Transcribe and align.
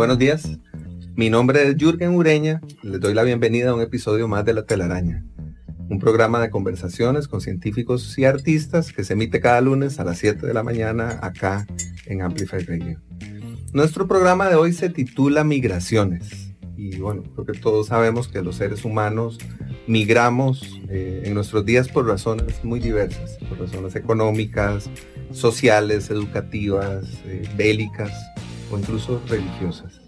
Buenos 0.00 0.16
días, 0.16 0.48
mi 1.14 1.28
nombre 1.28 1.68
es 1.68 1.76
Jürgen 1.76 2.14
Ureña, 2.14 2.62
les 2.82 3.00
doy 3.00 3.12
la 3.12 3.22
bienvenida 3.22 3.68
a 3.68 3.74
un 3.74 3.82
episodio 3.82 4.28
más 4.28 4.46
de 4.46 4.54
La 4.54 4.64
telaraña 4.64 5.26
un 5.90 5.98
programa 5.98 6.40
de 6.40 6.48
conversaciones 6.48 7.28
con 7.28 7.42
científicos 7.42 8.18
y 8.18 8.24
artistas 8.24 8.94
que 8.94 9.04
se 9.04 9.12
emite 9.12 9.40
cada 9.40 9.60
lunes 9.60 10.00
a 10.00 10.04
las 10.04 10.16
7 10.16 10.46
de 10.46 10.54
la 10.54 10.62
mañana 10.62 11.18
acá 11.20 11.66
en 12.06 12.22
Amplify 12.22 12.64
Radio. 12.64 12.98
Nuestro 13.74 14.08
programa 14.08 14.48
de 14.48 14.54
hoy 14.54 14.72
se 14.72 14.88
titula 14.88 15.44
Migraciones. 15.44 16.54
Y 16.78 16.96
bueno, 16.96 17.22
creo 17.34 17.44
que 17.44 17.60
todos 17.60 17.88
sabemos 17.88 18.26
que 18.26 18.40
los 18.40 18.56
seres 18.56 18.86
humanos 18.86 19.38
migramos 19.86 20.80
eh, 20.88 21.24
en 21.26 21.34
nuestros 21.34 21.66
días 21.66 21.88
por 21.88 22.06
razones 22.06 22.64
muy 22.64 22.80
diversas, 22.80 23.36
por 23.50 23.60
razones 23.60 23.94
económicas, 23.96 24.88
sociales, 25.30 26.08
educativas, 26.08 27.04
eh, 27.26 27.46
bélicas 27.54 28.12
o 28.70 28.78
incluso 28.78 29.20
religiosas. 29.28 29.99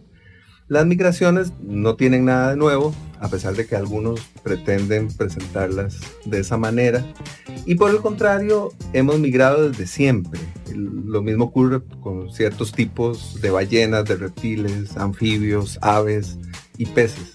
Las 0.72 0.86
migraciones 0.86 1.52
no 1.60 1.96
tienen 1.96 2.24
nada 2.24 2.52
de 2.52 2.56
nuevo, 2.56 2.94
a 3.20 3.28
pesar 3.28 3.54
de 3.54 3.66
que 3.66 3.76
algunos 3.76 4.20
pretenden 4.42 5.08
presentarlas 5.08 6.00
de 6.24 6.40
esa 6.40 6.56
manera. 6.56 7.04
Y 7.66 7.74
por 7.74 7.90
el 7.90 7.98
contrario, 7.98 8.72
hemos 8.94 9.18
migrado 9.18 9.68
desde 9.68 9.86
siempre. 9.86 10.40
Lo 10.74 11.20
mismo 11.20 11.44
ocurre 11.44 11.82
con 12.00 12.32
ciertos 12.32 12.72
tipos 12.72 13.38
de 13.42 13.50
ballenas, 13.50 14.06
de 14.06 14.16
reptiles, 14.16 14.96
anfibios, 14.96 15.78
aves 15.82 16.38
y 16.78 16.86
peces. 16.86 17.34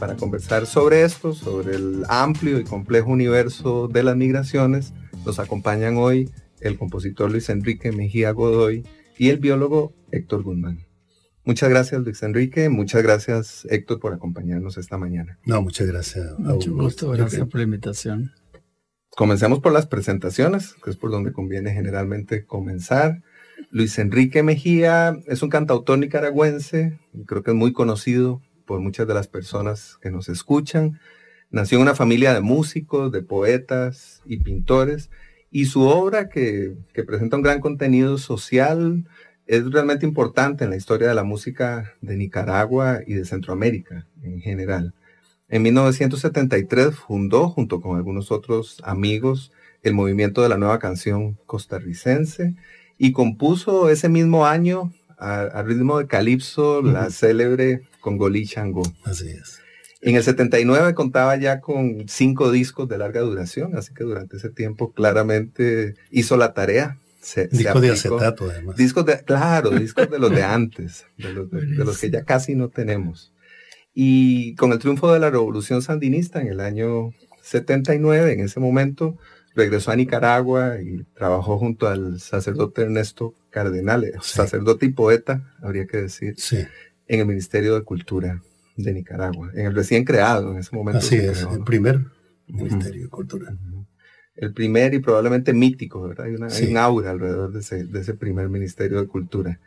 Para 0.00 0.16
conversar 0.16 0.66
sobre 0.66 1.04
esto, 1.04 1.34
sobre 1.34 1.76
el 1.76 2.02
amplio 2.08 2.58
y 2.58 2.64
complejo 2.64 3.12
universo 3.12 3.86
de 3.86 4.02
las 4.02 4.16
migraciones, 4.16 4.92
nos 5.24 5.38
acompañan 5.38 5.98
hoy 5.98 6.30
el 6.58 6.76
compositor 6.78 7.30
Luis 7.30 7.48
Enrique 7.48 7.92
Mejía 7.92 8.32
Godoy 8.32 8.82
y 9.16 9.28
el 9.28 9.38
biólogo 9.38 9.92
Héctor 10.10 10.42
Guzmán. 10.42 10.91
Muchas 11.44 11.70
gracias, 11.70 12.00
Luis 12.02 12.22
Enrique. 12.22 12.68
Muchas 12.68 13.02
gracias, 13.02 13.66
Héctor, 13.68 13.98
por 13.98 14.12
acompañarnos 14.12 14.78
esta 14.78 14.96
mañana. 14.96 15.38
No, 15.44 15.60
muchas 15.60 15.88
gracias. 15.88 16.38
Mucho 16.38 16.72
gusto, 16.72 17.10
gracias 17.10 17.48
por 17.48 17.56
la 17.56 17.64
invitación. 17.64 18.32
Comencemos 19.16 19.60
por 19.60 19.72
las 19.72 19.86
presentaciones, 19.86 20.74
que 20.82 20.90
es 20.90 20.96
por 20.96 21.10
donde 21.10 21.32
conviene 21.32 21.72
generalmente 21.72 22.46
comenzar. 22.46 23.22
Luis 23.70 23.98
Enrique 23.98 24.42
Mejía 24.42 25.18
es 25.26 25.42
un 25.42 25.50
cantautor 25.50 25.98
nicaragüense, 25.98 26.98
creo 27.26 27.42
que 27.42 27.50
es 27.50 27.56
muy 27.56 27.72
conocido 27.72 28.40
por 28.64 28.80
muchas 28.80 29.06
de 29.06 29.14
las 29.14 29.28
personas 29.28 29.98
que 30.00 30.10
nos 30.10 30.28
escuchan. 30.28 31.00
Nació 31.50 31.76
en 31.76 31.82
una 31.82 31.94
familia 31.94 32.32
de 32.32 32.40
músicos, 32.40 33.12
de 33.12 33.22
poetas 33.22 34.22
y 34.24 34.38
pintores, 34.38 35.10
y 35.50 35.66
su 35.66 35.82
obra, 35.82 36.28
que, 36.28 36.76
que 36.94 37.04
presenta 37.04 37.36
un 37.36 37.42
gran 37.42 37.60
contenido 37.60 38.16
social, 38.16 39.06
es 39.46 39.70
realmente 39.70 40.06
importante 40.06 40.64
en 40.64 40.70
la 40.70 40.76
historia 40.76 41.08
de 41.08 41.14
la 41.14 41.24
música 41.24 41.94
de 42.00 42.16
Nicaragua 42.16 43.00
y 43.06 43.14
de 43.14 43.24
Centroamérica 43.24 44.06
en 44.22 44.40
general. 44.40 44.94
En 45.48 45.62
1973 45.62 46.94
fundó, 46.94 47.48
junto 47.48 47.80
con 47.80 47.96
algunos 47.96 48.30
otros 48.30 48.80
amigos, 48.84 49.52
el 49.82 49.94
movimiento 49.94 50.42
de 50.42 50.48
la 50.48 50.56
nueva 50.56 50.78
canción 50.78 51.38
costarricense 51.46 52.54
y 52.96 53.12
compuso 53.12 53.90
ese 53.90 54.08
mismo 54.08 54.46
año, 54.46 54.92
al 55.18 55.66
ritmo 55.66 55.98
de 55.98 56.06
calipso, 56.06 56.82
la 56.82 57.10
célebre 57.10 57.82
Congolí 58.00 58.46
Chango. 58.46 58.82
Así 59.04 59.28
es. 59.28 59.60
En 60.00 60.16
el 60.16 60.24
79 60.24 60.94
contaba 60.94 61.36
ya 61.36 61.60
con 61.60 62.08
cinco 62.08 62.50
discos 62.50 62.88
de 62.88 62.98
larga 62.98 63.20
duración, 63.20 63.76
así 63.76 63.94
que 63.94 64.02
durante 64.02 64.36
ese 64.36 64.50
tiempo 64.50 64.92
claramente 64.92 65.94
hizo 66.10 66.36
la 66.36 66.54
tarea 66.54 66.98
discos 67.50 67.82
de 67.82 67.90
acetato, 67.90 68.50
además. 68.50 68.76
Discos 68.76 69.06
de, 69.06 69.22
claro, 69.24 69.70
discos 69.70 70.10
de 70.10 70.18
los 70.18 70.30
de 70.30 70.42
antes, 70.42 71.06
de 71.16 71.32
los, 71.32 71.98
que 71.98 72.10
ya 72.10 72.24
casi 72.24 72.54
no 72.54 72.68
tenemos. 72.68 73.32
Y 73.94 74.54
con 74.56 74.72
el 74.72 74.78
triunfo 74.78 75.12
de 75.12 75.20
la 75.20 75.30
revolución 75.30 75.82
sandinista 75.82 76.40
en 76.40 76.48
el 76.48 76.60
año 76.60 77.12
79, 77.42 78.32
en 78.32 78.40
ese 78.40 78.60
momento, 78.60 79.18
regresó 79.54 79.90
a 79.90 79.96
Nicaragua 79.96 80.80
y 80.80 81.04
trabajó 81.14 81.58
junto 81.58 81.88
al 81.88 82.20
sacerdote 82.20 82.82
Ernesto 82.82 83.34
Cardenales, 83.50 84.14
sacerdote 84.22 84.86
y 84.86 84.90
poeta, 84.90 85.54
habría 85.62 85.86
que 85.86 85.98
decir, 85.98 86.34
en 87.06 87.20
el 87.20 87.26
Ministerio 87.26 87.74
de 87.74 87.82
Cultura 87.82 88.42
de 88.76 88.92
Nicaragua, 88.94 89.50
en 89.54 89.66
el 89.66 89.74
recién 89.74 90.04
creado 90.04 90.52
en 90.52 90.58
ese 90.58 90.74
momento. 90.74 90.98
Así 90.98 91.16
es, 91.16 91.42
el 91.42 91.62
primer 91.64 92.00
Ministerio 92.46 93.02
de 93.02 93.08
Cultura 93.08 93.54
el 94.36 94.52
primer 94.52 94.94
y 94.94 94.98
probablemente 94.98 95.52
mítico, 95.52 96.02
¿verdad? 96.02 96.26
Hay, 96.26 96.34
una, 96.34 96.48
un 96.48 96.76
aura 96.76 97.10
alrededor 97.10 97.52
de 97.52 97.60
ese, 98.00 98.14
primer 98.14 98.48
Ministerio 98.48 99.00
de 99.00 99.06
Cultura. 99.06 99.60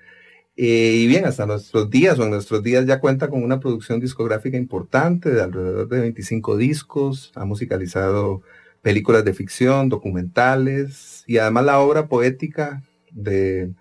Eh, 0.57 1.01
y 1.01 1.07
bien, 1.07 1.25
hasta 1.25 1.45
nuestros 1.45 1.89
días, 1.89 2.17
o 2.17 2.23
en 2.23 2.31
nuestros 2.31 2.63
días 2.63 2.85
ya 2.85 2.99
cuenta 2.99 3.29
con 3.29 3.43
una 3.43 3.59
producción 3.59 3.99
discográfica 3.99 4.57
importante 4.57 5.29
de 5.29 5.41
alrededor 5.41 5.89
de 5.89 5.99
25 5.99 6.57
discos, 6.57 7.31
ha 7.35 7.45
musicalizado 7.45 8.41
películas 8.81 9.25
de 9.25 9.33
ficción, 9.33 9.89
documentales 9.89 11.23
y 11.25 11.39
además 11.39 11.65
la 11.65 11.79
obra 11.79 12.07
poética 12.07 12.83
de 13.11 13.73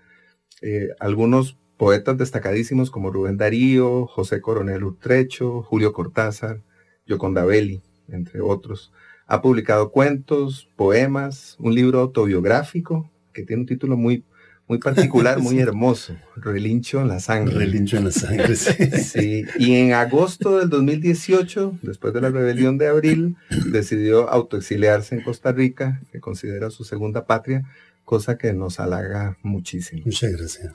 eh, 0.63 0.89
algunos 0.99 1.59
poetas 1.77 2.17
destacadísimos 2.17 2.91
como 2.91 3.11
Rubén 3.11 3.37
Darío, 3.37 4.07
José 4.07 4.41
Coronel 4.41 4.85
Utrecho, 4.85 5.63
Julio 5.63 5.93
Cortázar, 5.93 6.63
Yoconda 7.07 7.45
Belli, 7.45 7.83
entre 8.09 8.41
otros. 8.41 8.94
Ha 9.27 9.41
publicado 9.41 9.91
cuentos, 9.91 10.69
poemas, 10.77 11.57
un 11.59 11.75
libro 11.75 12.01
autobiográfico 12.01 13.11
que 13.33 13.43
tiene 13.43 13.63
un 13.63 13.67
título 13.67 13.97
muy, 13.97 14.25
muy 14.69 14.79
particular, 14.79 15.39
muy 15.41 15.59
hermoso, 15.59 16.17
Relincho 16.37 17.01
en 17.01 17.09
la 17.09 17.21
sangre. 17.21 17.55
Relincho 17.55 17.97
en 17.97 18.05
la 18.05 18.11
sangre, 18.11 18.57
sí. 18.57 18.91
sí. 19.03 19.45
Y 19.59 19.75
en 19.75 19.93
agosto 19.93 20.59
del 20.59 20.69
2018, 20.71 21.79
después 21.83 22.15
de 22.15 22.21
la 22.21 22.31
rebelión 22.31 22.79
de 22.79 22.89
abril, 22.89 23.37
decidió 23.67 24.31
autoexiliarse 24.31 25.15
en 25.15 25.23
Costa 25.23 25.53
Rica, 25.53 26.01
que 26.13 26.21
considera 26.21 26.71
su 26.71 26.85
segunda 26.85 27.27
patria, 27.27 27.65
cosa 28.05 28.39
que 28.39 28.53
nos 28.53 28.81
halaga 28.81 29.39
muchísimo. 29.43 30.03
Muchas 30.05 30.33
gracias. 30.33 30.73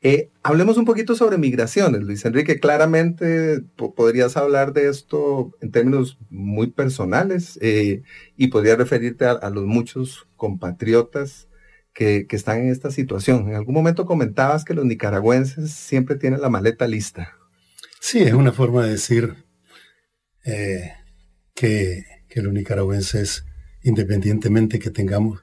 Eh, 0.00 0.30
hablemos 0.44 0.76
un 0.76 0.84
poquito 0.84 1.16
sobre 1.16 1.38
migraciones, 1.38 2.02
Luis 2.02 2.24
Enrique. 2.24 2.60
Claramente 2.60 3.60
podrías 3.96 4.36
hablar 4.36 4.72
de 4.72 4.88
esto 4.88 5.52
en 5.60 5.72
términos 5.72 6.18
muy 6.30 6.68
personales 6.68 7.58
eh, 7.62 8.02
y 8.36 8.48
podrías 8.48 8.78
referirte 8.78 9.24
a, 9.24 9.50
los 9.50 9.64
muchos 9.64 10.28
compatriotas 10.36 11.48
que, 11.92 12.26
están 12.30 12.60
en 12.60 12.68
esta 12.68 12.92
situación. 12.92 13.48
En 13.48 13.56
algún 13.56 13.74
momento 13.74 14.06
comentabas 14.06 14.64
que 14.64 14.74
los 14.74 14.84
nicaragüenses 14.84 15.72
siempre 15.72 16.14
tienen 16.14 16.40
la 16.40 16.48
maleta 16.48 16.86
lista. 16.86 17.36
Sí, 18.00 18.20
es 18.20 18.34
una 18.34 18.52
forma 18.52 18.84
de 18.84 18.92
decir 18.92 19.34
eh, 20.44 20.92
que, 21.54 22.04
que 22.28 22.40
los 22.40 22.52
nicaragüenses, 22.52 23.44
independientemente 23.82 24.78
que 24.78 24.90
tengamos 24.90 25.42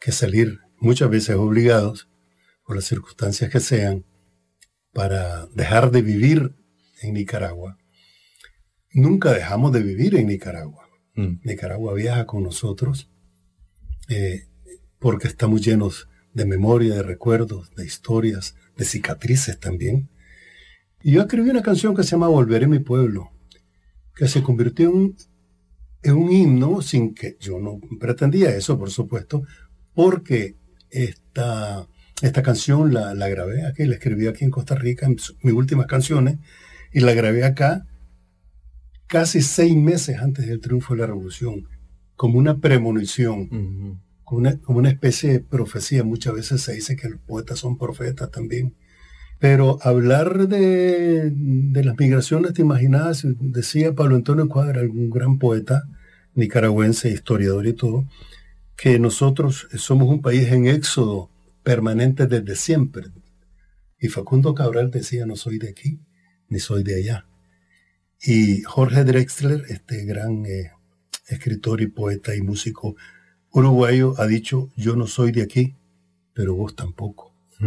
que 0.00 0.10
salir 0.10 0.58
muchas 0.80 1.10
veces 1.10 1.36
obligados, 1.36 2.08
por 2.68 2.76
las 2.76 2.84
circunstancias 2.84 3.50
que 3.50 3.60
sean, 3.60 4.04
para 4.92 5.46
dejar 5.54 5.90
de 5.90 6.02
vivir 6.02 6.54
en 7.00 7.14
Nicaragua. 7.14 7.78
Nunca 8.92 9.32
dejamos 9.32 9.72
de 9.72 9.82
vivir 9.82 10.14
en 10.16 10.26
Nicaragua. 10.26 10.86
Mm. 11.14 11.40
Nicaragua 11.44 11.94
viaja 11.94 12.26
con 12.26 12.42
nosotros 12.42 13.10
eh, 14.10 14.48
porque 14.98 15.28
estamos 15.28 15.64
llenos 15.64 16.10
de 16.34 16.44
memoria, 16.44 16.96
de 16.96 17.02
recuerdos, 17.02 17.74
de 17.74 17.86
historias, 17.86 18.54
de 18.76 18.84
cicatrices 18.84 19.58
también. 19.58 20.10
Y 21.02 21.12
yo 21.12 21.22
escribí 21.22 21.48
una 21.48 21.62
canción 21.62 21.96
que 21.96 22.02
se 22.02 22.10
llama 22.10 22.28
Volveré 22.28 22.66
a 22.66 22.68
mi 22.68 22.80
pueblo, 22.80 23.30
que 24.14 24.28
se 24.28 24.42
convirtió 24.42 24.90
en, 24.90 25.16
en 26.02 26.16
un 26.16 26.30
himno 26.30 26.82
sin 26.82 27.14
que 27.14 27.38
yo 27.40 27.60
no 27.60 27.80
pretendía 27.98 28.54
eso, 28.54 28.78
por 28.78 28.90
supuesto, 28.90 29.42
porque 29.94 30.58
esta 30.90 31.88
esta 32.22 32.42
canción 32.42 32.92
la, 32.92 33.28
grabé 33.28 33.64
aquí, 33.66 33.84
la 33.84 33.94
escribí 33.94 34.26
aquí 34.26 34.44
en 34.44 34.50
Costa 34.50 34.74
Rica, 34.74 35.06
en 35.06 35.16
mis 35.42 35.54
últimas 35.54 35.86
canciones, 35.86 36.38
y 36.92 37.00
la 37.00 37.14
grabé 37.14 37.44
acá 37.44 37.86
casi 39.06 39.40
seis 39.40 39.76
meses 39.76 40.18
antes 40.18 40.46
del 40.46 40.60
triunfo 40.60 40.94
de 40.94 41.00
la 41.00 41.06
revolución, 41.06 41.68
como 42.16 42.38
una 42.38 42.58
premonición, 42.58 44.00
como 44.24 44.78
una, 44.78 44.90
especie 44.90 45.32
de 45.32 45.40
profecía. 45.40 46.04
Muchas 46.04 46.34
veces 46.34 46.60
se 46.60 46.74
dice 46.74 46.96
que 46.96 47.08
los 47.08 47.20
poetas 47.20 47.60
son 47.60 47.78
profetas 47.78 48.30
también. 48.30 48.74
Pero 49.38 49.78
hablar 49.82 50.48
de, 50.48 51.32
las 51.72 51.96
migraciones, 51.96 52.52
te 52.54 52.62
imaginas, 52.62 53.24
decía 53.40 53.94
Pablo 53.94 54.16
Antonio 54.16 54.48
Cuadra, 54.48 54.82
un 54.82 55.10
gran 55.10 55.38
poeta 55.38 55.84
nicaragüense, 56.34 57.10
historiador 57.10 57.66
y 57.66 57.72
todo, 57.72 58.06
que 58.76 58.98
nosotros 58.98 59.68
somos 59.74 60.08
un 60.08 60.20
país 60.20 60.48
en 60.52 60.66
éxodo 60.66 61.30
permanente 61.68 62.26
desde 62.26 62.56
siempre. 62.56 63.08
Y 64.00 64.08
Facundo 64.08 64.54
Cabral 64.54 64.90
decía, 64.90 65.26
no 65.26 65.36
soy 65.36 65.58
de 65.58 65.68
aquí, 65.68 66.00
ni 66.48 66.60
soy 66.60 66.82
de 66.82 66.94
allá. 66.94 67.26
Y 68.22 68.62
Jorge 68.62 69.04
Drexler, 69.04 69.64
este 69.68 70.06
gran 70.06 70.46
eh, 70.46 70.72
escritor 71.26 71.82
y 71.82 71.88
poeta 71.88 72.34
y 72.34 72.40
músico 72.40 72.96
uruguayo, 73.50 74.14
ha 74.16 74.26
dicho, 74.26 74.70
yo 74.76 74.96
no 74.96 75.06
soy 75.06 75.30
de 75.30 75.42
aquí, 75.42 75.76
pero 76.32 76.54
vos 76.54 76.74
tampoco. 76.74 77.34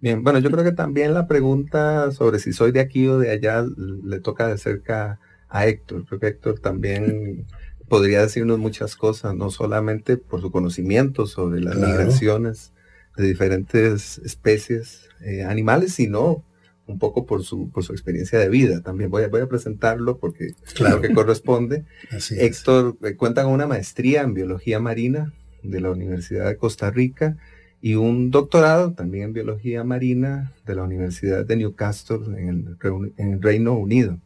Bien, 0.00 0.22
bueno, 0.22 0.38
yo 0.38 0.48
creo 0.52 0.62
que 0.62 0.70
también 0.70 1.12
la 1.12 1.26
pregunta 1.26 2.12
sobre 2.12 2.38
si 2.38 2.52
soy 2.52 2.70
de 2.70 2.78
aquí 2.78 3.08
o 3.08 3.18
de 3.18 3.32
allá 3.32 3.64
le 4.04 4.20
toca 4.20 4.46
de 4.46 4.58
cerca 4.58 5.18
a 5.48 5.66
Héctor. 5.66 6.06
Creo 6.06 6.20
Héctor 6.22 6.60
también 6.60 7.46
podría 7.90 8.22
decirnos 8.22 8.60
muchas 8.60 8.94
cosas, 8.94 9.34
no 9.34 9.50
solamente 9.50 10.16
por 10.16 10.40
su 10.40 10.52
conocimiento 10.52 11.26
sobre 11.26 11.60
las 11.60 11.74
migraciones 11.74 12.72
de 13.16 13.26
diferentes 13.26 14.18
especies 14.18 15.08
eh, 15.22 15.42
animales, 15.42 15.94
sino 15.94 16.44
un 16.86 17.00
poco 17.00 17.26
por 17.26 17.42
su, 17.42 17.68
por 17.70 17.82
su 17.82 17.92
experiencia 17.92 18.38
de 18.38 18.48
vida. 18.48 18.80
También 18.80 19.10
voy 19.10 19.24
a, 19.24 19.28
voy 19.28 19.40
a 19.40 19.48
presentarlo 19.48 20.18
porque 20.18 20.54
claro. 20.76 20.96
lo 20.96 21.02
que 21.02 21.12
corresponde. 21.12 21.84
Héctor 22.30 22.96
eh, 23.02 23.16
cuenta 23.16 23.42
con 23.42 23.52
una 23.52 23.66
maestría 23.66 24.22
en 24.22 24.34
biología 24.34 24.78
marina 24.78 25.34
de 25.64 25.80
la 25.80 25.90
Universidad 25.90 26.46
de 26.46 26.56
Costa 26.56 26.92
Rica 26.92 27.38
y 27.80 27.96
un 27.96 28.30
doctorado 28.30 28.92
también 28.92 29.24
en 29.24 29.32
biología 29.32 29.82
marina 29.82 30.52
de 30.64 30.76
la 30.76 30.84
Universidad 30.84 31.44
de 31.44 31.56
Newcastle 31.56 32.20
en 32.38 32.48
el, 32.48 33.12
en 33.16 33.32
el 33.32 33.42
Reino 33.42 33.72
Unido. 33.72 34.20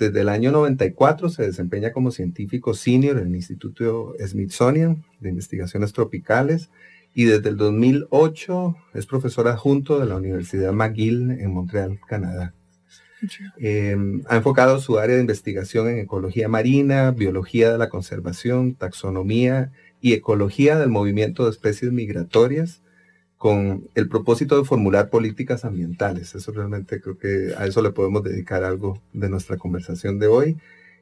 Desde 0.00 0.22
el 0.22 0.30
año 0.30 0.50
94 0.50 1.28
se 1.28 1.42
desempeña 1.42 1.92
como 1.92 2.10
científico 2.10 2.72
senior 2.72 3.18
en 3.18 3.26
el 3.26 3.36
Instituto 3.36 4.14
Smithsonian 4.18 5.04
de 5.20 5.28
Investigaciones 5.28 5.92
Tropicales 5.92 6.70
y 7.14 7.24
desde 7.24 7.50
el 7.50 7.58
2008 7.58 8.76
es 8.94 9.04
profesor 9.04 9.46
adjunto 9.46 10.00
de 10.00 10.06
la 10.06 10.16
Universidad 10.16 10.72
McGill 10.72 11.32
en 11.32 11.52
Montreal, 11.52 12.00
Canadá. 12.08 12.54
Em, 13.58 14.22
ha 14.26 14.36
enfocado 14.36 14.78
su 14.78 14.98
área 14.98 15.16
de 15.16 15.20
investigación 15.20 15.86
en 15.88 15.98
ecología 15.98 16.48
marina, 16.48 17.10
biología 17.10 17.70
de 17.70 17.76
la 17.76 17.90
conservación, 17.90 18.76
taxonomía 18.76 19.70
y 20.00 20.14
ecología 20.14 20.78
del 20.78 20.88
movimiento 20.88 21.44
de 21.44 21.50
especies 21.50 21.92
migratorias 21.92 22.80
con 23.40 23.88
el 23.94 24.06
propósito 24.06 24.58
de 24.58 24.66
formular 24.66 25.08
políticas 25.08 25.64
ambientales. 25.64 26.34
Eso 26.34 26.52
realmente 26.52 27.00
creo 27.00 27.16
que 27.16 27.54
a 27.56 27.64
eso 27.64 27.80
le 27.80 27.90
podemos 27.90 28.22
dedicar 28.22 28.64
algo 28.64 29.00
de 29.14 29.30
nuestra 29.30 29.56
conversación 29.56 30.18
de 30.18 30.26
hoy. 30.26 30.58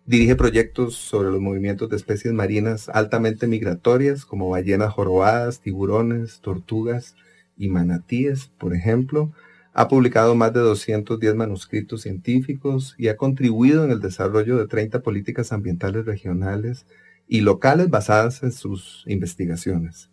Dirige 0.06 0.36
proyectos 0.36 0.94
sobre 0.94 1.32
los 1.32 1.40
movimientos 1.40 1.90
de 1.90 1.96
especies 1.96 2.32
marinas 2.32 2.88
altamente 2.90 3.48
migratorias, 3.48 4.24
como 4.24 4.50
ballenas 4.50 4.92
jorobadas, 4.92 5.58
tiburones, 5.58 6.38
tortugas 6.38 7.16
y 7.56 7.70
manatíes, 7.70 8.52
por 8.56 8.72
ejemplo. 8.72 9.32
Ha 9.72 9.88
publicado 9.88 10.36
más 10.36 10.52
de 10.52 10.60
210 10.60 11.34
manuscritos 11.34 12.02
científicos 12.02 12.94
y 12.98 13.08
ha 13.08 13.16
contribuido 13.16 13.84
en 13.84 13.90
el 13.90 14.00
desarrollo 14.00 14.58
de 14.58 14.68
30 14.68 15.00
políticas 15.00 15.50
ambientales 15.50 16.06
regionales 16.06 16.86
y 17.26 17.40
locales 17.40 17.90
basadas 17.90 18.44
en 18.44 18.52
sus 18.52 19.02
investigaciones. 19.08 20.08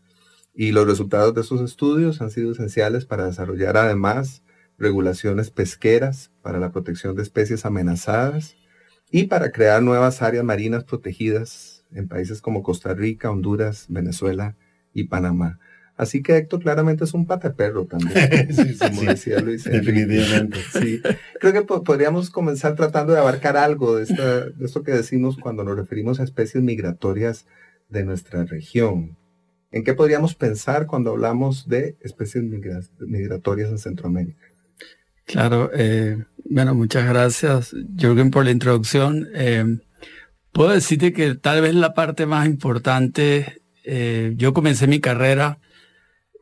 Y 0.56 0.72
los 0.72 0.88
resultados 0.88 1.34
de 1.34 1.42
esos 1.42 1.62
estudios 1.62 2.22
han 2.22 2.32
sido 2.32 2.54
esenciales 2.54 3.06
para 3.06 3.26
desarrollar 3.26 3.76
además 3.76 4.42
regulaciones 4.78 5.52
pesqueras 5.52 6.32
para 6.42 6.60
la 6.60 6.72
protección 6.72 7.16
de 7.16 7.24
especies 7.24 7.66
amenazadas 7.66 8.56
y 9.12 9.26
para 9.26 9.52
crear 9.52 9.84
nuevas 9.84 10.22
áreas 10.22 10.44
marinas 10.44 10.86
protegidas 10.86 11.86
en 11.92 12.08
países 12.08 12.42
como 12.42 12.64
Costa 12.64 12.94
Rica, 12.94 13.32
Honduras, 13.32 13.86
Venezuela 13.90 14.56
y 14.94 15.06
Panamá. 15.06 15.60
Así 15.98 16.22
que 16.22 16.36
Héctor 16.36 16.62
claramente 16.62 17.06
es 17.06 17.14
un 17.14 17.26
perro 17.26 17.86
también, 17.86 18.50
como 18.80 19.02
decía 19.04 19.40
Luis. 19.40 19.64
Definitivamente. 19.64 20.58
Sí. 20.74 21.02
Creo 21.40 21.54
que 21.54 21.62
podríamos 21.62 22.30
comenzar 22.30 22.76
tratando 22.76 23.14
de 23.14 23.20
abarcar 23.20 23.56
algo 23.56 23.96
de, 23.96 24.04
esta, 24.04 24.50
de 24.50 24.66
esto 24.66 24.84
que 24.84 24.92
decimos 24.92 25.38
cuando 25.38 25.64
nos 25.64 25.78
referimos 25.78 26.20
a 26.20 26.24
especies 26.24 26.64
migratorias 26.64 27.46
de 27.88 28.04
nuestra 28.04 28.44
región. 28.44 29.18
¿En 29.76 29.84
qué 29.84 29.94
podríamos 29.94 30.36
pensar 30.36 30.88
cuando 30.88 31.12
hablamos 31.12 31.68
de 31.68 31.98
especies 32.00 32.46
migratorias 32.98 33.70
en 33.70 33.78
Centroamérica? 33.78 34.40
Claro, 35.26 35.70
eh, 35.74 36.18
bueno, 36.46 36.74
muchas 36.74 37.06
gracias, 37.06 37.76
Jürgen, 37.98 38.32
por 38.32 38.46
la 38.46 38.52
introducción. 38.52 39.28
Eh, 39.34 39.80
puedo 40.54 40.70
decirte 40.70 41.12
que 41.12 41.36
tal 41.36 41.60
vez 41.60 41.76
la 41.76 41.94
parte 41.94 42.26
más 42.26 42.48
importante, 42.48 43.64
eh, 43.84 44.34
yo 44.38 44.54
comencé 44.54 44.88
mi 44.88 45.02
carrera 45.02 45.60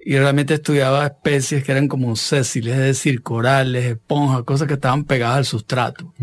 y 0.05 0.15
realmente 0.15 0.53
estudiaba 0.53 1.07
especies 1.07 1.63
que 1.63 1.71
eran 1.71 1.87
como 1.87 2.15
sésiles, 2.15 2.75
es 2.75 2.83
decir, 2.83 3.23
corales, 3.23 3.85
esponjas, 3.85 4.43
cosas 4.43 4.67
que 4.67 4.75
estaban 4.75 5.05
pegadas 5.05 5.37
al 5.37 5.45
sustrato, 5.45 6.13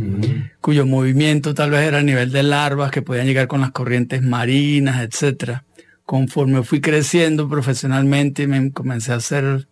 cuyo 0.60 0.86
movimiento 0.86 1.54
tal 1.54 1.70
vez 1.70 1.88
era 1.88 1.98
a 1.98 2.02
nivel 2.02 2.30
de 2.30 2.44
larvas 2.44 2.92
que 2.92 3.02
podían 3.02 3.26
llegar 3.26 3.48
con 3.48 3.62
las 3.62 3.72
corrientes 3.72 4.22
marinas, 4.22 5.02
etc. 5.02 5.62
Conforme 6.10 6.64
fui 6.64 6.80
creciendo 6.80 7.48
profesionalmente, 7.48 8.48
me 8.48 8.72
comencé 8.72 9.12
a 9.12 9.14
hacer, 9.14 9.68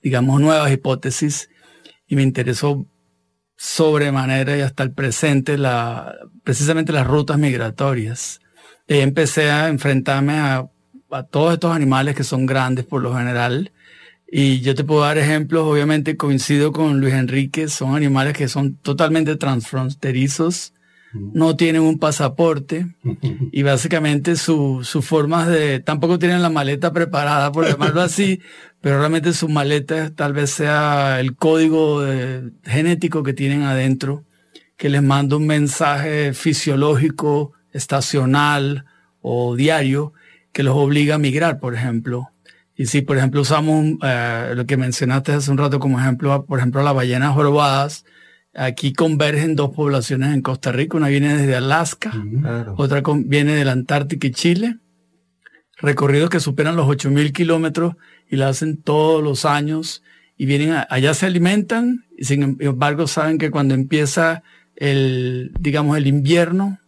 digamos, 0.00 0.40
nuevas 0.40 0.70
hipótesis 0.70 1.50
y 2.06 2.14
me 2.14 2.22
interesó 2.22 2.86
sobremanera 3.56 4.56
y 4.56 4.60
hasta 4.60 4.84
el 4.84 4.92
presente 4.92 5.58
la, 5.58 6.14
precisamente 6.44 6.92
las 6.92 7.08
rutas 7.08 7.38
migratorias. 7.38 8.40
Y 8.86 8.98
empecé 8.98 9.50
a 9.50 9.66
enfrentarme 9.66 10.34
a, 10.34 10.70
a 11.10 11.22
todos 11.24 11.54
estos 11.54 11.74
animales 11.74 12.14
que 12.14 12.22
son 12.22 12.46
grandes 12.46 12.84
por 12.84 13.02
lo 13.02 13.12
general. 13.16 13.72
Y 14.30 14.60
yo 14.60 14.76
te 14.76 14.84
puedo 14.84 15.00
dar 15.00 15.18
ejemplos, 15.18 15.66
obviamente 15.66 16.16
coincido 16.16 16.70
con 16.70 17.00
Luis 17.00 17.14
Enrique, 17.14 17.66
son 17.66 17.96
animales 17.96 18.34
que 18.34 18.46
son 18.46 18.76
totalmente 18.76 19.34
transfronterizos, 19.34 20.72
no 21.12 21.56
tienen 21.56 21.82
un 21.82 21.98
pasaporte 21.98 22.86
y 23.52 23.62
básicamente 23.62 24.36
sus 24.36 24.88
formas 25.02 25.48
de, 25.48 25.80
tampoco 25.80 26.18
tienen 26.18 26.42
la 26.42 26.50
maleta 26.50 26.92
preparada, 26.92 27.50
por 27.52 27.66
llamarlo 27.66 28.00
así, 28.00 28.40
pero 28.80 28.98
realmente 28.98 29.32
su 29.32 29.48
maleta 29.48 30.14
tal 30.14 30.32
vez 30.32 30.50
sea 30.50 31.20
el 31.20 31.36
código 31.36 32.04
genético 32.64 33.22
que 33.22 33.32
tienen 33.32 33.62
adentro, 33.62 34.24
que 34.76 34.88
les 34.88 35.02
manda 35.02 35.36
un 35.36 35.46
mensaje 35.46 36.32
fisiológico, 36.32 37.52
estacional 37.72 38.86
o 39.20 39.56
diario, 39.56 40.12
que 40.52 40.62
los 40.62 40.76
obliga 40.76 41.16
a 41.16 41.18
migrar, 41.18 41.60
por 41.60 41.74
ejemplo. 41.74 42.30
Y 42.76 42.86
si, 42.86 43.02
por 43.02 43.18
ejemplo, 43.18 43.42
usamos 43.42 43.98
eh, 44.02 44.52
lo 44.56 44.64
que 44.64 44.76
mencionaste 44.76 45.32
hace 45.32 45.50
un 45.50 45.58
rato 45.58 45.78
como 45.78 46.00
ejemplo, 46.00 46.46
por 46.46 46.58
ejemplo, 46.58 46.82
las 46.82 46.94
ballenas 46.94 47.34
jorobadas, 47.34 48.04
Aquí 48.52 48.92
convergen 48.92 49.54
dos 49.54 49.70
poblaciones 49.70 50.34
en 50.34 50.42
Costa 50.42 50.72
Rica, 50.72 50.96
una 50.96 51.08
viene 51.08 51.36
desde 51.36 51.54
Alaska, 51.54 52.12
otra 52.76 53.02
viene 53.24 53.54
de 53.54 53.64
la 53.64 53.72
Antártica 53.72 54.26
y 54.26 54.32
Chile, 54.32 54.78
recorridos 55.76 56.30
que 56.30 56.40
superan 56.40 56.74
los 56.74 56.88
8.000 56.88 57.32
kilómetros 57.32 57.94
y 58.28 58.36
la 58.36 58.48
hacen 58.48 58.82
todos 58.82 59.22
los 59.22 59.44
años 59.44 60.02
y 60.36 60.46
vienen, 60.46 60.84
allá 60.88 61.14
se 61.14 61.26
alimentan 61.26 62.06
y 62.18 62.24
sin 62.24 62.56
embargo 62.60 63.06
saben 63.06 63.38
que 63.38 63.50
cuando 63.52 63.74
empieza 63.74 64.42
el, 64.74 65.52
digamos, 65.60 65.96
el 65.96 66.08
invierno, 66.08 66.80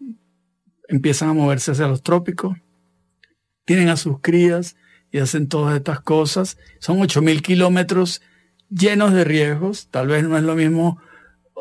empiezan 0.88 1.28
a 1.28 1.34
moverse 1.34 1.70
hacia 1.70 1.86
los 1.86 2.02
trópicos, 2.02 2.58
tienen 3.64 3.88
a 3.88 3.96
sus 3.96 4.20
crías 4.20 4.74
y 5.12 5.18
hacen 5.18 5.48
todas 5.48 5.76
estas 5.76 6.00
cosas. 6.00 6.58
Son 6.80 6.98
8.000 6.98 7.40
kilómetros 7.40 8.20
llenos 8.68 9.12
de 9.12 9.24
riesgos, 9.24 9.88
tal 9.90 10.08
vez 10.08 10.24
no 10.24 10.36
es 10.36 10.42
lo 10.42 10.56
mismo 10.56 10.98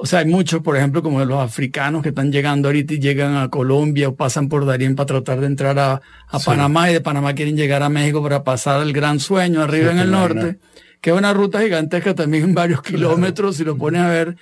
o 0.04 0.08
sea, 0.08 0.18
hay 0.20 0.26
muchos, 0.26 0.64
por 0.64 0.76
ejemplo, 0.76 1.04
como 1.04 1.24
los 1.24 1.40
africanos 1.40 2.02
que 2.02 2.10
están 2.10 2.32
llegando 2.32 2.70
ahorita 2.70 2.96
y 2.96 3.00
llegan 3.00 3.38
a 3.38 3.50
Colombia 3.50 4.10
o 4.10 4.16
pasan 4.16 4.50
por 4.50 4.66
Darien 4.66 4.96
para 4.96 5.06
tratar 5.06 5.42
de 5.42 5.46
entrar 5.46 5.78
a, 5.78 6.02
Panamá 6.44 6.90
y 6.90 6.94
de 6.94 7.02
Panamá 7.02 7.36
quieren 7.36 7.56
llegar 7.56 7.84
a 7.84 7.90
México 7.90 8.24
para 8.24 8.44
pasar 8.44 8.82
el 8.82 8.94
gran 8.94 9.20
sueño 9.20 9.62
arriba 9.62 9.92
en 9.92 10.00
el 10.00 10.10
norte, 10.10 10.58
que 11.02 11.12
es 11.12 11.16
una 11.16 11.34
ruta 11.34 11.62
gigantesca 11.62 12.16
también 12.16 12.56
varios 12.56 12.82
kilómetros 12.82 13.58
si 13.58 13.64
lo 13.64 13.78
pones 13.78 14.02
a 14.02 14.10
ver. 14.10 14.38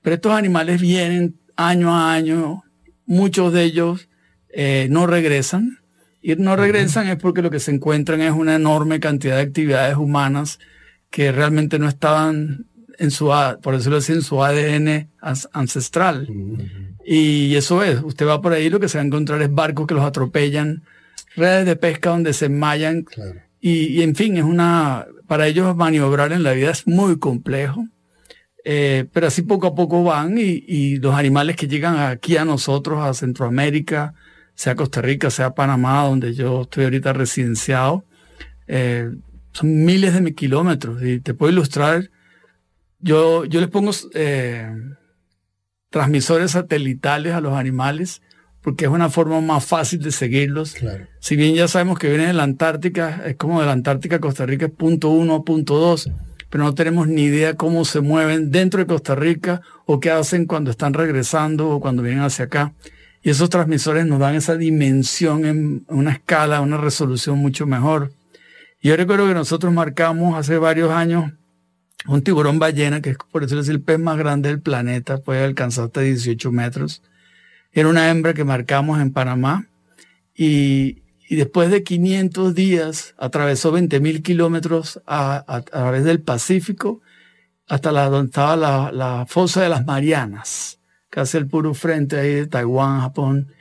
Pero 0.00 0.14
estos 0.14 0.32
animales 0.32 0.80
vienen 0.80 1.38
año 1.56 1.94
a 1.94 2.14
año, 2.14 2.62
muchos 3.04 3.52
de 3.52 3.64
ellos 3.64 4.08
eh, 4.48 4.86
no 4.88 5.06
regresan. 5.06 5.78
Y 6.22 6.36
no 6.36 6.56
regresan 6.56 7.06
es 7.08 7.16
porque 7.16 7.42
lo 7.42 7.50
que 7.50 7.60
se 7.60 7.70
encuentran 7.70 8.22
es 8.22 8.32
una 8.32 8.54
enorme 8.54 8.98
cantidad 8.98 9.36
de 9.36 9.42
actividades 9.42 9.98
humanas 9.98 10.58
que 11.10 11.32
realmente 11.32 11.78
no 11.78 11.86
estaban 11.86 12.64
en 13.02 13.10
su, 13.10 13.32
por 13.62 13.76
decirlo 13.76 13.98
así, 13.98 14.12
en 14.12 14.22
su 14.22 14.42
ADN 14.44 15.10
ancestral. 15.52 16.28
Y 17.04 17.56
eso 17.56 17.82
es, 17.82 18.00
usted 18.00 18.28
va 18.28 18.40
por 18.40 18.52
ahí, 18.52 18.70
lo 18.70 18.78
que 18.78 18.88
se 18.88 18.96
va 18.96 19.02
a 19.02 19.06
encontrar 19.06 19.42
es 19.42 19.52
barcos 19.52 19.88
que 19.88 19.94
los 19.94 20.04
atropellan, 20.04 20.84
redes 21.34 21.66
de 21.66 21.74
pesca 21.74 22.10
donde 22.10 22.32
se 22.32 22.46
enmayan. 22.46 23.04
Y, 23.60 24.02
en 24.02 24.14
fin, 24.14 24.36
es 24.36 24.44
una, 24.44 25.06
para 25.26 25.48
ellos 25.48 25.74
maniobrar 25.74 26.32
en 26.32 26.44
la 26.44 26.52
vida 26.52 26.70
es 26.70 26.86
muy 26.86 27.18
complejo. 27.18 27.88
Eh, 28.64 29.06
pero 29.12 29.26
así 29.26 29.42
poco 29.42 29.66
a 29.66 29.74
poco 29.74 30.04
van 30.04 30.38
y, 30.38 30.96
los 30.98 31.16
animales 31.16 31.56
que 31.56 31.66
llegan 31.66 31.98
aquí 31.98 32.36
a 32.36 32.44
nosotros, 32.44 33.02
a 33.02 33.14
Centroamérica, 33.14 34.14
sea 34.54 34.76
Costa 34.76 35.02
Rica, 35.02 35.28
sea 35.30 35.54
Panamá, 35.54 36.04
donde 36.04 36.34
yo 36.34 36.62
estoy 36.62 36.84
ahorita 36.84 37.12
residenciado, 37.12 38.04
eh, 38.68 39.10
son 39.50 39.84
miles 39.84 40.14
de 40.14 40.34
kilómetros. 40.36 41.02
Y 41.02 41.18
te 41.18 41.34
puedo 41.34 41.52
ilustrar, 41.52 42.10
yo, 43.02 43.44
yo 43.44 43.60
les 43.60 43.68
pongo 43.68 43.90
eh, 44.14 44.72
transmisores 45.90 46.52
satelitales 46.52 47.34
a 47.34 47.40
los 47.40 47.54
animales 47.54 48.22
porque 48.62 48.84
es 48.84 48.90
una 48.90 49.10
forma 49.10 49.40
más 49.40 49.64
fácil 49.64 50.00
de 50.00 50.12
seguirlos. 50.12 50.76
Si 51.18 51.36
bien 51.36 51.54
ya 51.54 51.66
sabemos 51.66 51.98
que 51.98 52.08
vienen 52.08 52.28
de 52.28 52.32
la 52.32 52.44
Antártica, 52.44 53.22
es 53.26 53.36
como 53.36 53.60
de 53.60 53.66
la 53.66 53.72
Antártica 53.72 54.20
Costa 54.20 54.46
Rica 54.46 54.66
es 54.66 54.72
punto 54.72 55.10
uno, 55.10 55.44
punto 55.44 55.76
dos, 55.78 56.08
pero 56.48 56.62
no 56.62 56.72
tenemos 56.72 57.08
ni 57.08 57.24
idea 57.24 57.54
cómo 57.54 57.84
se 57.84 58.00
mueven 58.00 58.52
dentro 58.52 58.78
de 58.78 58.86
Costa 58.86 59.16
Rica 59.16 59.62
o 59.84 59.98
qué 59.98 60.10
hacen 60.12 60.46
cuando 60.46 60.70
están 60.70 60.94
regresando 60.94 61.70
o 61.70 61.80
cuando 61.80 62.02
vienen 62.02 62.22
hacia 62.22 62.44
acá. 62.44 62.72
Y 63.24 63.30
esos 63.30 63.50
transmisores 63.50 64.06
nos 64.06 64.20
dan 64.20 64.36
esa 64.36 64.56
dimensión 64.56 65.44
en 65.44 65.84
una 65.88 66.12
escala, 66.12 66.60
una 66.60 66.76
resolución 66.76 67.38
mucho 67.38 67.66
mejor. 67.66 68.12
Y 68.80 68.88
yo 68.88 68.96
recuerdo 68.96 69.26
que 69.26 69.34
nosotros 69.34 69.72
marcamos 69.72 70.36
hace 70.36 70.56
varios 70.58 70.92
años 70.92 71.32
un 72.06 72.22
tiburón 72.22 72.58
ballena, 72.58 73.00
que 73.00 73.10
es 73.10 73.16
por 73.30 73.42
decirlo 73.42 73.62
así 73.62 73.70
el 73.70 73.80
pez 73.80 73.98
más 73.98 74.18
grande 74.18 74.48
del 74.48 74.60
planeta, 74.60 75.18
puede 75.18 75.44
alcanzar 75.44 75.86
hasta 75.86 76.00
18 76.00 76.50
metros. 76.52 77.02
Era 77.72 77.88
una 77.88 78.10
hembra 78.10 78.34
que 78.34 78.44
marcamos 78.44 79.00
en 79.00 79.12
Panamá 79.12 79.66
y, 80.34 81.00
después 81.30 81.70
de 81.70 81.82
500 81.82 82.54
días 82.54 83.14
atravesó 83.16 83.72
20.000 83.72 84.22
kilómetros 84.22 85.00
a, 85.06 85.62
través 85.64 86.04
del 86.04 86.20
Pacífico 86.20 87.00
hasta 87.68 87.90
la, 87.90 88.10
donde 88.10 88.28
estaba 88.28 88.92
la, 88.92 89.24
fosa 89.26 89.62
de 89.62 89.70
las 89.70 89.86
Marianas, 89.86 90.78
casi 91.08 91.38
el 91.38 91.46
puro 91.46 91.72
frente 91.72 92.18
ahí 92.18 92.34
de 92.34 92.46
Taiwán, 92.46 93.00
Japón. 93.00 93.52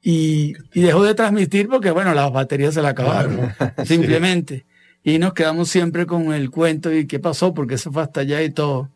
Y, 0.00 0.54
dejó 0.72 1.04
de 1.04 1.14
transmitir 1.14 1.68
porque, 1.68 1.90
bueno, 1.90 2.14
las 2.14 2.32
baterías 2.32 2.72
se 2.72 2.80
la 2.80 2.90
acabaron, 2.90 3.52
simplemente. 3.84 4.64
Y 5.02 5.18
nos 5.18 5.32
quedamos 5.32 5.68
siempre 5.68 6.06
con 6.06 6.32
el 6.32 6.50
cuento 6.50 6.92
y 6.92 7.06
qué 7.06 7.18
pasó, 7.18 7.54
porque 7.54 7.78
se 7.78 7.90
fue 7.90 8.02
hasta 8.02 8.20
allá 8.20 8.42
y 8.42 8.50
todo. 8.50 8.90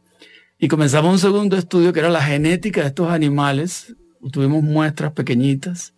Y 0.58 0.68
comenzamos 0.68 1.12
un 1.12 1.18
segundo 1.18 1.56
estudio 1.56 1.92
que 1.92 2.00
era 2.00 2.10
la 2.10 2.22
genética 2.22 2.82
de 2.82 2.88
estos 2.88 3.10
animales, 3.10 3.94
tuvimos 4.30 4.62
muestras 4.62 5.12
pequeñitas 5.12 5.94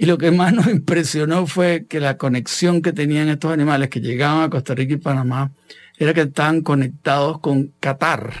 y 0.00 0.06
lo 0.06 0.16
que 0.16 0.30
más 0.30 0.52
nos 0.54 0.68
impresionó 0.68 1.46
fue 1.46 1.86
que 1.86 1.98
la 1.98 2.16
conexión 2.16 2.80
que 2.80 2.92
tenían 2.92 3.28
estos 3.28 3.52
animales 3.52 3.90
que 3.90 4.00
llegaban 4.00 4.44
a 4.44 4.50
Costa 4.50 4.74
Rica 4.74 4.94
y 4.94 4.98
Panamá 4.98 5.52
era 5.98 6.14
que 6.14 6.22
estaban 6.22 6.62
conectados 6.62 7.40
con 7.40 7.74
Qatar. 7.80 8.32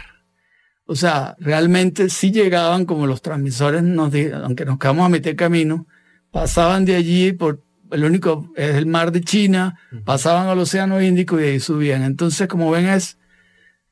O 0.86 0.94
sea, 0.94 1.34
realmente 1.40 2.08
sí 2.08 2.30
llegaban 2.30 2.86
como 2.86 3.08
los 3.08 3.20
transmisores 3.20 3.82
nos 3.82 4.14
aunque 4.14 4.64
nos 4.64 4.78
quedamos 4.78 5.04
a 5.04 5.08
meter 5.08 5.34
camino, 5.34 5.86
pasaban 6.30 6.84
de 6.84 6.94
allí 6.94 7.32
por 7.32 7.64
el 7.90 8.04
único 8.04 8.52
es 8.56 8.76
el 8.76 8.86
mar 8.86 9.12
de 9.12 9.20
China, 9.20 9.78
pasaban 10.04 10.48
al 10.48 10.58
Océano 10.58 11.00
Índico 11.02 11.40
y 11.40 11.44
ahí 11.44 11.60
subían. 11.60 12.02
Entonces, 12.02 12.48
como 12.48 12.70
ven, 12.70 12.86
es 12.86 13.18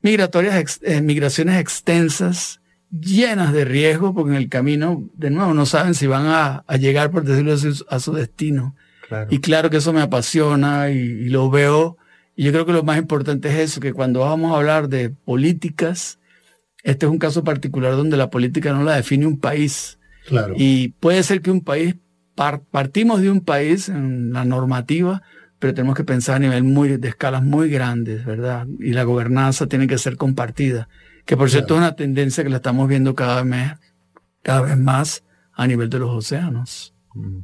migratorias, 0.01 0.79
eh, 0.83 1.01
migraciones 1.01 1.59
extensas 1.59 2.61
llenas 2.89 3.53
de 3.53 3.65
riesgo, 3.65 4.13
porque 4.13 4.31
en 4.31 4.37
el 4.37 4.49
camino, 4.49 5.03
de 5.13 5.29
nuevo, 5.29 5.53
no 5.53 5.65
saben 5.65 5.93
si 5.93 6.07
van 6.07 6.25
a, 6.27 6.63
llegar, 6.77 7.11
por 7.11 7.23
decirlo 7.23 7.53
así, 7.53 7.69
a 7.89 7.99
su 7.99 8.13
destino. 8.13 8.75
Y 9.29 9.39
claro 9.39 9.69
que 9.69 9.77
eso 9.77 9.93
me 9.93 10.01
apasiona 10.01 10.89
y, 10.89 11.29
lo 11.29 11.49
veo. 11.49 11.97
Y 12.35 12.43
yo 12.43 12.51
creo 12.51 12.65
que 12.65 12.73
lo 12.73 12.83
más 12.83 12.97
importante 12.97 13.49
es 13.49 13.71
eso, 13.71 13.79
que 13.79 13.93
cuando 13.93 14.21
vamos 14.21 14.51
a 14.51 14.57
hablar 14.57 14.89
de 14.89 15.09
políticas, 15.09 16.19
este 16.83 17.05
es 17.05 17.11
un 17.11 17.17
caso 17.17 17.43
particular 17.43 17.93
donde 17.93 18.17
la 18.17 18.29
política 18.29 18.73
no 18.73 18.83
la 18.83 18.95
define 18.95 19.25
un 19.25 19.39
país. 19.39 19.97
Claro. 20.27 20.53
Y 20.57 20.89
puede 20.99 21.23
ser 21.23 21.41
que 21.41 21.51
un 21.51 21.61
país, 21.61 21.95
partimos 22.71 23.21
de 23.21 23.29
un 23.29 23.41
país 23.41 23.89
en 23.89 24.31
la 24.31 24.45
normativa, 24.45 25.23
pero 25.59 25.73
tenemos 25.73 25.95
que 25.95 26.03
pensar 26.03 26.37
a 26.37 26.39
nivel 26.39 26.63
muy, 26.63 26.97
de 26.97 27.07
escalas 27.09 27.43
muy 27.43 27.69
grandes, 27.69 28.23
¿verdad? 28.25 28.65
Y 28.79 28.93
la 28.93 29.03
gobernanza 29.03 29.67
tiene 29.67 29.87
que 29.87 29.97
ser 29.97 30.15
compartida 30.15 30.87
que 31.27 31.35
por 31.35 31.51
cierto 31.51 31.75
es 31.75 31.79
una 31.79 31.95
tendencia 31.95 32.43
que 32.43 32.49
la 32.49 32.55
estamos 32.55 32.87
viendo 32.87 33.13
cada 33.13 33.43
vez, 33.43 33.73
cada 34.41 34.61
vez 34.61 34.77
más 34.77 35.23
a 35.53 35.67
nivel 35.67 35.89
de 35.89 35.99
los 35.99 36.09
océanos. 36.09 36.95
Mm. 37.13 37.39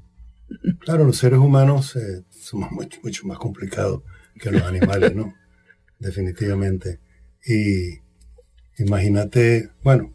Claro, 0.80 1.04
los 1.04 1.18
seres 1.18 1.40
humanos 1.40 1.96
eh, 1.98 2.24
somos 2.30 2.72
mucho, 2.72 3.00
mucho 3.04 3.28
más 3.28 3.38
complicados 3.38 4.02
que 4.40 4.52
los 4.52 4.64
animales, 4.64 5.14
¿no? 5.14 5.34
Definitivamente. 6.00 7.02
Y 7.46 8.00
imagínate, 8.78 9.72
bueno, 9.84 10.14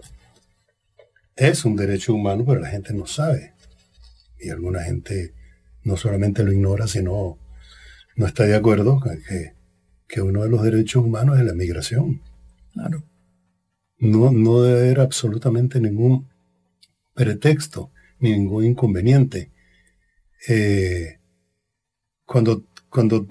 es 1.36 1.64
un 1.66 1.76
derecho 1.76 2.14
humano, 2.14 2.44
pero 2.46 2.60
la 2.60 2.70
gente 2.70 2.94
no 2.94 3.06
sabe. 3.06 3.52
Y 4.40 4.50
alguna 4.50 4.82
gente 4.82 5.34
no 5.84 5.96
solamente 5.96 6.44
lo 6.44 6.52
ignora, 6.52 6.86
sino 6.86 7.38
no 8.16 8.26
está 8.26 8.44
de 8.44 8.56
acuerdo 8.56 9.00
con 9.00 9.20
que, 9.22 9.54
que 10.06 10.20
uno 10.20 10.42
de 10.42 10.50
los 10.50 10.62
derechos 10.62 11.04
humanos 11.04 11.38
es 11.38 11.44
la 11.44 11.54
migración. 11.54 12.22
Claro 12.72 13.02
no, 13.98 14.30
no 14.30 14.62
debe 14.62 14.80
haber 14.80 15.00
absolutamente 15.00 15.80
ningún 15.80 16.28
pretexto, 17.14 17.90
ni 18.20 18.32
ningún 18.32 18.64
inconveniente. 18.64 19.50
Eh, 20.48 21.18
cuando, 22.24 22.64
cuando 22.88 23.26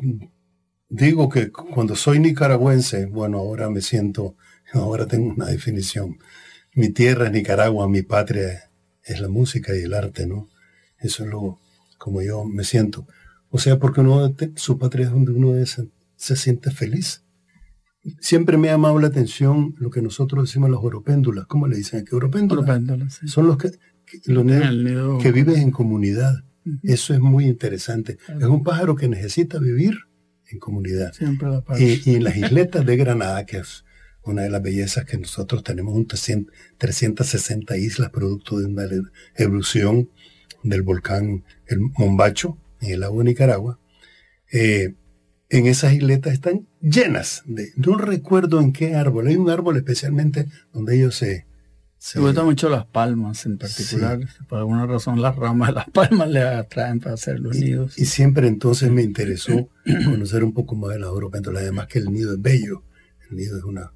digo 0.90 1.30
que 1.30 1.52
cuando 1.52 1.96
soy 1.96 2.20
nicaragüense, 2.20 3.06
bueno, 3.06 3.40
ahora 3.40 3.70
me 3.70 3.82
siento, 3.82 4.36
ahora 4.74 5.08
tengo 5.08 5.34
una 5.34 5.48
definición. 5.48 6.18
Mi 6.74 6.90
tierra 6.90 7.28
es 7.28 7.32
Nicaragua, 7.32 7.88
mi 7.90 8.04
patria 8.04 8.70
es 9.04 9.20
la 9.20 9.30
música 9.30 9.76
y 9.76 9.84
el 9.84 9.94
arte, 9.94 10.28
¿no? 10.28 10.50
Eso 11.00 11.24
es 11.24 11.30
lo 11.30 11.60
como 11.98 12.22
yo 12.22 12.46
me 12.46 12.64
siento. 12.64 13.08
O 13.50 13.60
sea, 13.60 13.80
porque 13.80 14.02
uno, 14.02 14.36
su 14.56 14.78
patria 14.78 15.06
es 15.06 15.12
donde 15.12 15.32
uno 15.32 15.54
se 15.66 16.36
siente 16.36 16.72
feliz 16.72 17.24
siempre 18.20 18.58
me 18.58 18.70
ha 18.70 18.74
llamado 18.74 19.00
la 19.00 19.08
atención 19.08 19.76
lo 19.78 19.90
que 19.90 20.02
nosotros 20.02 20.46
decimos 20.46 20.70
los 20.70 20.84
oropéndulas. 20.84 21.46
¿Cómo 21.46 21.68
le 21.68 21.78
dicen? 21.78 22.06
¿Qué 22.06 22.16
oropéndulas? 22.16 23.20
Son 23.26 23.48
los 23.48 23.58
que, 23.58 23.72
los 24.26 24.46
que 25.22 25.32
viven 25.32 25.58
en 25.58 25.72
comunidad. 25.72 26.44
Eso 26.84 27.14
es 27.14 27.20
muy 27.20 27.46
interesante. 27.46 28.18
Es 28.40 28.46
un 28.46 28.64
pájaro 28.64 28.96
que 28.96 29.08
necesita 29.08 29.60
vivir 29.60 29.96
en 30.50 30.60
comunidad. 30.60 31.14
y, 31.78 32.10
y, 32.10 32.16
en 32.16 32.24
las 32.24 32.38
isletas 32.38 32.86
de 32.86 32.98
Granada, 32.98 33.46
que 33.46 33.58
es 33.58 33.86
una 34.24 34.42
de 34.42 34.50
las 34.50 34.62
bellezas 34.62 35.06
que 35.06 35.18
nosotros 35.18 35.64
tenemos, 35.64 35.94
un 35.94 36.08
360 36.08 37.78
islas 37.78 38.10
producto 38.10 38.60
de 38.60 38.66
una 38.66 38.86
evolución 39.36 40.10
del 40.70 40.82
volcán 40.82 41.44
el 41.68 41.80
Mombacho 41.98 42.58
en 42.82 42.92
el 42.92 43.00
lago 43.02 43.20
de 43.20 43.26
Nicaragua. 43.26 43.80
Eh, 44.52 44.96
en 45.50 45.66
esas 45.66 45.94
isletas 45.94 46.34
están 46.34 46.68
llenas 46.82 47.44
de, 47.46 47.72
no 47.76 47.98
recuerdo 47.98 48.60
en 48.60 48.74
qué 48.74 48.96
árbol, 48.96 49.28
hay 49.28 49.38
un 49.38 49.50
árbol 49.50 49.78
especialmente 49.78 50.48
donde 50.74 50.98
ellos 50.98 51.16
se... 51.16 51.46
Se 52.00 52.20
gustan 52.20 52.46
mucho 52.46 52.70
las 52.70 52.86
palmas 52.86 53.46
en 53.48 53.58
particular, 53.58 54.20
por 54.48 54.60
alguna 54.60 54.86
razón 54.86 55.20
las 55.20 55.36
ramas 55.36 55.70
de 55.70 55.76
las 55.76 55.90
palmas 55.90 56.30
le 56.30 56.42
atraen 56.42 57.00
para 57.00 57.16
hacer 57.16 57.40
los 57.40 57.58
nidos. 57.58 57.98
Y 57.98 58.06
siempre 58.06 58.48
entonces 58.48 58.92
me 58.92 59.02
interesó 59.02 59.70
conocer 60.06 60.44
un 60.44 60.54
poco 60.54 60.76
más 60.76 60.92
de 60.92 61.00
la 61.00 61.08
pero 61.32 61.58
además 61.58 61.88
que 61.88 61.98
el 61.98 62.12
nido 62.12 62.34
es 62.34 62.42
bello, 62.42 62.84
el 63.30 63.38
nido 63.38 63.58
es 63.58 63.64
una, 63.64 63.94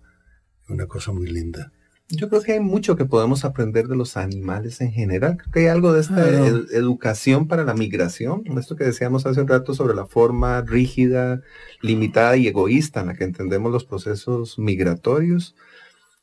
una 0.67 0.87
cosa 0.87 1.11
muy 1.11 1.29
linda. 1.29 1.71
Yo 2.12 2.30
creo 2.30 2.41
que 2.41 2.53
hay 2.53 2.60
mucho 2.60 2.96
que 2.96 3.06
podemos 3.06 3.46
aprender 3.46 3.88
de 3.88 3.96
los 3.96 4.18
animales 4.18 4.82
en 4.82 4.91
general. 4.91 5.38
Creo 5.38 5.51
que 5.51 5.60
hay 5.62 5.68
algo 5.68 5.94
de 5.94 6.01
esta 6.01 6.27
educación 6.27 7.48
para 7.48 7.63
la 7.63 7.74
migración, 7.74 8.44
esto 8.58 8.75
que 8.75 8.84
decíamos 8.84 9.25
hace 9.25 9.41
un 9.41 9.48
rato 9.48 9.74
sobre 9.74 9.96
la 9.96 10.06
forma 10.06 10.62
rígida, 10.62 11.41
limitada 11.82 12.38
y 12.38 12.48
egoísta 12.48 13.01
en 13.01 13.08
la 13.08 13.13
que 13.15 13.24
entendemos 13.24 13.72
los 13.72 13.86
procesos 13.86 14.60
migratorios 14.60 15.56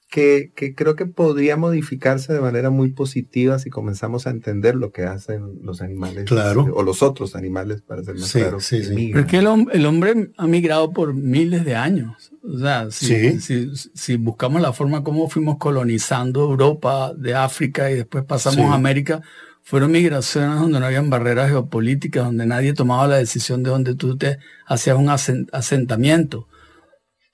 que, 0.09 0.53
creo 0.75 0.97
que 0.97 1.05
podría 1.05 1.57
modificarse 1.57 2.33
de 2.33 2.41
manera 2.41 2.71
muy 2.71 2.93
positiva 2.93 3.59
si 3.59 3.69
comenzamos 3.69 4.27
a 4.27 4.31
entender 4.31 4.75
lo 4.75 4.91
que 4.91 5.03
hacen 5.05 5.59
los 5.63 5.83
animales 5.83 6.25
claro. 6.25 6.67
o 6.75 6.83
los 6.83 7.03
otros 7.03 7.37
animales, 7.37 7.83
para 7.83 8.03
ser 8.03 8.17
más 8.17 8.33
claro. 8.33 8.61
Sí, 8.61 8.83
sí. 8.83 9.11
Porque 9.13 9.39
el, 9.39 9.67
el, 9.73 9.87
hombre 9.87 10.31
ha 10.39 10.47
migrado 10.47 10.93
por 10.93 11.13
miles 11.13 11.65
de 11.65 11.75
años. 11.75 12.33
O 12.43 12.59
sea, 12.59 12.91
si, 12.91 13.39
si, 13.41 14.17
buscamos 14.17 14.63
la 14.63 14.73
forma 14.73 15.05
como 15.05 15.29
fuimos 15.29 15.59
colonizando 15.59 16.41
Europa 16.41 17.13
de 17.15 17.35
África 17.35 17.91
y 17.91 17.97
después 17.97 18.25
pasamos 18.25 18.71
a 18.71 18.75
América, 18.75 19.21
fueron 19.63 19.91
migraciones 19.91 20.59
donde 20.59 20.81
no 20.81 20.87
habían 20.87 21.11
barreras 21.11 21.51
geopolíticas, 21.51 22.25
donde 22.25 22.47
nadie 22.47 22.73
tomaba 22.73 23.07
la 23.07 23.17
decisión 23.17 23.63
de 23.63 23.71
donde 23.71 23.95
tú 23.95 24.17
te 24.17 24.39
hacías 24.67 24.97
un 24.97 25.11
asentamiento 25.11 26.49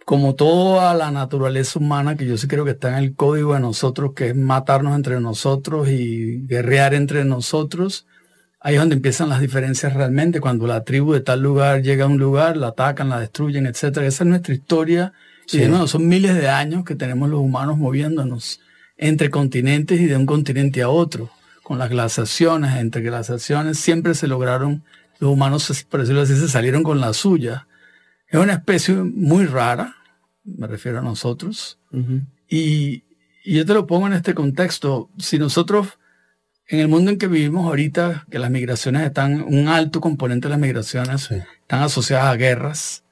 como 0.04 0.34
toda 0.34 0.94
la 0.94 1.10
naturaleza 1.10 1.78
humana, 1.78 2.16
que 2.16 2.26
yo 2.26 2.36
sí 2.36 2.46
creo 2.46 2.64
que 2.64 2.72
está 2.72 2.88
en 2.88 3.04
el 3.04 3.14
código 3.14 3.54
de 3.54 3.60
nosotros, 3.60 4.12
que 4.14 4.28
es 4.28 4.36
matarnos 4.36 4.94
entre 4.94 5.20
nosotros 5.20 5.88
y 5.88 6.46
guerrear 6.46 6.94
entre 6.94 7.24
nosotros, 7.24 8.06
Ahí 8.66 8.76
es 8.76 8.80
donde 8.80 8.94
empiezan 8.94 9.28
las 9.28 9.42
diferencias 9.42 9.92
realmente, 9.92 10.40
cuando 10.40 10.66
la 10.66 10.84
tribu 10.84 11.12
de 11.12 11.20
tal 11.20 11.42
lugar 11.42 11.82
llega 11.82 12.04
a 12.04 12.08
un 12.08 12.16
lugar, 12.16 12.56
la 12.56 12.68
atacan, 12.68 13.10
la 13.10 13.20
destruyen, 13.20 13.66
etc. 13.66 13.98
Esa 13.98 14.24
es 14.24 14.24
nuestra 14.24 14.54
historia. 14.54 15.12
Y 15.52 15.58
de 15.58 15.86
son 15.86 16.08
miles 16.08 16.34
de 16.34 16.48
años 16.48 16.82
que 16.82 16.94
tenemos 16.94 17.28
los 17.28 17.40
humanos 17.40 17.76
moviéndonos 17.76 18.60
entre 18.96 19.28
continentes 19.28 20.00
y 20.00 20.06
de 20.06 20.16
un 20.16 20.24
continente 20.24 20.80
a 20.80 20.88
otro. 20.88 21.28
Con 21.62 21.78
las 21.78 21.90
glaciaciones, 21.90 22.80
entre 22.80 23.02
glaciaciones, 23.02 23.78
siempre 23.78 24.14
se 24.14 24.28
lograron, 24.28 24.82
los 25.18 25.30
humanos, 25.30 25.84
por 25.90 26.00
decirlo 26.00 26.22
así, 26.22 26.34
se 26.34 26.48
salieron 26.48 26.82
con 26.82 27.02
la 27.02 27.12
suya. 27.12 27.66
Es 28.34 28.40
una 28.40 28.54
especie 28.54 28.94
muy 28.96 29.46
rara, 29.46 29.94
me 30.42 30.66
refiero 30.66 30.98
a 30.98 31.02
nosotros. 31.02 31.78
y, 32.48 33.04
y 33.44 33.54
yo 33.54 33.64
te 33.64 33.74
lo 33.74 33.86
pongo 33.86 34.08
en 34.08 34.12
este 34.14 34.34
contexto. 34.34 35.08
Si 35.18 35.38
nosotros 35.38 36.00
en 36.66 36.80
el 36.80 36.88
mundo 36.88 37.12
en 37.12 37.18
que 37.18 37.28
vivimos 37.28 37.64
ahorita, 37.64 38.26
que 38.28 38.40
las 38.40 38.50
migraciones 38.50 39.02
están, 39.02 39.40
un 39.40 39.68
alto 39.68 40.00
componente 40.00 40.48
de 40.48 40.50
las 40.50 40.58
migraciones 40.58 41.30
están 41.30 41.82
asociadas 41.84 42.26
a 42.26 42.34
guerras, 42.34 43.04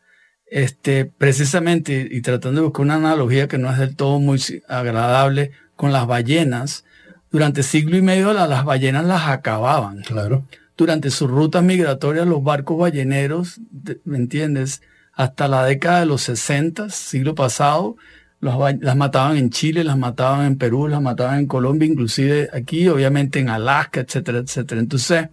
este, 0.50 1.04
precisamente, 1.04 2.08
y 2.10 2.20
tratando 2.20 2.60
de 2.60 2.66
buscar 2.66 2.84
una 2.84 2.96
analogía 2.96 3.46
que 3.46 3.58
no 3.58 3.70
es 3.70 3.78
del 3.78 3.94
todo 3.94 4.18
muy 4.18 4.42
agradable, 4.66 5.52
con 5.76 5.92
las 5.92 6.08
ballenas, 6.08 6.84
durante 7.30 7.62
siglo 7.62 7.96
y 7.96 8.02
medio 8.02 8.32
las 8.32 8.64
ballenas 8.64 9.04
las 9.04 9.28
acababan. 9.28 10.02
Claro. 10.02 10.48
Durante 10.76 11.12
sus 11.12 11.30
rutas 11.30 11.62
migratorias, 11.62 12.26
los 12.26 12.42
barcos 12.42 12.76
balleneros, 12.76 13.60
¿me 14.02 14.16
entiendes? 14.16 14.82
Hasta 15.14 15.48
la 15.48 15.64
década 15.64 16.00
de 16.00 16.06
los 16.06 16.22
60, 16.22 16.90
siglo 16.90 17.34
pasado, 17.34 17.96
las 18.40 18.96
mataban 18.96 19.36
en 19.36 19.50
Chile, 19.50 19.84
las 19.84 19.98
mataban 19.98 20.46
en 20.46 20.56
Perú, 20.56 20.88
las 20.88 21.00
mataban 21.00 21.38
en 21.38 21.46
Colombia, 21.46 21.86
inclusive 21.86 22.48
aquí, 22.52 22.88
obviamente 22.88 23.38
en 23.38 23.48
Alaska, 23.48 24.00
etcétera, 24.00 24.38
etcétera. 24.38 24.80
Entonces, 24.80 25.28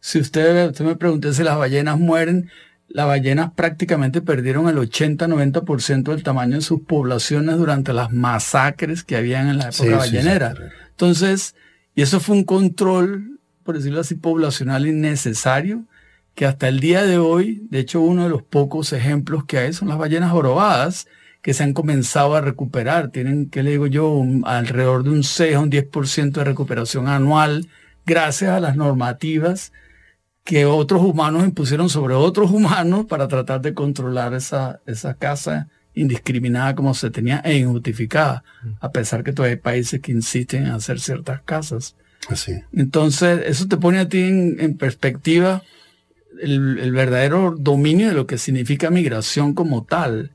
si 0.00 0.18
usted, 0.18 0.70
usted 0.70 0.84
me 0.84 0.96
pregunta 0.96 1.32
si 1.32 1.42
las 1.42 1.58
ballenas 1.58 1.98
mueren, 1.98 2.48
las 2.88 3.06
ballenas 3.06 3.50
prácticamente 3.54 4.22
perdieron 4.22 4.68
el 4.68 4.76
80-90% 4.76 6.04
del 6.04 6.22
tamaño 6.22 6.56
de 6.56 6.62
sus 6.62 6.82
poblaciones 6.82 7.56
durante 7.56 7.92
las 7.92 8.12
masacres 8.12 9.02
que 9.02 9.16
habían 9.16 9.48
en 9.48 9.58
la 9.58 9.70
época 9.70 9.96
ballenera. 9.96 10.54
Entonces, 10.90 11.56
y 11.94 12.02
eso 12.02 12.20
fue 12.20 12.36
un 12.36 12.44
control, 12.44 13.40
por 13.62 13.76
decirlo 13.76 14.00
así, 14.00 14.14
poblacional 14.14 14.86
innecesario, 14.86 15.84
que 16.34 16.46
hasta 16.46 16.68
el 16.68 16.80
día 16.80 17.04
de 17.04 17.18
hoy, 17.18 17.66
de 17.70 17.80
hecho, 17.80 18.00
uno 18.00 18.24
de 18.24 18.28
los 18.28 18.42
pocos 18.42 18.92
ejemplos 18.92 19.44
que 19.44 19.58
hay 19.58 19.72
son 19.72 19.88
las 19.88 19.98
ballenas 19.98 20.32
jorobadas, 20.32 21.06
que 21.42 21.54
se 21.54 21.62
han 21.62 21.74
comenzado 21.74 22.34
a 22.34 22.40
recuperar. 22.40 23.10
Tienen, 23.10 23.50
¿qué 23.50 23.62
le 23.62 23.72
digo 23.72 23.86
yo? 23.86 24.22
alrededor 24.44 25.04
de 25.04 25.10
un 25.10 25.22
6 25.22 25.56
a 25.56 25.60
un 25.60 25.70
10% 25.70 26.32
de 26.32 26.44
recuperación 26.44 27.06
anual 27.06 27.68
gracias 28.06 28.50
a 28.50 28.60
las 28.60 28.76
normativas 28.76 29.72
que 30.44 30.66
otros 30.66 31.02
humanos 31.02 31.44
impusieron 31.44 31.88
sobre 31.88 32.14
otros 32.14 32.50
humanos 32.50 33.06
para 33.06 33.28
tratar 33.28 33.62
de 33.62 33.72
controlar 33.72 34.34
esa, 34.34 34.80
esa 34.86 35.14
caza 35.14 35.68
indiscriminada 35.94 36.74
como 36.74 36.92
se 36.92 37.10
tenía 37.10 37.40
e 37.44 37.56
injustificada, 37.56 38.44
a 38.80 38.90
pesar 38.90 39.24
que 39.24 39.32
todavía 39.32 39.54
hay 39.54 39.60
países 39.60 40.00
que 40.00 40.12
insisten 40.12 40.66
en 40.66 40.72
hacer 40.72 41.00
ciertas 41.00 41.40
casas. 41.42 41.96
Así. 42.28 42.52
Entonces, 42.72 43.42
eso 43.46 43.68
te 43.68 43.76
pone 43.76 43.98
a 43.98 44.08
ti 44.08 44.22
en, 44.22 44.76
perspectiva 44.76 45.62
el, 46.40 46.78
el, 46.78 46.92
verdadero 46.92 47.54
dominio 47.58 48.08
de 48.08 48.14
lo 48.14 48.26
que 48.26 48.38
significa 48.38 48.90
migración 48.90 49.54
como 49.54 49.84
tal 49.84 50.32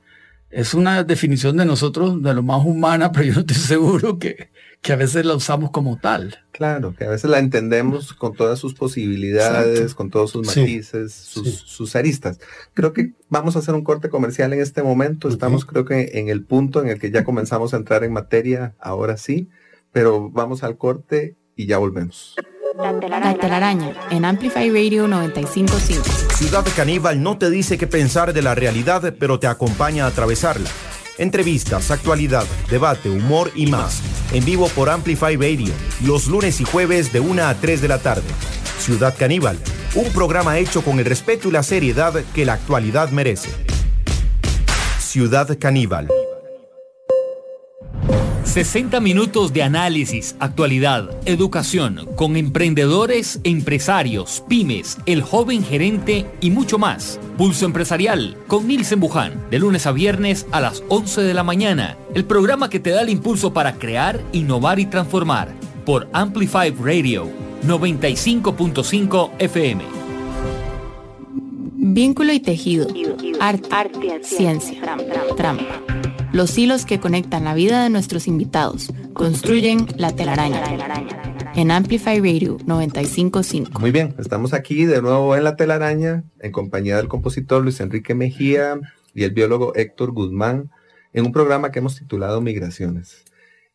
es 0.51 0.73
una 0.73 1.03
definición 1.03 1.57
de 1.57 1.65
nosotros 1.65 2.21
de 2.23 2.33
lo 2.33 2.43
más 2.43 2.65
humana, 2.65 3.11
pero 3.13 3.25
yo 3.25 3.33
no 3.33 3.39
estoy 3.41 3.55
seguro 3.55 4.19
que, 4.19 4.49
que 4.81 4.93
a 4.93 4.95
veces 4.95 5.25
la 5.25 5.35
usamos 5.35 5.71
como 5.71 5.97
tal. 5.97 6.37
Claro, 6.51 6.93
que 6.95 7.05
a 7.05 7.09
veces 7.09 7.29
la 7.29 7.39
entendemos 7.39 8.13
con 8.13 8.35
todas 8.35 8.59
sus 8.59 8.73
posibilidades, 8.73 9.93
con 9.93 10.09
todos 10.09 10.31
sus 10.31 10.45
matices, 10.45 11.13
sus, 11.13 11.95
aristas. 11.95 12.39
Creo 12.73 12.93
que 12.93 13.13
vamos 13.29 13.55
a 13.55 13.59
hacer 13.59 13.75
un 13.75 13.83
corte 13.83 14.09
comercial 14.09 14.51
en 14.53 14.59
este 14.59 14.83
momento. 14.83 15.29
Estamos 15.29 15.65
creo 15.65 15.85
que 15.85 16.11
en 16.15 16.29
el 16.29 16.43
punto 16.43 16.81
en 16.81 16.89
el 16.89 16.99
que 16.99 17.11
ya 17.11 17.23
comenzamos 17.23 17.73
a 17.73 17.77
entrar 17.77 18.03
en 18.03 18.11
materia, 18.11 18.75
ahora 18.79 19.17
sí, 19.17 19.49
pero 19.91 20.29
vamos 20.29 20.63
al 20.63 20.77
corte 20.77 21.37
y 21.55 21.65
ya 21.65 21.77
volvemos. 21.77 22.35
La 22.79 23.33
telaraña 23.33 23.91
en 24.09 24.23
Amplify 24.23 24.69
Radio 24.69 25.05
955. 25.05 26.33
Ciudad 26.35 26.65
Caníbal 26.77 27.21
no 27.21 27.37
te 27.37 27.49
dice 27.49 27.77
qué 27.77 27.87
pensar 27.87 28.31
de 28.31 28.41
la 28.41 28.55
realidad, 28.55 29.13
pero 29.19 29.37
te 29.37 29.47
acompaña 29.47 30.05
a 30.05 30.07
atravesarla. 30.07 30.69
Entrevistas, 31.17 31.91
actualidad, 31.91 32.45
debate, 32.69 33.09
humor 33.09 33.51
y 33.53 33.67
más. 33.67 34.01
En 34.31 34.45
vivo 34.45 34.69
por 34.69 34.89
Amplify 34.89 35.35
Radio, 35.35 35.73
los 36.05 36.27
lunes 36.27 36.61
y 36.61 36.63
jueves 36.63 37.11
de 37.11 37.19
1 37.19 37.43
a 37.43 37.53
3 37.53 37.81
de 37.81 37.87
la 37.89 37.97
tarde. 37.97 38.29
Ciudad 38.79 39.13
Caníbal, 39.17 39.57
un 39.95 40.09
programa 40.13 40.57
hecho 40.57 40.81
con 40.81 40.99
el 40.99 41.05
respeto 41.05 41.49
y 41.49 41.51
la 41.51 41.63
seriedad 41.63 42.13
que 42.33 42.45
la 42.45 42.53
actualidad 42.53 43.09
merece. 43.09 43.49
Ciudad 44.99 45.57
Caníbal. 45.59 46.07
60 48.43 48.99
minutos 48.99 49.53
de 49.53 49.63
análisis, 49.63 50.35
actualidad, 50.39 51.09
educación, 51.25 52.07
con 52.15 52.35
emprendedores, 52.35 53.39
empresarios, 53.43 54.43
pymes, 54.47 54.97
el 55.05 55.21
joven 55.21 55.63
gerente 55.63 56.25
y 56.41 56.49
mucho 56.49 56.77
más. 56.77 57.19
Pulso 57.37 57.65
Empresarial 57.65 58.37
con 58.47 58.67
Nilsen 58.67 58.99
Buján, 58.99 59.49
de 59.51 59.59
lunes 59.59 59.85
a 59.85 59.91
viernes 59.91 60.47
a 60.51 60.61
las 60.61 60.83
11 60.89 61.21
de 61.21 61.33
la 61.33 61.43
mañana. 61.43 61.97
El 62.15 62.25
programa 62.25 62.69
que 62.69 62.79
te 62.79 62.89
da 62.89 63.01
el 63.01 63.09
impulso 63.09 63.53
para 63.53 63.75
crear, 63.75 64.19
innovar 64.31 64.79
y 64.79 64.85
transformar. 64.85 65.49
Por 65.85 66.09
Amplify 66.13 66.71
Radio 66.71 67.27
95.5 67.65 69.31
FM. 69.39 69.83
Vínculo 71.75 72.33
y 72.33 72.39
tejido. 72.39 72.87
Arte, 73.39 74.23
ciencia, 74.23 74.81
trampa 75.35 75.98
los 76.31 76.57
hilos 76.57 76.85
que 76.85 76.99
conectan 76.99 77.43
la 77.43 77.53
vida 77.53 77.83
de 77.83 77.89
nuestros 77.89 78.27
invitados 78.27 78.91
construyen 79.13 79.87
la 79.97 80.15
telaraña. 80.15 80.63
En 81.55 81.71
Amplify 81.71 82.19
Radio 82.19 82.57
955. 82.65 83.79
Muy 83.79 83.91
bien, 83.91 84.15
estamos 84.19 84.53
aquí 84.53 84.85
de 84.85 85.01
nuevo 85.01 85.35
en 85.35 85.43
la 85.43 85.55
telaraña 85.55 86.23
en 86.39 86.51
compañía 86.51 86.97
del 86.97 87.07
compositor 87.07 87.63
Luis 87.63 87.79
Enrique 87.79 88.13
Mejía 88.13 88.79
y 89.13 89.23
el 89.23 89.31
biólogo 89.31 89.73
Héctor 89.75 90.11
Guzmán 90.11 90.69
en 91.13 91.25
un 91.25 91.31
programa 91.31 91.71
que 91.71 91.79
hemos 91.79 91.97
titulado 91.97 92.41
Migraciones. 92.41 93.25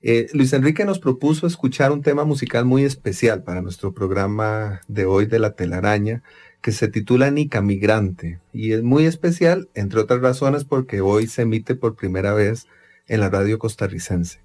Eh, 0.01 0.29
Luis 0.33 0.53
Enrique 0.53 0.85
nos 0.85 0.99
propuso 0.99 1.47
escuchar 1.47 1.91
un 1.91 2.03
tema 2.03 2.25
musical 2.25 2.65
muy 2.65 2.85
especial 2.85 3.43
para 3.43 3.63
nuestro 3.63 3.95
programa 3.95 4.81
de 4.87 5.07
hoy 5.07 5.27
de 5.27 5.39
la 5.39 5.55
telaraña 5.55 6.23
que 6.65 6.73
se 6.73 6.89
titula 6.89 7.31
Nica 7.31 7.61
Migrante 7.61 8.41
y 8.55 8.73
es 8.73 8.83
muy 8.83 9.05
especial, 9.05 9.69
entre 9.75 10.01
otras 10.01 10.23
razones, 10.23 10.65
porque 10.65 11.03
hoy 11.03 11.27
se 11.27 11.43
emite 11.43 11.75
por 11.75 11.95
primera 11.95 12.33
vez 12.33 12.69
en 13.07 13.21
la 13.21 13.29
radio 13.29 13.59
costarricense. 13.59 14.39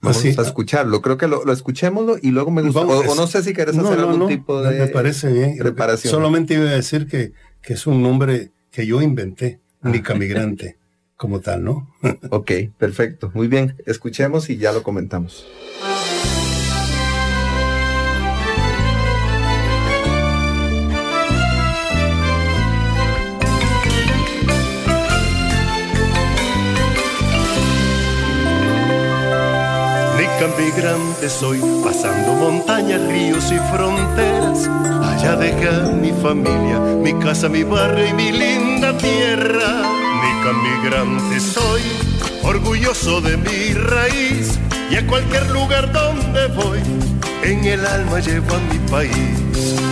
Vamos 0.00 0.24
a 0.24 0.42
escucharlo. 0.42 1.00
Creo 1.02 1.18
que 1.18 1.28
lo, 1.28 1.44
lo 1.44 1.52
escuchémoslo 1.52 2.16
y 2.20 2.32
luego 2.32 2.50
me 2.50 2.62
gusta. 2.62 2.80
o, 2.80 3.14
no 3.14 3.28
sé 3.28 3.44
si 3.44 3.54
quieres 3.54 3.78
hacer 3.78 4.00
algún 4.00 4.26
tipo 4.26 4.60
de 4.60 4.76
me 4.76 4.88
parece 4.88 5.32
bien. 5.32 5.56
preparación. 5.56 6.10
Solamente 6.10 6.54
iba 6.54 6.64
a 6.64 6.74
decir 6.74 7.06
que, 7.06 7.32
que 7.62 7.74
es 7.74 7.86
un 7.86 8.02
nombre 8.02 8.50
que 8.72 8.84
yo 8.84 9.00
inventé, 9.00 9.60
Nica 9.82 10.14
Migrante, 10.14 10.78
como 11.16 11.38
tal, 11.38 11.62
¿no? 11.62 11.94
ok, 12.30 12.50
perfecto. 12.76 13.30
Muy 13.34 13.46
bien. 13.46 13.76
Escuchemos 13.86 14.50
y 14.50 14.56
ya 14.56 14.72
lo 14.72 14.82
comentamos. 14.82 15.46
Migrante 30.48 31.28
soy, 31.28 31.60
pasando 31.84 32.34
montañas, 32.34 33.00
ríos 33.08 33.50
y 33.52 33.58
fronteras. 33.74 34.68
Allá 35.02 35.36
deja 35.36 35.88
mi 35.90 36.12
familia, 36.12 36.78
mi 36.78 37.14
casa, 37.14 37.48
mi 37.48 37.62
barrio 37.62 38.08
y 38.08 38.12
mi 38.12 38.32
linda 38.32 38.96
tierra. 38.96 39.82
Nica 40.22 40.52
migrante 40.52 41.40
soy, 41.40 41.82
orgulloso 42.42 43.20
de 43.20 43.36
mi 43.36 43.74
raíz. 43.74 44.58
Y 44.90 44.96
a 44.96 45.06
cualquier 45.06 45.48
lugar 45.50 45.92
donde 45.92 46.48
voy, 46.48 46.80
en 47.42 47.64
el 47.64 47.86
alma 47.86 48.20
llevo 48.20 48.54
a 48.54 48.58
mi 48.58 48.78
país. 48.90 49.91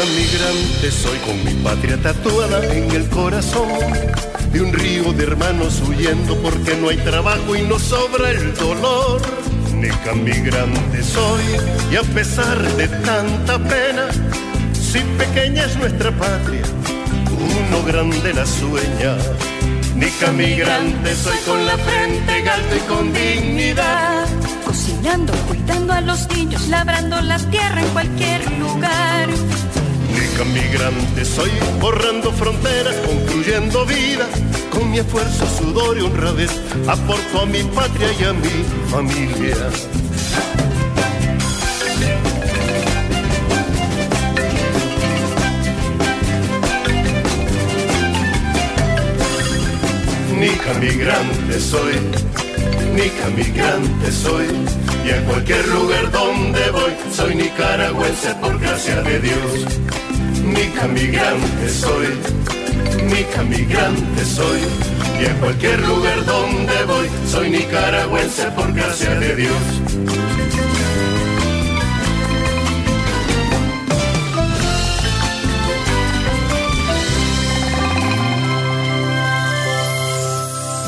Migrante 0.00 0.90
soy 0.90 1.18
con 1.18 1.44
mi 1.44 1.52
patria 1.62 1.98
tatuada 2.00 2.64
en 2.74 2.90
el 2.92 3.08
corazón 3.10 3.68
de 4.50 4.60
un 4.62 4.72
río 4.72 5.12
de 5.12 5.24
hermanos 5.24 5.82
huyendo 5.86 6.34
porque 6.40 6.74
no 6.76 6.88
hay 6.88 6.96
trabajo 6.98 7.54
y 7.54 7.62
no 7.62 7.78
sobra 7.78 8.30
el 8.30 8.54
dolor. 8.54 9.20
Nica 9.74 10.14
migrante 10.14 11.02
soy 11.02 11.42
y 11.90 11.96
a 11.96 12.02
pesar 12.02 12.58
de 12.76 12.88
tanta 12.88 13.58
pena, 13.58 14.08
si 14.72 15.00
pequeña 15.18 15.64
es 15.64 15.76
nuestra 15.76 16.10
patria, 16.12 16.62
uno 17.68 17.82
grande 17.84 18.32
la 18.32 18.46
sueña. 18.46 19.16
Nica 19.94 20.32
migrante, 20.32 21.14
soy 21.14 21.36
con 21.46 21.66
la 21.66 21.76
frente 21.76 22.48
alto 22.48 22.76
y 22.76 22.88
con 22.88 23.12
dignidad. 23.12 24.26
Cocinando, 24.64 25.32
cuidando 25.48 25.92
a 25.92 26.00
los 26.00 26.28
niños, 26.30 26.66
labrando 26.68 27.20
la 27.20 27.38
tierra 27.38 27.82
en 27.82 27.88
cualquier 27.88 28.50
lugar. 28.52 29.28
Nica 30.32 30.44
migrante, 30.44 31.24
soy 31.26 31.50
borrando 31.78 32.32
fronteras, 32.32 32.96
concluyendo 33.06 33.84
vida. 33.84 34.26
Con 34.70 34.90
mi 34.90 34.98
esfuerzo, 34.98 35.44
sudor 35.58 35.98
y 35.98 36.00
honradez, 36.00 36.50
aporto 36.88 37.40
a 37.42 37.46
mi 37.46 37.62
patria 37.64 38.08
y 38.18 38.24
a 38.24 38.32
mi 38.32 38.48
familia. 38.90 39.56
Nica 50.38 50.74
migrante 50.80 51.60
soy, 51.60 51.94
Nica 52.94 53.28
migrante 53.36 54.10
soy, 54.10 54.46
y 55.04 55.10
en 55.10 55.24
cualquier 55.24 55.68
lugar 55.68 56.10
donde 56.10 56.70
voy, 56.70 56.92
soy 57.14 57.34
nicaragüense 57.34 58.34
por 58.36 58.58
gracia 58.58 59.02
de 59.02 59.18
Dios. 59.18 59.91
Nica 60.44 60.86
migrante 60.88 61.68
soy, 61.68 62.06
Nica 63.04 63.42
migrante 63.42 64.24
soy, 64.24 64.60
y 65.20 65.24
en 65.26 65.36
cualquier 65.38 65.80
lugar 65.80 66.24
donde 66.24 66.84
voy, 66.84 67.08
soy 67.28 67.50
nicaragüense 67.50 68.50
por 68.56 68.72
gracia 68.72 69.14
de 69.14 69.36
Dios. 69.36 69.62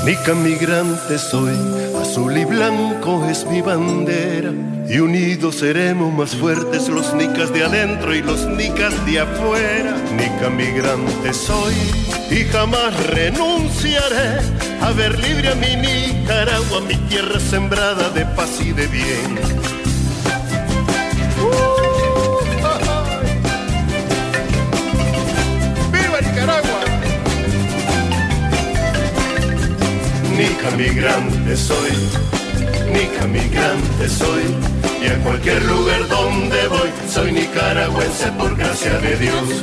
Nica 0.05 0.35
migrante 0.35 1.19
soy, 1.19 1.57
azul 2.05 2.37
y 2.37 2.45
blanco 2.45 3.27
es 3.31 3.47
mi 3.47 3.62
bandera. 3.62 4.53
Y 4.87 4.99
unidos 4.99 5.57
seremos 5.57 6.12
más 6.12 6.37
fuertes 6.37 6.88
los 6.90 7.14
nicas 7.14 7.51
de 7.51 7.64
adentro 7.64 8.14
y 8.14 8.21
los 8.21 8.47
nicas 8.47 8.95
de 9.07 9.21
afuera. 9.21 9.97
Nica 10.12 10.51
migrante 10.51 11.33
soy 11.33 11.75
y 12.31 12.45
jamás 12.53 12.93
renunciaré 13.07 14.40
a 14.83 14.93
ver 14.93 15.19
libre 15.19 15.49
a 15.49 15.55
mi 15.55 15.77
Nicaragua, 15.77 16.83
mi 16.87 16.97
tierra 17.09 17.40
sembrada 17.40 18.11
de 18.11 18.27
paz 18.37 18.61
y 18.61 18.73
de 18.73 18.87
bien. 18.87 19.63
Migrante 30.72 31.57
soy, 31.57 31.90
Nica 32.92 33.27
migrante 33.27 34.09
soy, 34.09 34.42
y 35.03 35.07
en 35.07 35.20
cualquier 35.20 35.62
lugar 35.64 36.09
donde 36.09 36.68
voy, 36.68 36.90
soy 37.09 37.33
nicaragüense 37.33 38.33
por 38.38 38.57
gracia 38.57 38.98
de 38.98 39.16
Dios. 39.16 39.62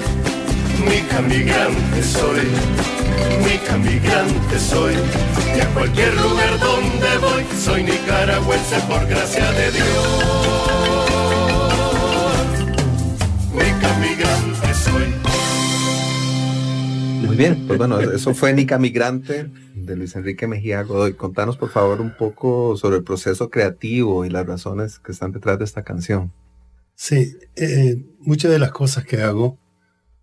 Nica 0.86 1.22
migrante 1.22 2.04
soy, 2.04 2.48
Nica 3.40 3.78
migrante 3.78 4.60
soy, 4.60 4.94
y 5.56 5.60
en 5.60 5.74
cualquier 5.74 6.14
lugar 6.16 6.60
donde 6.60 7.18
voy, 7.20 7.46
soy 7.60 7.84
nicaragüense 7.84 8.80
por 8.88 9.06
gracia 9.08 9.52
de 9.52 9.72
Dios. 9.72 9.88
Nica 13.54 13.98
migrante 14.00 14.74
soy. 14.74 15.14
Muy 17.26 17.36
bien, 17.36 17.66
pues 17.68 17.78
bueno, 17.78 18.00
eso 18.00 18.34
fue 18.34 18.54
Nica 18.54 18.78
Migrante 18.78 19.50
de 19.86 19.96
Luis 19.96 20.15
Enrique 20.15 20.48
Mejía 20.48 20.84
Godoy. 20.84 21.13
Contanos 21.13 21.58
por 21.58 21.70
favor 21.70 22.02
un 22.02 22.15
poco 22.15 22.76
sobre 22.78 22.98
el 22.98 23.04
proceso 23.04 23.50
creativo 23.50 24.26
y 24.26 24.30
las 24.30 24.46
razones 24.46 25.00
que 25.00 25.12
están 25.12 25.32
detrás 25.32 25.58
de 25.60 25.65
esta 25.65 25.84
canción. 25.84 26.32
Sí, 26.96 27.36
eh, 27.56 28.04
muchas 28.20 28.52
de 28.52 28.60
las 28.60 28.72
cosas 28.72 29.06
que 29.06 29.22
hago 29.22 29.58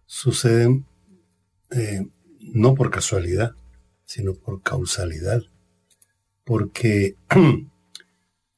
suceden 0.07 0.87
eh, 1.71 2.07
no 2.41 2.75
por 2.75 2.91
casualidad, 2.91 3.55
sino 4.05 4.35
por 4.35 4.63
causalidad. 4.63 5.43
Porque 6.45 7.17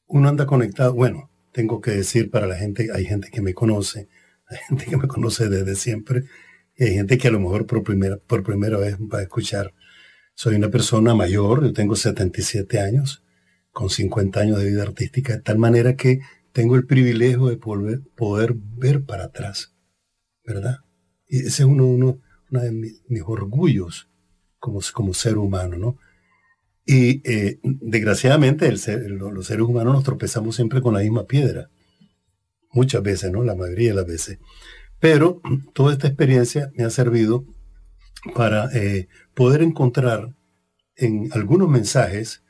uno 0.07 0.29
anda 0.29 0.45
conectado, 0.45 0.93
bueno, 0.93 1.29
tengo 1.51 1.81
que 1.81 1.91
decir 1.91 2.29
para 2.29 2.47
la 2.47 2.55
gente, 2.55 2.89
hay 2.93 3.05
gente 3.05 3.29
que 3.29 3.41
me 3.41 3.53
conoce, 3.53 4.07
hay 4.47 4.57
gente 4.69 4.85
que 4.85 4.97
me 4.97 5.07
conoce 5.07 5.49
desde 5.49 5.75
siempre, 5.75 6.23
y 6.75 6.85
hay 6.85 6.93
gente 6.95 7.17
que 7.17 7.27
a 7.27 7.31
lo 7.31 7.39
mejor 7.39 7.65
por 7.65 7.83
primera, 7.83 8.17
por 8.17 8.43
primera 8.43 8.77
vez 8.77 8.97
va 8.97 9.19
a 9.19 9.23
escuchar. 9.23 9.73
Soy 10.41 10.55
una 10.55 10.69
persona 10.69 11.13
mayor, 11.13 11.63
yo 11.63 11.71
tengo 11.71 11.95
77 11.95 12.79
años, 12.79 13.23
con 13.69 13.91
50 13.91 14.39
años 14.39 14.57
de 14.57 14.71
vida 14.71 14.81
artística, 14.81 15.33
de 15.33 15.41
tal 15.43 15.59
manera 15.59 15.95
que 15.95 16.21
tengo 16.51 16.75
el 16.75 16.87
privilegio 16.87 17.45
de 17.45 17.57
poder, 17.57 18.01
poder 18.15 18.55
ver 18.55 19.03
para 19.05 19.25
atrás, 19.25 19.75
¿verdad? 20.43 20.77
Y 21.27 21.41
ese 21.41 21.47
es 21.47 21.59
uno, 21.65 21.85
uno, 21.85 22.21
uno 22.49 22.59
de 22.59 22.71
mis, 22.71 23.03
orgullos 23.23 24.09
como, 24.57 24.79
como 24.95 25.13
ser 25.13 25.37
humano, 25.37 25.77
¿no? 25.77 25.99
Y 26.87 27.21
eh, 27.31 27.59
desgraciadamente 27.61 28.65
el 28.67 29.17
los 29.19 29.45
seres 29.45 29.67
humanos 29.67 29.93
nos 29.93 30.03
tropezamos 30.03 30.55
siempre 30.55 30.81
con 30.81 30.95
la 30.95 31.01
misma 31.01 31.27
piedra. 31.27 31.69
Muchas 32.71 33.03
veces, 33.03 33.31
¿no? 33.31 33.43
La 33.43 33.53
mayoría 33.53 33.89
de 33.89 33.95
las 33.95 34.07
veces. 34.07 34.39
Pero 34.99 35.39
toda 35.73 35.93
esta 35.93 36.07
experiencia 36.07 36.71
me 36.73 36.83
ha 36.83 36.89
servido 36.89 37.45
para 38.35 38.69
eh, 38.73 39.07
poder 39.33 39.61
encontrar 39.61 40.35
en 40.95 41.29
algunos 41.33 41.69
mensajes 41.69 42.43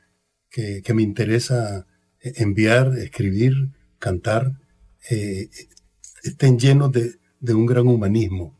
que, 0.50 0.82
me 0.94 1.02
interesa 1.02 1.86
eh, 2.20 2.34
enviar, 2.36 2.98
escribir, 2.98 3.70
cantar, 3.98 4.52
eh, 5.10 5.48
estén 6.22 6.58
llenos 6.58 6.92
de, 6.92 7.14
un 7.54 7.66
gran 7.66 7.86
humanismo, 7.88 8.58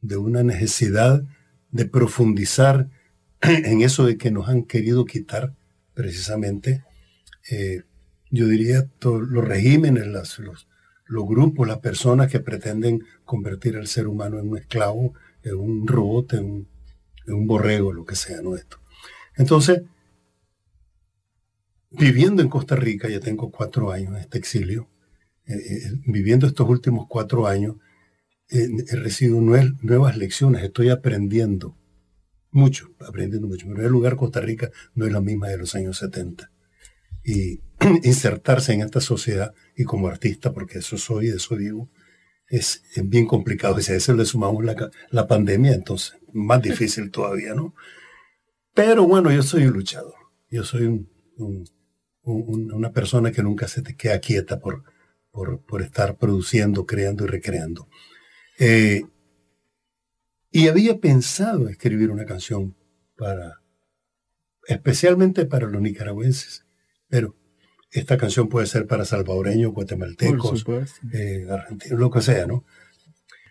de 0.00 0.16
una 0.16 0.42
necesidad 0.42 1.22
de 1.70 1.84
profundizar 1.84 2.88
en 3.42 3.82
eso 3.82 4.06
de 4.06 4.16
que 4.16 4.30
nos 4.30 4.48
han 4.48 4.62
querido 4.64 5.04
quitar 5.04 5.54
precisamente, 5.94 6.84
yo 8.30 8.48
diría, 8.48 8.90
los 9.00 9.44
regímenes, 9.44 10.06
las- 10.08 10.40
los 11.06 11.26
grupos, 11.26 11.68
las 11.68 11.78
personas 11.78 12.30
que 12.30 12.40
pretenden 12.40 13.04
convertir 13.24 13.76
al 13.76 13.86
ser 13.86 14.08
humano 14.08 14.38
en 14.38 14.48
un 14.48 14.58
esclavo, 14.58 15.14
un 15.54 15.86
robot, 15.86 16.34
en 16.34 16.66
un, 17.28 17.46
borrego, 17.46 17.92
lo 17.92 18.04
que 18.04 18.16
sea, 18.16 18.40
¿no? 18.42 18.54
Esto. 18.56 18.78
Entonces, 19.36 19.82
viviendo 21.90 22.42
en 22.42 22.48
Costa 22.48 22.76
Rica, 22.76 23.08
ya 23.08 23.20
tengo 23.20 23.50
cuatro 23.50 23.90
años 23.92 24.10
en 24.14 24.20
este 24.20 24.38
exilio, 24.38 24.88
eh, 25.46 25.54
eh, 25.54 25.92
viviendo 26.06 26.46
estos 26.46 26.68
últimos 26.68 27.06
cuatro 27.08 27.46
años, 27.46 27.76
eh, 28.48 28.68
he 28.88 28.96
recibido 28.96 29.40
nue- 29.40 29.76
nuevas 29.82 30.16
lecciones, 30.16 30.62
estoy 30.62 30.88
aprendiendo 30.90 31.76
mucho, 32.50 32.88
aprendiendo 33.06 33.48
mucho. 33.48 33.66
En 33.66 33.74
primer 33.74 33.90
lugar, 33.90 34.16
Costa 34.16 34.40
Rica 34.40 34.70
no 34.94 35.06
es 35.06 35.12
la 35.12 35.20
misma 35.20 35.48
de 35.48 35.58
los 35.58 35.74
años 35.74 35.98
70. 35.98 36.50
Y 37.24 37.60
insertarse 38.04 38.72
en 38.72 38.80
esta 38.82 39.00
sociedad 39.00 39.52
y 39.76 39.84
como 39.84 40.08
artista, 40.08 40.52
porque 40.52 40.78
eso 40.78 40.96
soy, 40.96 41.28
de 41.28 41.36
eso 41.36 41.56
vivo, 41.56 41.90
es, 42.48 42.82
es 42.94 43.08
bien 43.08 43.26
complicado. 43.26 43.78
Y 43.78 43.82
si 43.82 43.92
a 43.92 43.96
eso 43.96 44.14
le 44.14 44.24
sumamos 44.24 44.64
la, 44.64 44.90
la 45.10 45.26
pandemia, 45.26 45.72
entonces 45.74 46.16
más 46.32 46.62
difícil 46.62 47.10
todavía, 47.10 47.54
¿no? 47.54 47.74
Pero 48.74 49.04
bueno, 49.06 49.30
yo 49.32 49.42
soy 49.42 49.66
un 49.66 49.72
luchador. 49.74 50.14
Yo 50.50 50.62
soy 50.64 50.82
un- 50.86 51.08
un- 51.38 51.64
un- 52.22 52.72
una 52.72 52.92
persona 52.92 53.32
que 53.32 53.42
nunca 53.42 53.68
se 53.68 53.82
te 53.82 53.96
queda 53.96 54.20
quieta 54.20 54.60
por, 54.60 54.82
por, 55.30 55.60
por 55.64 55.82
estar 55.82 56.16
produciendo, 56.18 56.84
creando 56.86 57.24
y 57.24 57.28
recreando. 57.28 57.88
Eh, 58.58 59.04
y 60.50 60.68
había 60.68 60.98
pensado 61.00 61.68
escribir 61.68 62.10
una 62.10 62.24
canción 62.26 62.76
para, 63.16 63.60
especialmente 64.66 65.44
para 65.46 65.66
los 65.68 65.80
nicaragüenses, 65.82 66.64
pero 67.08 67.34
esta 67.90 68.16
canción 68.16 68.48
puede 68.48 68.66
ser 68.66 68.86
para 68.86 69.04
salvadoreños, 69.04 69.72
guatemaltecos, 69.72 70.64
eh, 71.12 71.46
argentinos, 71.50 71.98
lo 71.98 72.10
que 72.10 72.20
sea, 72.20 72.46
¿no? 72.46 72.64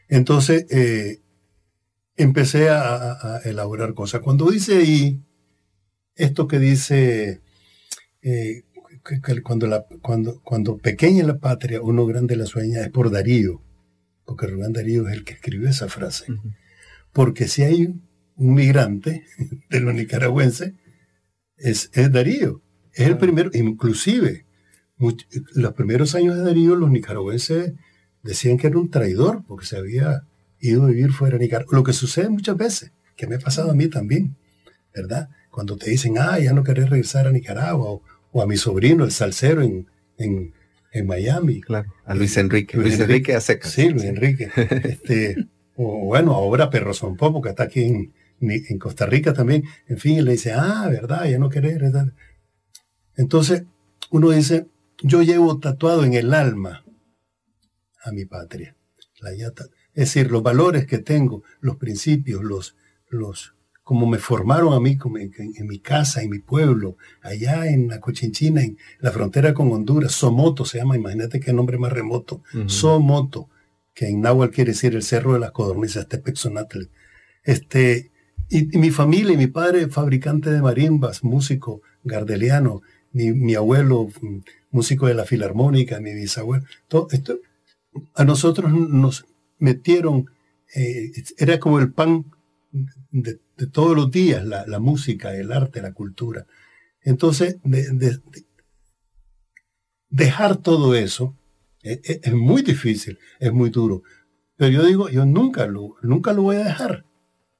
Entonces, 0.08 0.66
eh, 0.70 1.22
empecé 2.16 2.70
a, 2.70 3.42
elaborar 3.46 3.94
cosas. 3.94 4.22
Cuando 4.22 4.50
dice 4.52 4.78
ahí, 4.78 5.22
esto 6.16 6.48
que 6.48 6.60
dice, 6.60 7.42
eh, 8.22 8.64
que- 9.04 9.22
que 9.22 9.42
cuando, 9.42 9.68
la, 9.68 9.86
cuando, 10.02 10.42
cuando 10.42 10.78
pequeña 10.78 11.24
la 11.24 11.40
patria, 11.40 11.82
uno 11.82 12.06
grande 12.06 12.36
la 12.36 12.46
sueña, 12.46 12.82
es 12.82 12.90
por 12.90 13.12
Darío, 13.12 13.62
porque 14.26 14.48
Rubén 14.48 14.74
Darío 14.74 15.08
es 15.08 15.14
el 15.14 15.24
que 15.24 15.34
escribió 15.34 15.70
esa 15.70 15.88
frase. 15.88 16.26
Porque 17.12 17.48
si 17.48 17.64
hay 17.64 17.86
un 18.36 18.54
migrante 18.54 19.24
de 19.70 19.80
los 19.80 19.94
nicaragüenses, 19.94 20.74
es, 21.58 21.90
es 21.94 22.12
Darío. 22.12 22.62
Es 22.96 23.08
el 23.08 23.18
primero, 23.18 23.50
inclusive, 23.54 24.46
much- 24.98 25.26
los 25.54 25.74
primeros 25.74 26.16
años 26.16 26.36
de 26.36 26.44
Darío, 26.44 26.76
los 26.76 26.90
nicaragüenses 26.90 27.74
decían 28.24 28.58
que 28.58 28.68
era 28.68 28.78
un 28.80 28.90
traidor 28.90 29.44
porque 29.48 29.66
se 29.66 29.78
había 29.78 30.24
ido 30.60 30.84
a 30.84 30.88
vivir 30.88 31.12
fuera 31.12 31.38
de 31.38 31.44
Nicaragua. 31.46 31.76
Lo 31.78 31.84
que 31.84 31.94
sucede 31.94 32.30
muchas 32.30 32.58
veces, 32.58 32.92
que 33.16 33.28
me 33.28 33.36
ha 33.36 33.40
pasado 33.40 33.70
a 33.72 33.76
mí 33.76 33.88
también, 33.88 34.36
¿verdad? 34.94 35.30
cuando 35.52 35.78
te 35.78 35.90
dicen, 35.90 36.16
ah, 36.20 36.38
ya 36.38 36.52
no 36.52 36.64
querés 36.66 36.90
regresar 36.90 37.28
a 37.28 37.32
Nicaragua, 37.32 38.02
o, 38.32 38.42
a 38.42 38.46
mi 38.46 38.58
sobrino, 38.58 39.06
el 39.06 39.12
salsero 39.12 39.62
en, 39.62 39.88
en, 40.18 40.52
Miami. 41.08 41.62
Claro, 41.62 41.94
a 42.06 42.14
Luis 42.16 42.36
Enrique. 42.36 42.78
Luis, 42.78 43.00
Enrique, 43.00 43.34
hace 43.36 43.60
Sí, 43.64 43.90
Luis 43.90 44.04
Enrique. 44.04 44.50
este, 44.84 45.36
o 45.78 46.06
bueno, 46.06 46.34
ahora 46.34 46.70
Perro 46.70 46.94
Son 46.94 47.16
Popo, 47.16 47.42
que 47.42 47.50
está 47.50 47.64
aquí 47.64 47.84
en, 47.84 48.14
en 48.42 48.80
Costa 48.80 49.06
Rica 49.06 49.32
también. 49.34 49.64
En 49.88 49.98
fin, 49.98 50.24
le 50.26 50.32
dice, 50.34 50.52
ah, 50.54 50.88
verdad, 50.90 51.26
ya 51.30 51.38
no 51.40 51.50
querés 51.50 51.80
regresar. 51.80 52.14
Entonces, 53.18 53.64
uno 54.12 54.30
dice, 54.30 54.68
yo 55.02 55.22
llevo 55.22 55.60
tatuado 55.60 56.04
en 56.04 56.14
el 56.14 56.34
alma 56.34 56.84
a 58.04 58.12
mi 58.12 58.26
patria. 58.26 58.76
La 59.20 59.34
yata. 59.36 59.66
Es 59.94 60.14
decir, 60.14 60.30
los 60.30 60.44
valores 60.44 60.86
que 60.86 61.00
tengo, 61.00 61.44
los 61.62 61.78
principios, 61.78 62.44
los, 62.44 62.76
los, 63.10 63.56
como 63.84 64.06
me 64.08 64.18
formaron 64.18 64.74
a 64.74 64.80
mí 64.80 64.98
como 64.98 65.18
en, 65.18 65.32
mi 65.68 65.80
casa, 65.80 66.22
en 66.22 66.30
mi 66.30 66.40
pueblo, 66.40 66.98
allá 67.22 67.68
en 67.68 67.88
la 67.88 68.00
Cochinchina, 68.00 68.62
en 68.62 68.78
la 69.00 69.12
frontera 69.12 69.54
con 69.54 69.72
Honduras, 69.72 70.12
Somoto 70.12 70.66
se 70.66 70.80
llama, 70.80 70.98
imagínate 70.98 71.40
qué 71.40 71.54
nombre 71.54 71.78
más 71.78 71.94
remoto, 71.94 72.44
Somoto, 72.68 73.50
que 73.94 74.10
en 74.10 74.22
náhuatl 74.22 74.54
quiere 74.54 74.72
decir 74.72 74.96
el 74.96 75.04
cerro 75.04 75.34
de 75.34 75.40
las 75.40 75.52
codornices, 75.52 76.08
Tepexonatl. 76.08 76.90
Este, 77.44 78.12
y, 78.50 78.78
mi 78.78 78.92
familia, 78.92 79.38
mi 79.38 79.48
padre 79.48 79.88
fabricante 79.88 80.52
de 80.52 80.62
marimbas, 80.62 81.24
músico 81.24 81.82
gardeliano, 82.04 82.82
mi, 83.16 83.32
mi 83.32 83.56
abuelo 83.56 84.10
mm, 84.22 84.40
músico 84.72 85.08
de 85.08 85.14
la 85.14 85.24
filarmónica, 85.26 86.02
mi 86.02 86.14
bisabuelo, 86.14 86.66
todo 86.90 87.08
esto, 87.12 87.40
a 88.14 88.26
nosotros 88.26 88.72
nos 88.74 89.26
metieron, 89.58 90.30
eh, 90.76 91.12
era 91.38 91.58
como 91.60 91.80
el 91.80 91.94
pan 91.94 92.26
de, 93.12 93.40
todos 93.72 93.96
los 93.96 94.12
días 94.12 94.44
la, 94.46 94.80
música, 94.80 95.34
el 95.34 95.54
arte, 95.54 95.82
la 95.82 95.94
cultura. 95.94 96.46
Entonces, 97.02 97.58
dejar 100.10 100.58
todo 100.58 100.94
eso 100.94 101.38
e, 101.84 102.02
e, 102.04 102.20
es, 102.22 102.34
muy 102.34 102.64
difícil, 102.64 103.18
es 103.40 103.54
muy 103.54 103.70
duro. 103.70 104.04
Pero 104.58 104.72
yo 104.72 104.86
digo, 104.86 105.10
yo 105.10 105.26
nunca 105.26 105.68
lo, 105.68 105.96
nunca 106.02 106.34
lo 106.34 106.42
voy 106.42 106.58
a 106.58 106.66
dejar. 106.66 107.06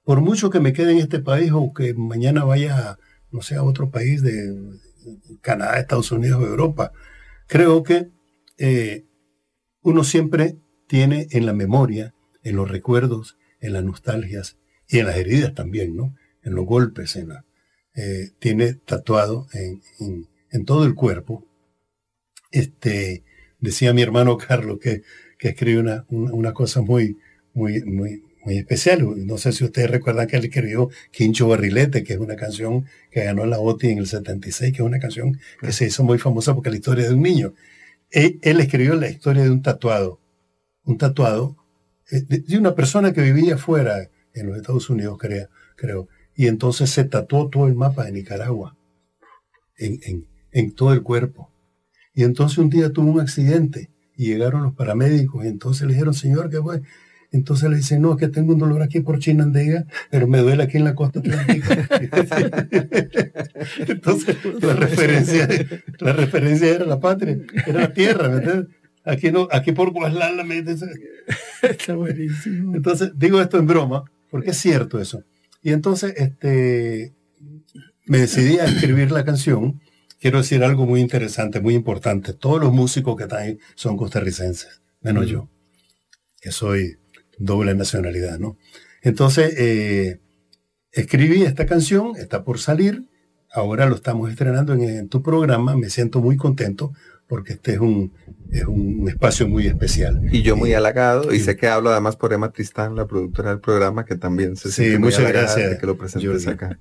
Por 0.04 0.20
mucho 0.20 0.50
que 0.50 0.60
me 0.60 0.74
quede 0.74 0.92
en 0.92 0.98
este 0.98 1.20
país 1.20 1.52
o 1.54 1.74
que 1.74 1.94
mañana 1.94 2.44
vaya, 2.44 3.00
no 3.32 3.42
sé, 3.42 3.56
a 3.56 3.64
otro 3.64 3.90
país 3.90 4.22
de 4.22 4.54
Canadá, 5.42 5.80
Estados 5.80 6.12
Unidos 6.12 6.42
o 6.42 6.48
Europa, 6.48 6.92
creo 7.48 7.84
que 7.84 8.10
eh, 8.58 9.06
uno 9.82 10.04
siempre 10.04 10.58
tiene 10.88 11.28
en 11.32 11.46
la 11.46 11.54
memoria, 11.54 12.14
en 12.44 12.56
los 12.56 12.70
recuerdos, 12.70 13.38
en 13.60 13.74
las 13.74 13.84
nostalgias, 13.84 14.58
y 14.88 15.00
en 15.00 15.08
las 15.08 15.18
heridas 15.18 15.54
también, 15.54 15.96
¿no? 15.96 16.16
En 16.44 16.56
los 16.56 16.66
golpes, 16.66 17.16
en 17.16 17.30
la, 17.30 17.46
eh, 17.96 18.32
tiene 18.40 18.74
tatuado 18.74 19.48
en, 19.54 19.82
en, 20.52 20.66
todo 20.66 20.86
el 20.86 20.96
cuerpo. 20.96 21.46
Este, 22.52 23.24
decía 23.60 23.94
mi 23.94 24.02
hermano 24.02 24.38
Carlos 24.48 24.80
que, 24.80 25.02
que 25.38 25.50
escribe 25.50 25.80
una, 25.80 26.06
una, 26.10 26.54
cosa 26.54 26.82
muy, 26.82 27.18
muy, 27.54 27.84
muy, 27.84 28.24
muy 28.46 28.58
especial. 28.58 29.26
No 29.26 29.38
sé 29.38 29.52
si 29.52 29.64
ustedes 29.64 29.90
recuerdan 29.90 30.28
que 30.28 30.38
él 30.38 30.46
escribió 30.46 30.90
Quincho 31.12 31.48
Barrilete, 31.48 32.04
que 32.04 32.14
es 32.14 32.20
una 32.20 32.36
canción 32.36 32.86
que 33.12 33.24
ganó 33.24 33.46
la 33.46 33.60
OTI 33.60 33.90
en 33.90 33.98
el 33.98 34.08
76, 34.08 34.72
que 34.72 34.78
es 34.78 34.88
una 34.88 35.00
canción 35.00 35.40
que 35.60 35.72
se 35.72 35.86
hizo 35.86 36.04
muy 36.04 36.20
famosa 36.20 36.54
porque 36.54 36.70
es 36.70 36.74
la 36.74 36.78
historia 36.78 37.08
de 37.08 37.16
un 37.16 37.22
niño. 37.22 37.54
Él, 38.12 38.40
él 38.44 38.60
escribió 38.60 38.96
la 38.96 39.10
historia 39.10 39.44
de 39.44 39.50
un 39.50 39.62
tatuado, 39.62 40.20
un 40.84 40.98
tatuado 40.98 41.58
eh, 42.12 42.22
de, 42.22 42.58
una 42.58 42.76
persona 42.76 43.14
que 43.14 43.22
vivía 43.22 43.58
fuera 43.58 44.10
en 44.34 44.48
los 44.48 44.58
Estados 44.58 44.90
Unidos, 44.90 45.18
creo, 45.20 45.50
creo. 45.76 46.08
Y 46.36 46.48
entonces 46.48 46.90
se 46.90 47.04
tatuó 47.06 47.50
todo 47.50 47.68
el 47.68 47.76
mapa 47.76 48.06
de 48.06 48.12
Nicaragua 48.12 48.78
en, 49.78 50.28
en, 50.52 50.72
todo 50.74 50.94
el 50.94 51.02
cuerpo. 51.02 51.52
Y 52.14 52.24
entonces 52.24 52.58
un 52.58 52.70
día 52.70 52.92
tuvo 52.92 53.12
un 53.12 53.20
accidente 53.20 53.90
y 54.16 54.28
llegaron 54.28 54.64
los 54.64 54.74
paramédicos 54.74 55.44
y 55.44 55.48
entonces 55.48 55.88
le 55.88 55.94
dijeron, 55.94 56.14
señor, 56.14 56.50
¿qué 56.50 56.62
fue? 56.62 56.82
Entonces 57.32 57.70
le 57.70 57.78
dicen, 57.78 58.02
no, 58.02 58.14
es 58.14 58.18
que 58.18 58.28
tengo 58.28 58.54
un 58.54 58.60
dolor 58.60 58.82
aquí 58.82 59.02
por 59.02 59.20
Chinandega, 59.20 59.86
pero 60.10 60.28
me 60.28 60.40
duele 60.40 60.64
aquí 60.64 60.78
en 60.78 60.84
la 60.84 60.96
costa 60.96 61.20
atlántica. 61.20 61.88
entonces 63.88 64.38
la 64.62 64.74
referencia, 64.74 65.48
la 66.00 66.14
referencia 66.14 66.70
era 66.70 66.86
la 66.86 67.00
patria, 67.00 67.38
era 67.66 67.82
la 67.82 67.94
tierra, 67.94 68.30
¿me 68.30 68.38
entiendes? 68.38 68.68
Aquí, 69.06 69.32
no, 69.32 69.48
aquí 69.52 69.72
por 69.72 69.92
Guaslala 69.92 70.44
me 70.44 70.64
Está 71.62 71.96
buenísimo. 71.96 72.76
Entonces, 72.76 73.12
digo 73.16 73.40
esto 73.40 73.60
en 73.60 73.68
broma, 73.68 74.04
porque 74.32 74.50
es 74.50 74.58
cierto 74.58 75.00
eso. 75.00 75.24
Y 75.62 75.72
entonces 75.72 76.14
este, 76.18 77.14
me 78.06 78.20
decidí 78.20 78.58
a 78.58 78.66
escribir 78.66 79.12
la 79.12 79.24
canción. 79.24 79.82
Quiero 80.20 80.40
decir 80.40 80.64
algo 80.64 80.88
muy 80.88 81.02
interesante, 81.02 81.60
muy 81.60 81.76
importante. 81.76 82.34
Todos 82.34 82.60
los 82.60 82.74
músicos 82.74 83.16
que 83.16 83.24
están 83.24 83.44
ahí 83.44 83.60
son 83.76 83.96
costarricenses, 83.96 84.82
menos 85.02 85.28
yo, 85.28 85.50
que 86.42 86.52
soy 86.52 86.98
doble 87.38 87.76
nacionalidad, 87.76 88.40
¿no? 88.40 88.58
Entonces, 89.02 89.54
eh, 89.58 90.20
escribí 90.92 91.44
esta 91.44 91.66
canción, 91.66 92.14
está 92.18 92.44
por 92.44 92.60
salir, 92.60 93.06
ahora 93.54 93.86
lo 93.86 93.96
estamos 93.96 94.30
estrenando 94.30 94.74
en, 94.74 95.08
tu 95.10 95.22
programa, 95.22 95.76
me 95.76 95.90
siento 95.90 96.22
muy 96.22 96.38
contento 96.38 96.92
porque 97.28 97.54
este 97.54 97.74
es 97.74 97.80
un, 97.80 98.14
es 98.52 98.66
un 98.66 99.08
espacio 99.10 99.48
muy 99.48 99.66
especial. 99.68 100.22
Y 100.32 100.44
yo 100.44 100.56
muy 100.56 100.74
halagado, 100.74 101.34
y 101.34 101.40
sé 101.40 101.56
que 101.56 101.68
hablo 101.68 101.90
además 101.90 102.16
por 102.16 102.34
Emma 102.34 102.52
Tristán, 102.52 102.96
la 102.96 103.08
productora 103.08 103.50
del 103.50 103.60
programa, 103.60 104.06
que 104.06 104.16
también 104.16 104.56
se 104.56 104.72
siente 104.72 105.00
muy 105.00 105.10
muchas 105.10 105.28
gracias 105.28 105.72
de 105.72 105.78
que 105.78 105.86
lo 105.86 105.98
presentes 105.98 106.48
acá. 106.48 106.80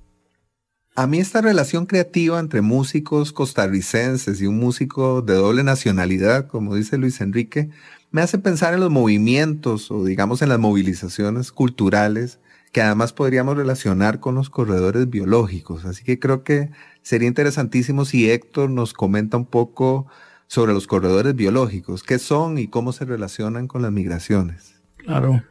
A 0.97 1.07
mí 1.07 1.19
esta 1.19 1.41
relación 1.41 1.87
creativa 1.87 2.39
entre 2.39 2.61
músicos 2.61 3.33
costarricenses 3.33 4.39
y 4.39 4.47
un 4.47 4.57
músico 4.57 5.21
de 5.21 5.33
doble 5.33 5.61
nacionalidad, 5.61 6.47
como 6.47 6.73
dice 6.73 6.97
Luis 6.97 7.19
Enrique, 7.19 7.69
me 8.15 8.21
hace 8.21 8.37
pensar 8.37 8.73
en 8.73 8.79
los 8.79 8.91
movimientos 8.91 9.91
o 9.91 10.05
digamos 10.05 10.41
en 10.41 10.47
las 10.47 10.57
movilizaciones 10.57 11.51
culturales 11.51 12.39
que 12.71 12.81
además 12.81 13.11
podríamos 13.11 13.57
relacionar 13.57 14.21
con 14.21 14.35
los 14.35 14.49
corredores 14.49 15.09
biológicos. 15.09 15.83
Así 15.83 16.05
que 16.05 16.17
creo 16.17 16.41
que 16.45 16.69
sería 17.01 17.27
interesantísimo 17.27 18.05
si 18.05 18.31
Héctor 18.31 18.69
nos 18.69 18.93
comenta 18.93 19.35
un 19.35 19.45
poco 19.45 20.07
sobre 20.47 20.71
los 20.71 20.87
corredores 20.87 21.35
biológicos, 21.35 22.03
qué 22.03 22.17
son 22.17 22.57
y 22.57 22.69
cómo 22.69 22.93
se 22.93 23.03
relacionan 23.03 23.67
con 23.67 23.81
las 23.81 23.91
migraciones. 23.91 24.75
Claro, 24.95 25.43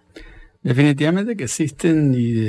definitivamente 0.62 1.36
que 1.36 1.44
existen 1.44 2.14
y 2.16 2.46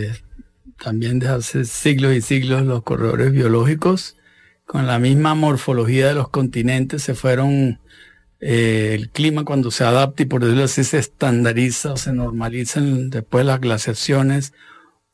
también 0.82 1.19
desde 1.19 1.34
hace 1.34 1.65
siglos 1.65 2.15
y 2.15 2.21
siglos 2.21 2.65
los 2.65 2.84
corredores 2.84 3.34
biológicos 3.34 4.15
con 4.65 4.88
la 4.88 4.97
misma 4.97 5.36
morfología 5.36 6.08
de 6.08 6.15
los 6.15 6.30
continentes 6.30 7.04
se 7.04 7.15
fueron 7.15 7.80
eh, 8.47 8.93
el 8.93 9.10
clima 9.10 9.43
cuando 9.43 9.71
se 9.71 9.84
adapta 9.84 10.21
y 10.21 10.27
por 10.27 10.43
decirlo 10.43 10.65
así 10.65 10.84
se 10.84 10.99
estandariza 10.99 11.93
o 11.93 11.97
se 11.97 12.13
normalizan 12.13 13.10
después 13.10 13.43
las 13.43 13.60
glaciaciones. 13.60 14.53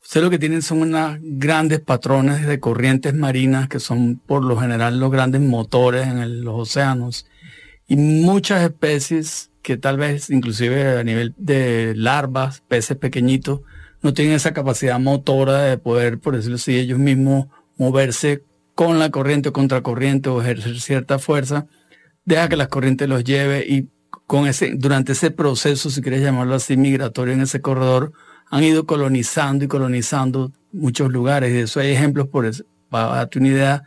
Ustedes 0.02 0.24
lo 0.24 0.28
que 0.28 0.38
tienen 0.38 0.60
son 0.60 0.82
unas 0.82 1.18
grandes 1.22 1.80
patrones 1.80 2.46
de 2.46 2.60
corrientes 2.60 3.14
marinas 3.14 3.68
que 3.68 3.80
son 3.80 4.20
por 4.26 4.44
lo 4.44 4.58
general 4.58 5.00
los 5.00 5.10
grandes 5.10 5.40
motores 5.40 6.06
en 6.08 6.44
los 6.44 6.68
océanos. 6.68 7.24
Y 7.88 7.96
muchas 7.96 8.64
especies 8.64 9.50
que 9.62 9.78
tal 9.78 9.96
vez 9.96 10.28
inclusive 10.28 10.98
a 10.98 11.02
nivel 11.02 11.32
de 11.38 11.94
larvas, 11.96 12.62
peces 12.68 12.98
pequeñitos, 12.98 13.62
no 14.02 14.12
tienen 14.12 14.34
esa 14.34 14.52
capacidad 14.52 15.00
motora 15.00 15.62
de 15.62 15.78
poder, 15.78 16.18
por 16.18 16.36
decirlo 16.36 16.56
así, 16.56 16.76
ellos 16.76 16.98
mismos 16.98 17.46
moverse 17.78 18.44
con 18.74 18.98
la 18.98 19.10
corriente 19.10 19.48
o 19.48 19.52
contracorriente 19.54 20.28
o 20.28 20.42
ejercer 20.42 20.80
cierta 20.80 21.18
fuerza, 21.18 21.66
deja 22.24 22.48
que 22.48 22.56
las 22.56 22.68
corrientes 22.68 23.08
los 23.08 23.24
lleve 23.24 23.64
y 23.66 23.88
con 24.26 24.46
ese, 24.46 24.72
durante 24.76 25.12
ese 25.12 25.30
proceso, 25.30 25.90
si 25.90 26.00
quieres 26.00 26.22
llamarlo 26.22 26.54
así, 26.54 26.76
migratorio 26.76 27.34
en 27.34 27.42
ese 27.42 27.60
corredor, 27.60 28.12
han 28.50 28.64
ido 28.64 28.86
colonizando 28.86 29.64
y 29.64 29.68
colonizando 29.68 30.52
muchos 30.72 31.10
lugares. 31.10 31.50
Y 31.50 31.54
de 31.54 31.62
eso 31.62 31.80
hay 31.80 31.92
ejemplos, 31.92 32.28
por 32.28 32.46
eso, 32.46 32.64
para 32.88 33.08
darte 33.08 33.38
una 33.38 33.48
idea, 33.48 33.82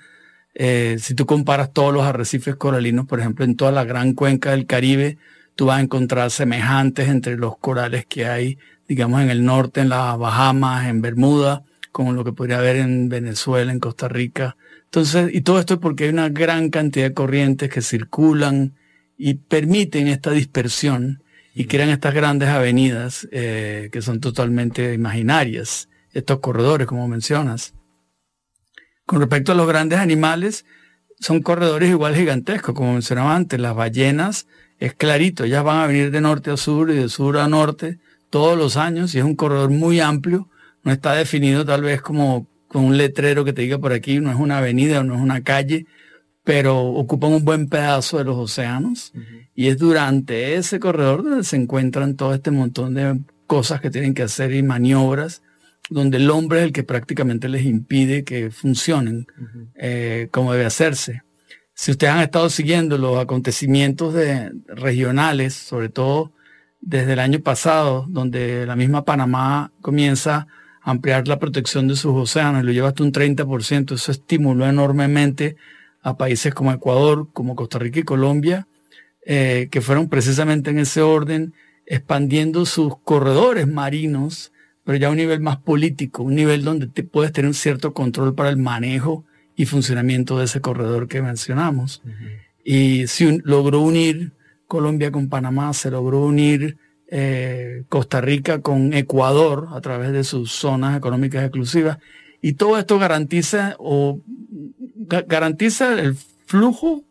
eh, 0.53 0.97
si 0.99 1.15
tú 1.15 1.25
comparas 1.25 1.73
todos 1.73 1.93
los 1.93 2.03
arrecifes 2.03 2.55
coralinos, 2.55 3.05
por 3.05 3.19
ejemplo, 3.19 3.43
en 3.43 3.55
toda 3.55 3.71
la 3.71 3.83
gran 3.83 4.13
cuenca 4.13 4.51
del 4.51 4.65
Caribe, 4.65 5.17
tú 5.55 5.65
vas 5.65 5.79
a 5.79 5.81
encontrar 5.81 6.31
semejantes 6.31 7.09
entre 7.09 7.37
los 7.37 7.57
corales 7.57 8.05
que 8.05 8.25
hay, 8.25 8.57
digamos, 8.87 9.21
en 9.21 9.29
el 9.29 9.43
norte, 9.43 9.81
en 9.81 9.89
las 9.89 10.17
Bahamas, 10.17 10.87
en 10.87 11.01
Bermuda, 11.01 11.63
como 11.91 12.13
lo 12.13 12.23
que 12.23 12.33
podría 12.33 12.59
haber 12.59 12.77
en 12.77 13.09
Venezuela, 13.09 13.71
en 13.71 13.79
Costa 13.79 14.07
Rica. 14.07 14.55
Entonces, 14.85 15.33
y 15.33 15.41
todo 15.41 15.59
esto 15.59 15.75
es 15.75 15.79
porque 15.79 16.05
hay 16.05 16.09
una 16.11 16.29
gran 16.29 16.69
cantidad 16.69 17.07
de 17.07 17.13
corrientes 17.13 17.69
que 17.69 17.81
circulan 17.81 18.75
y 19.17 19.35
permiten 19.35 20.07
esta 20.07 20.31
dispersión 20.31 21.23
y 21.53 21.65
crean 21.65 21.89
estas 21.89 22.13
grandes 22.13 22.49
avenidas 22.49 23.27
eh, 23.31 23.89
que 23.91 24.01
son 24.01 24.19
totalmente 24.19 24.93
imaginarias, 24.93 25.89
estos 26.13 26.39
corredores, 26.39 26.87
como 26.87 27.07
mencionas. 27.07 27.73
Con 29.05 29.19
respecto 29.19 29.51
a 29.51 29.55
los 29.55 29.67
grandes 29.67 29.99
animales, 29.99 30.65
son 31.19 31.41
corredores 31.41 31.89
igual 31.89 32.15
gigantescos, 32.15 32.75
como 32.75 32.93
mencionaba 32.93 33.35
antes, 33.35 33.59
las 33.59 33.75
ballenas, 33.75 34.47
es 34.79 34.93
clarito, 34.93 35.45
ellas 35.45 35.63
van 35.63 35.77
a 35.77 35.87
venir 35.87 36.11
de 36.11 36.21
norte 36.21 36.51
a 36.51 36.57
sur 36.57 36.91
y 36.91 36.95
de 36.95 37.09
sur 37.09 37.37
a 37.37 37.47
norte 37.47 37.99
todos 38.29 38.57
los 38.57 38.75
años 38.75 39.15
y 39.15 39.19
es 39.19 39.23
un 39.23 39.35
corredor 39.35 39.69
muy 39.69 40.01
amplio, 40.01 40.49
no 40.83 40.91
está 40.91 41.13
definido 41.13 41.65
tal 41.65 41.83
vez 41.83 42.01
como 42.01 42.47
con 42.75 42.83
un 42.83 42.97
letrero 42.97 43.45
que 43.45 43.53
te 43.53 43.61
diga 43.61 43.79
por 43.79 43.93
aquí, 43.93 44.19
no 44.19 44.29
es 44.29 44.35
una 44.35 44.57
avenida 44.57 45.01
no 45.01 45.15
es 45.15 45.21
una 45.21 45.41
calle, 45.45 45.85
pero 46.43 46.77
ocupan 46.77 47.31
un 47.31 47.45
buen 47.45 47.69
pedazo 47.69 48.17
de 48.17 48.25
los 48.25 48.35
océanos. 48.35 49.13
Y 49.55 49.67
es 49.67 49.77
durante 49.77 50.55
ese 50.55 50.77
corredor 50.77 51.23
donde 51.23 51.45
se 51.45 51.55
encuentran 51.55 52.17
todo 52.17 52.33
este 52.33 52.51
montón 52.51 52.93
de 52.93 53.21
cosas 53.47 53.79
que 53.79 53.89
tienen 53.89 54.13
que 54.13 54.23
hacer 54.23 54.53
y 54.53 54.61
maniobras 54.61 55.41
donde 55.89 56.17
el 56.17 56.29
hombre 56.29 56.59
es 56.59 56.65
el 56.65 56.73
que 56.73 56.83
prácticamente 56.83 57.47
les 57.47 57.63
impide 57.63 58.25
que 58.25 58.51
funcionen 58.51 59.25
eh, 59.75 60.27
como 60.31 60.51
debe 60.51 60.65
hacerse. 60.65 61.21
Si 61.75 61.91
ustedes 61.91 62.11
han 62.11 62.23
estado 62.23 62.49
siguiendo 62.49 62.97
los 62.97 63.17
acontecimientos 63.17 64.13
de, 64.13 64.51
regionales, 64.67 65.53
sobre 65.53 65.87
todo 65.87 66.33
desde 66.81 67.13
el 67.13 67.19
año 67.19 67.39
pasado, 67.39 68.05
donde 68.09 68.65
la 68.65 68.75
misma 68.75 69.05
Panamá 69.05 69.71
comienza 69.79 70.35
a 70.35 70.47
ampliar 70.85 71.27
la 71.27 71.39
protección 71.39 71.89
de 71.89 71.97
sus 71.97 72.13
océanos 72.15 72.63
y 72.63 72.65
lo 72.65 72.71
lleva 72.71 72.89
hasta 72.89 73.03
un 73.03 73.11
30%, 73.11 73.95
eso 73.95 74.11
estimuló 74.11 74.65
enormemente 74.65 75.57
a 76.01 76.15
países 76.15 76.53
como 76.53 76.71
Ecuador, 76.71 77.27
como 77.33 77.55
Costa 77.55 77.79
Rica 77.79 77.99
y 77.99 78.03
Colombia, 78.03 78.67
eh, 79.25 79.67
que 79.69 79.81
fueron 79.81 80.07
precisamente 80.07 80.69
en 80.69 80.79
ese 80.79 81.01
orden 81.01 81.53
expandiendo 81.85 82.65
sus 82.65 82.97
corredores 82.99 83.67
marinos 83.67 84.53
pero 84.85 84.99
ya 84.99 85.07
a 85.07 85.11
un 85.11 85.17
nivel 85.17 85.41
más 85.41 85.57
político, 85.57 86.23
un 86.23 86.35
nivel 86.35 86.63
donde 86.63 86.87
te 86.87 87.03
puedes 87.03 87.33
tener 87.33 87.47
un 87.49 87.55
cierto 87.55 87.93
control 87.93 88.35
para 88.35 88.49
el 88.49 88.57
manejo 88.57 89.25
y 89.55 89.65
funcionamiento 89.65 90.37
de 90.37 90.45
ese 90.45 90.61
corredor 90.61 91.07
que 91.07 91.23
mencionamos. 91.23 92.03
Y 92.63 93.07
si 93.07 93.39
logró 93.43 93.81
unir 93.81 94.33
Colombia 94.67 95.11
con 95.11 95.27
Panamá, 95.27 95.73
se 95.73 95.89
logró 95.89 96.21
unir 96.21 96.77
eh, 97.17 97.85
Costa 97.87 98.19
Rica 98.19 98.59
con 98.59 98.93
Ecuador 98.93 99.69
a 99.71 99.79
través 99.79 100.11
de 100.11 100.25
sus 100.25 100.51
zonas 100.51 100.97
económicas 100.97 101.43
exclusivas. 101.43 101.97
Y 102.41 102.53
todo 102.55 102.77
esto 102.77 102.99
garantiza 102.99 103.77
o 103.79 104.19
garantiza 105.25 105.93
el 105.97 106.15
flujo 106.45 107.05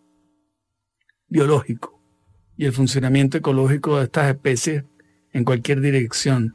biológico 1.27 2.03
y 2.59 2.67
el 2.67 2.75
funcionamiento 2.75 3.38
ecológico 3.38 3.97
de 3.97 4.05
estas 4.05 4.29
especies 4.29 4.85
en 5.33 5.45
cualquier 5.45 5.81
dirección. 5.81 6.55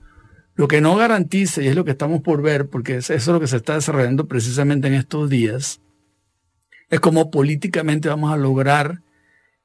Lo 0.53 0.67
que 0.67 0.79
no 0.79 0.95
garantiza, 0.95 1.63
y 1.63 1.69
es 1.69 1.75
lo 1.75 1.85
que 1.85 1.91
estamos 1.91 2.21
por 2.21 2.43
ver, 2.43 2.69
porque 2.69 2.97
eso 2.97 3.13
es 3.15 3.27
lo 3.27 3.39
que 3.39 3.47
se 3.47 3.57
está 3.57 3.73
desarrollando 3.73 4.27
precisamente 4.27 4.89
en 4.89 4.93
estos 4.93 5.27
días, 5.27 5.81
es 6.91 6.99
cómo 6.99 7.31
políticamente 7.31 8.09
vamos 8.09 8.31
a 8.31 8.37
lograr 8.37 9.01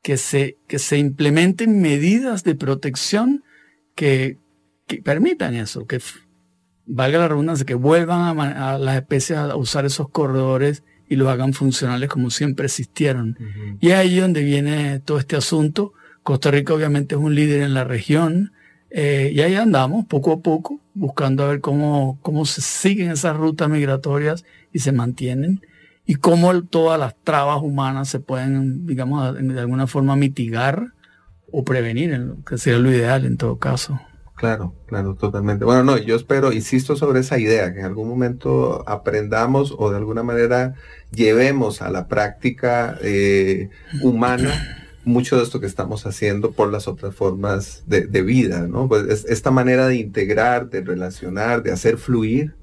que 0.01 0.17
se, 0.17 0.57
que 0.69 0.79
se 0.79 0.97
implementen 0.97 1.83
medidas 1.83 2.45
de 2.45 2.55
protección 2.55 3.45
que, 3.95 4.39
permitan 5.03 5.55
eso, 5.55 5.87
que 5.87 6.01
valga 6.87 7.19
la 7.19 7.29
redundancia, 7.29 7.67
que 7.67 7.75
vuelvan 7.75 8.39
a, 8.39 8.79
las 8.79 8.97
especies 8.97 9.39
a 9.39 9.57
usar 9.57 9.85
esos 9.87 10.09
corredores 10.09 10.83
y 11.09 11.17
los 11.17 11.29
hagan 11.29 11.53
funcionales 11.53 12.09
como 12.09 12.31
siempre 12.31 12.67
existieron. 12.67 13.39
Y 13.81 13.89
es 13.89 13.95
ahí 13.95 14.19
donde 14.19 14.43
viene 14.43 15.01
todo 15.01 15.19
este 15.19 15.37
asunto. 15.37 15.93
Costa 16.23 16.51
Rica 16.51 16.75
obviamente 16.75 17.15
es 17.15 17.21
un 17.21 17.35
líder 17.35 17.63
en 17.63 17.75
la 17.75 17.85
región. 17.85 18.53
Eh, 18.91 19.33
y 19.35 19.41
ahí 19.41 19.57
andamos, 19.57 20.07
poco 20.07 20.33
a 20.33 20.41
poco, 20.41 20.81
buscando 20.95 21.45
a 21.45 21.49
ver 21.49 21.61
cómo, 21.61 22.19
cómo 22.23 22.47
se 22.47 22.63
siguen 22.63 23.11
esas 23.11 23.37
rutas 23.37 23.69
migratorias 23.69 24.45
y 24.73 24.79
se 24.79 24.93
mantienen, 24.93 25.63
y 26.07 26.15
cómo 26.15 26.63
todas 26.63 27.01
las 27.01 27.17
trabas 27.25 27.61
humanas 27.61 28.09
se 28.09 28.21
pueden, 28.21 28.87
digamos, 28.87 29.35
de 29.35 29.59
alguna 29.59 29.87
forma 29.87 30.15
mitigar 30.15 30.94
o 31.57 31.65
prevenir, 31.65 32.35
que 32.47 32.59
sería 32.59 32.81
lo 32.81 32.91
ideal 32.91 33.25
en 33.25 33.37
todo 33.37 33.59
caso. 33.59 34.01
Claro, 34.35 34.75
claro, 34.87 35.15
totalmente. 35.15 35.65
Bueno, 35.65 35.85
no, 35.85 35.97
yo 35.97 36.17
espero, 36.17 36.53
insisto 36.53 36.97
sobre 36.97 37.21
esa 37.21 37.39
idea, 37.39 37.73
que 37.73 37.79
en 37.79 37.87
algún 37.87 38.09
momento 38.09 38.83
aprendamos 38.89 39.73
o 39.79 39.91
de 39.91 39.97
alguna 39.97 40.25
manera 40.25 40.75
llevemos 41.13 41.81
a 41.81 41.91
la 41.91 42.09
práctica 42.09 42.99
eh, 43.01 43.71
humana 44.03 44.51
mucho 45.05 45.37
de 45.37 45.45
esto 45.45 45.61
que 45.61 45.67
estamos 45.67 46.07
haciendo 46.07 46.51
por 46.51 46.73
las 46.73 46.89
otras 46.89 47.15
formas 47.15 47.85
de, 47.87 48.23
vida, 48.23 48.67
¿no? 48.67 48.89
Pues 48.89 49.25
esta 49.29 49.51
manera 49.51 49.87
de 49.87 49.97
integrar, 49.97 50.71
de 50.71 50.81
relacionar, 50.81 51.63
de 51.63 51.73
hacer 51.73 51.99
fluir, 51.99 52.55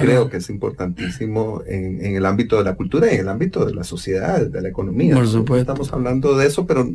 creo 0.00 0.28
que 0.28 0.38
es 0.38 0.50
importantísimo 0.50 1.62
en, 1.66 2.16
el 2.16 2.26
ámbito 2.26 2.58
de 2.58 2.64
la 2.64 2.74
cultura 2.74 3.06
y 3.06 3.14
en 3.14 3.20
el 3.20 3.28
ámbito 3.28 3.64
de 3.64 3.74
la 3.74 3.84
sociedad, 3.84 4.40
de 4.40 4.60
la 4.60 4.68
economía. 4.68 5.14
Por 5.14 5.28
supuesto. 5.28 5.72
Estamos 5.72 5.92
hablando 5.92 6.36
de 6.36 6.46
eso, 6.46 6.66
pero 6.66 6.90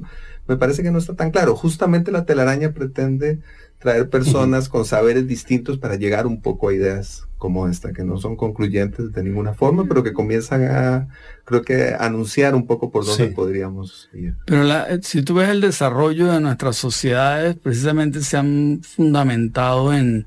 me 0.49 0.57
parece 0.57 0.81
que 0.81 0.89
no 0.89 0.97
está 0.97 1.15
tan 1.15 1.29
claro. 1.29 1.55
Justamente 1.55 2.11
la 2.11 2.25
telaraña 2.25 2.73
pretende 2.73 3.39
traer 3.77 4.09
personas 4.09 4.67
con 4.67 4.83
saberes 4.83 5.27
distintos 5.27 5.77
para 5.77 5.95
llegar 5.95 6.25
un 6.25 6.41
poco 6.41 6.69
a 6.69 6.73
ideas 6.73 7.27
como 7.37 7.67
esta, 7.67 7.93
que 7.93 8.03
no 8.03 8.17
son 8.17 8.35
concluyentes 8.35 9.13
de 9.13 9.23
ninguna 9.23 9.53
forma, 9.53 9.85
pero 9.87 10.03
que 10.03 10.11
comienzan 10.11 10.63
a, 10.63 11.07
creo 11.45 11.61
que, 11.61 11.95
anunciar 11.97 12.55
un 12.55 12.65
poco 12.65 12.89
por 12.89 13.05
dónde 13.05 13.27
podríamos 13.27 14.09
ir. 14.11 14.35
Pero 14.47 14.63
eh, 14.63 14.99
si 15.03 15.21
tú 15.21 15.35
ves 15.35 15.49
el 15.49 15.61
desarrollo 15.61 16.31
de 16.31 16.41
nuestras 16.41 16.75
sociedades, 16.75 17.55
precisamente 17.55 18.21
se 18.21 18.35
han 18.35 18.81
fundamentado 18.81 19.93
en, 19.93 20.25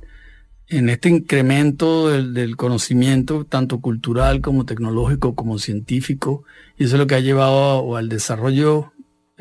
en 0.69 0.89
este 0.89 1.11
incremento 1.11 2.09
del, 2.11 2.33
del, 2.33 2.57
conocimiento, 2.57 3.45
tanto 3.45 3.81
cultural 3.81 4.41
como 4.41 4.65
tecnológico, 4.65 5.35
como 5.35 5.59
científico, 5.59 6.45
y 6.79 6.85
eso 6.85 6.95
es 6.95 7.01
lo 7.01 7.09
que 7.09 7.17
ha 7.17 7.21
llevado 7.21 7.97
al 7.97 8.09
desarrollo, 8.09 8.92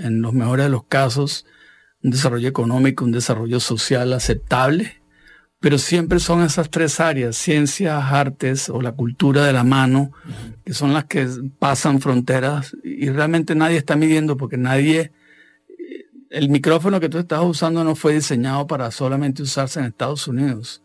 en 0.02 0.22
los 0.22 0.34
mejores 0.34 0.66
de 0.66 0.72
los 0.72 0.86
casos, 0.86 1.46
un 2.04 2.12
desarrollo 2.12 2.48
económico, 2.48 3.06
un 3.06 3.12
desarrollo 3.12 3.60
social 3.60 4.14
aceptable, 4.14 5.02
pero 5.60 5.78
siempre 5.78 6.20
son 6.20 6.42
esas 6.42 6.72
tres 6.72 7.00
áreas, 7.00 7.36
ciencias, 7.38 8.04
artes 8.12 8.68
o 8.68 8.82
la 8.82 8.94
cultura 8.94 9.46
de 9.46 9.54
la 9.54 9.64
mano, 9.64 10.12
que 10.66 10.74
son 10.74 10.92
las 10.94 11.06
que 11.06 11.28
pasan 11.60 12.02
fronteras 12.02 12.76
y 12.84 13.10
realmente 13.10 13.54
nadie 13.54 13.78
está 13.78 13.96
midiendo 13.96 14.38
porque 14.38 14.58
nadie, 14.58 15.12
el 16.32 16.50
micrófono 16.50 17.00
que 17.00 17.10
tú 17.10 17.20
estás 17.20 17.42
usando 17.44 17.84
no 17.84 17.96
fue 17.96 18.16
diseñado 18.16 18.66
para 18.66 18.90
solamente 18.90 19.44
usarse 19.44 19.80
en 19.80 19.86
Estados 19.86 20.28
Unidos. 20.28 20.82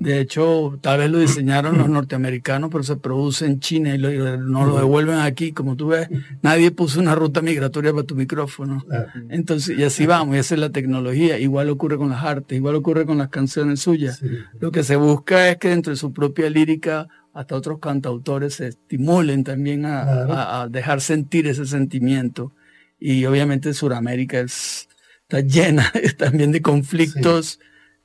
De 0.00 0.20
hecho, 0.20 0.78
tal 0.82 0.98
vez 0.98 1.10
lo 1.10 1.18
diseñaron 1.18 1.78
los 1.78 1.88
norteamericanos, 1.88 2.70
pero 2.70 2.84
se 2.84 2.96
produce 2.96 3.46
en 3.46 3.60
China 3.60 3.94
y, 3.94 3.98
no 3.98 4.66
lo 4.66 4.76
devuelven 4.76 5.18
aquí. 5.18 5.52
Como 5.52 5.74
tú 5.74 5.88
ves, 5.88 6.08
nadie 6.42 6.70
puso 6.70 7.00
una 7.00 7.14
ruta 7.14 7.40
migratoria 7.40 7.92
para 7.92 8.04
tu 8.04 8.14
micrófono. 8.14 8.84
Entonces, 9.30 9.78
y 9.78 9.82
así 9.82 10.04
vamos, 10.04 10.36
y 10.36 10.38
esa 10.38 10.54
es 10.54 10.60
la 10.60 10.70
tecnología. 10.70 11.38
Igual 11.38 11.70
ocurre 11.70 11.96
con 11.96 12.10
las 12.10 12.22
artes, 12.22 12.56
igual 12.56 12.74
ocurre 12.74 13.06
con 13.06 13.18
las 13.18 13.28
canciones 13.28 13.80
suyas. 13.80 14.22
Lo 14.58 14.70
que 14.70 14.82
se 14.82 14.96
busca 14.96 15.48
es 15.48 15.56
que 15.56 15.68
dentro 15.68 15.92
de 15.92 15.96
su 15.96 16.12
propia 16.12 16.50
lírica 16.50 17.08
hasta 17.32 17.54
otros 17.54 17.78
cantautores 17.78 18.54
se 18.54 18.68
estimulen 18.68 19.44
también 19.44 19.86
a, 19.86 20.68
dejar 20.68 21.00
sentir 21.00 21.46
ese 21.46 21.64
sentimiento. 21.64 22.52
Y 22.98 23.24
obviamente 23.24 23.72
Sudamérica 23.72 24.40
está 24.40 25.40
llena 25.40 25.90
también 26.18 26.52
de 26.52 26.60
conflictos. 26.60 27.60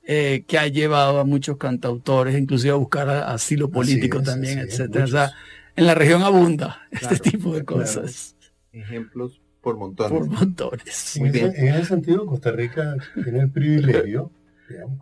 Eh, 0.08 0.44
que 0.48 0.60
ha 0.60 0.68
llevado 0.68 1.20
a 1.20 1.24
muchos 1.24 1.58
cantautores, 1.58 2.38
inclusive 2.38 2.72
a 2.72 2.76
buscar 2.76 3.10
asilo 3.10 3.72
político 3.72 4.22
también, 4.22 4.60
etcétera. 4.60 5.06
O 5.06 5.08
sea, 5.08 5.32
en 5.76 5.88
la 5.88 5.96
región 5.96 6.22
abunda 6.22 6.82
este 6.92 7.18
tipo 7.18 7.56
de 7.56 7.66
cosas. 7.66 8.36
Ejemplos 8.72 9.42
por 9.62 9.78
montones. 9.78 10.12
Por 10.12 10.30
montones. 10.30 11.16
En, 11.18 11.26
ese, 11.36 11.86
sentido, 11.86 12.28
Costa 12.28 12.52
Rica 12.52 12.96
tiene 13.16 13.40
el 13.40 13.50
privilegio, 13.50 14.32
digamos, 14.70 15.00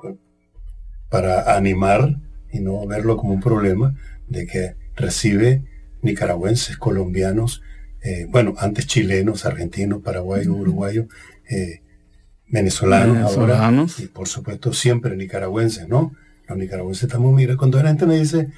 para 1.09 1.53
animar 1.53 2.15
y 2.49 2.61
no 2.61 2.87
verlo 2.87 3.17
como 3.17 3.33
un 3.33 3.41
problema, 3.41 3.95
de 4.29 4.47
que 4.47 4.75
recibe 4.95 5.65
nicaragüenses, 6.01 6.77
colombianos, 6.77 7.61
eh, 8.03 8.25
bueno, 8.29 8.53
antes 8.57 8.87
chilenos, 8.87 9.45
argentinos, 9.45 10.01
paraguayos, 10.01 10.47
uruguayos, 10.47 11.07
eh, 11.49 11.82
venezolanos, 12.53 13.35
ahora, 13.35 13.87
y 13.97 14.05
por 14.05 14.27
supuesto 14.27 14.73
siempre 14.73 15.17
nicaragüenses, 15.17 15.89
¿no? 15.89 16.13
Los 16.47 16.55
nicaragüenses 16.55 17.05
estamos, 17.05 17.33
mira, 17.33 17.57
cuando 17.57 17.81
la 17.81 17.89
gente 17.89 18.05
me 18.05 18.19
dice, 18.19 18.49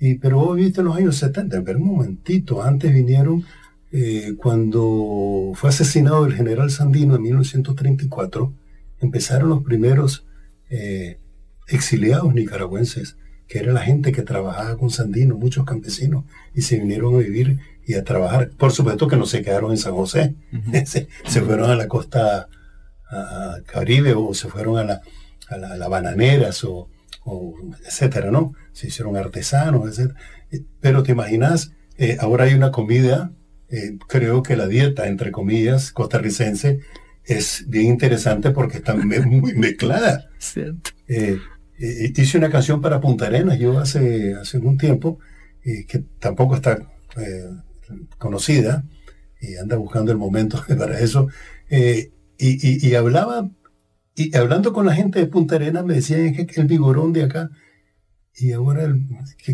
y, 0.00 0.16
pero 0.16 0.38
vos 0.38 0.56
viste 0.56 0.80
en 0.80 0.88
los 0.88 0.96
años 0.96 1.16
70, 1.18 1.62
pero 1.62 1.78
un 1.78 1.86
momentito, 1.86 2.64
antes 2.64 2.92
vinieron, 2.92 3.44
eh, 3.92 4.34
cuando 4.38 5.52
fue 5.54 5.70
asesinado 5.70 6.26
el 6.26 6.34
general 6.34 6.72
Sandino 6.72 7.14
en 7.14 7.22
1934, 7.22 8.52
empezaron 9.00 9.50
los 9.50 9.62
primeros 9.62 10.26
eh, 10.68 11.20
exiliados 11.68 12.34
nicaragüenses, 12.34 13.16
que 13.46 13.60
era 13.60 13.72
la 13.72 13.82
gente 13.82 14.10
que 14.10 14.22
trabajaba 14.22 14.76
con 14.76 14.90
Sandino, 14.90 15.36
muchos 15.36 15.64
campesinos, 15.64 16.24
y 16.56 16.62
se 16.62 16.80
vinieron 16.80 17.14
a 17.14 17.18
vivir 17.18 17.60
y 17.86 17.94
a 17.94 18.02
trabajar. 18.02 18.50
Por 18.58 18.72
supuesto 18.72 19.06
que 19.06 19.16
no 19.16 19.26
se 19.26 19.42
quedaron 19.42 19.70
en 19.70 19.78
San 19.78 19.94
José, 19.94 20.34
se, 20.86 21.06
se, 21.24 21.40
fueron 21.40 21.70
a 21.70 21.76
la 21.76 21.86
costa 21.86 22.48
a, 23.14 23.62
Caribe 23.66 24.14
o 24.14 24.34
se 24.34 24.48
fueron 24.48 24.78
a 24.78 24.84
la, 24.84 25.00
a 25.48 25.76
la, 25.76 25.88
bananeras 25.88 26.64
o, 26.64 26.88
etcétera, 27.86 28.30
¿no? 28.30 28.52
Se 28.72 28.88
hicieron 28.88 29.16
artesanos, 29.16 29.88
etcétera. 29.88 30.18
Eh, 30.50 30.62
pero 30.80 31.02
te 31.02 31.12
imaginas, 31.12 31.72
eh, 31.96 32.16
ahora 32.20 32.44
hay 32.44 32.54
una 32.54 32.70
comida, 32.70 33.32
eh, 33.70 33.96
creo 34.08 34.42
que 34.42 34.56
la 34.56 34.66
dieta, 34.66 35.06
entre 35.06 35.30
comillas, 35.30 35.90
costarricense, 35.92 36.80
es 37.24 37.64
bien 37.68 37.86
interesante 37.86 38.50
porque 38.50 38.78
está 38.78 38.94
muy 38.94 39.54
mezclada. 39.54 40.28
hice 41.78 42.38
una 42.38 42.50
canción 42.50 42.80
para 42.80 43.00
Punta 43.00 43.26
Arenas 43.26 43.58
yo 43.58 43.78
hace, 43.78 44.34
hace 44.34 44.58
un 44.58 44.76
tiempo 44.76 45.18
que 45.62 46.04
tampoco 46.18 46.56
está 46.56 46.78
conocida, 48.18 48.84
y 49.48 49.56
anda 49.56 49.76
buscando 49.76 50.12
el 50.12 50.18
momento 50.18 50.62
para 50.78 50.98
eso, 50.98 51.28
eh, 51.68 52.10
y, 52.38 52.88
y, 52.88 52.94
hablaba, 52.94 53.50
y 54.14 54.36
hablando 54.36 54.72
con 54.72 54.86
la 54.86 54.94
gente 54.94 55.18
de 55.18 55.26
Punta 55.26 55.56
Arena, 55.56 55.82
me 55.82 55.94
decían 55.94 56.34
que 56.34 56.60
el 56.60 56.66
vigorón 56.66 57.12
de 57.12 57.24
acá, 57.24 57.50
y 58.36 58.52
ahora, 58.52 58.92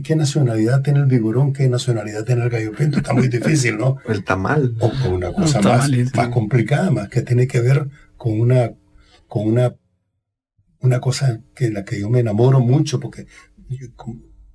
¿qué, 0.02 0.16
nacionalidad 0.16 0.80
tiene 0.82 1.00
el 1.00 1.06
vigorón? 1.06 1.52
¿Qué 1.52 1.68
nacionalidad 1.68 2.24
tiene 2.24 2.44
el 2.44 2.50
gallo 2.50 2.72
pinto? 2.72 2.98
Está 2.98 3.12
muy 3.12 3.28
difícil, 3.28 3.76
¿no? 3.76 3.98
El 4.08 4.24
tamal. 4.24 4.74
O, 4.80 4.90
una 5.10 5.32
cosa 5.34 5.60
más, 5.60 5.90
más 6.14 6.28
complicada, 6.28 6.90
más 6.90 7.10
que 7.10 7.20
tiene 7.20 7.46
que 7.46 7.60
ver 7.60 7.88
con 8.16 8.40
una, 8.40 8.72
con 9.28 9.46
una, 9.46 9.76
una 10.80 10.98
cosa 10.98 11.42
que 11.54 11.70
la 11.70 11.84
que 11.84 12.00
yo 12.00 12.08
me 12.08 12.20
enamoro 12.20 12.60
mucho, 12.60 13.00
porque 13.00 13.26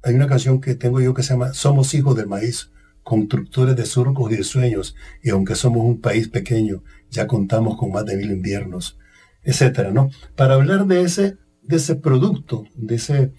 hay 0.01 0.15
una 0.15 0.27
canción 0.27 0.59
que 0.59 0.73
tengo 0.73 0.99
yo 0.99 1.13
que 1.13 1.21
se 1.21 1.33
llama 1.33 1.53
Somos 1.53 1.93
hijos 1.93 2.15
del 2.15 2.27
maíz, 2.27 2.71
constructores 3.05 3.77
de 3.77 3.85
surcos 3.85 4.29
y 4.33 4.35
de 4.35 4.43
sueños, 4.43 4.97
y 5.23 5.29
aunque 5.29 5.55
somos 5.55 5.85
un 5.85 6.01
país 6.01 6.27
pequeño, 6.27 6.83
ya 7.09 7.25
contamos 7.25 7.77
con 7.77 7.93
más 7.93 8.05
de 8.05 8.17
mil 8.17 8.31
inviernos, 8.31 8.97
etcétera, 9.43 9.91
¿no? 9.91 10.09
Para 10.35 10.55
hablar 10.55 10.85
de 10.87 11.03
ese, 11.03 11.37
de 11.61 11.77
ese 11.77 11.95
producto, 11.95 12.65
de 12.75 12.95
ese 12.95 13.31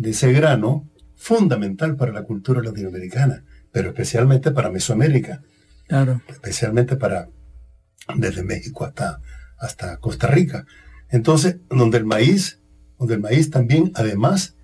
de 0.00 0.10
ese 0.10 0.32
grano 0.32 0.88
fundamental 1.14 1.94
para 1.94 2.10
la 2.12 2.22
cultura 2.22 2.62
latinoamericana, 2.62 3.44
pero 3.70 3.90
especialmente 3.90 4.50
para 4.50 4.70
Mesoamérica. 4.70 5.42
Claro. 5.86 6.22
Especialmente 6.26 6.96
para 6.96 7.28
desde 8.16 8.42
México 8.42 8.86
hasta, 8.86 9.20
hasta 9.58 9.98
Costa 9.98 10.26
Rica. 10.26 10.64
Entonces, 11.10 11.58
donde 11.68 11.98
el 11.98 12.06
maíz, 12.06 12.60
donde 12.98 13.14
el 13.14 13.20
maíz 13.20 13.50
también, 13.50 13.92
además, 13.94 14.56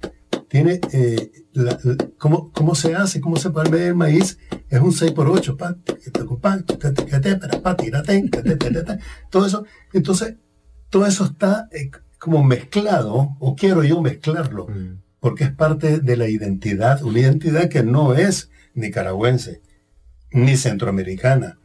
tiene, 0.48 0.80
eh, 0.92 1.30
¿cómo, 2.18 2.52
¿cómo, 2.52 2.74
se 2.74 2.94
hace? 2.94 3.20
¿Cómo 3.20 3.36
se 3.36 3.50
palmea 3.50 3.88
el 3.88 3.94
maíz? 3.94 4.38
Es 4.68 4.80
un 4.80 4.92
6 4.92 5.12
por 5.12 5.28
8 5.28 5.56
todo 9.30 9.46
eso. 9.46 9.64
Entonces, 9.92 10.36
todo 10.90 11.06
eso 11.06 11.24
está 11.24 11.68
eh, 11.72 11.90
como 12.18 12.44
mezclado, 12.44 13.36
o 13.38 13.56
quiero 13.56 13.82
yo 13.84 14.00
mezclarlo, 14.00 14.68
mm 14.68 15.06
porque 15.26 15.42
es 15.42 15.50
parte 15.50 15.98
de 15.98 16.16
la 16.16 16.28
identidad, 16.28 17.02
una 17.02 17.18
identidad 17.18 17.68
que 17.68 17.82
no 17.82 18.14
es 18.14 18.48
nicaragüense, 18.74 19.60
ni 20.30 20.56
centroamericana, 20.56 21.58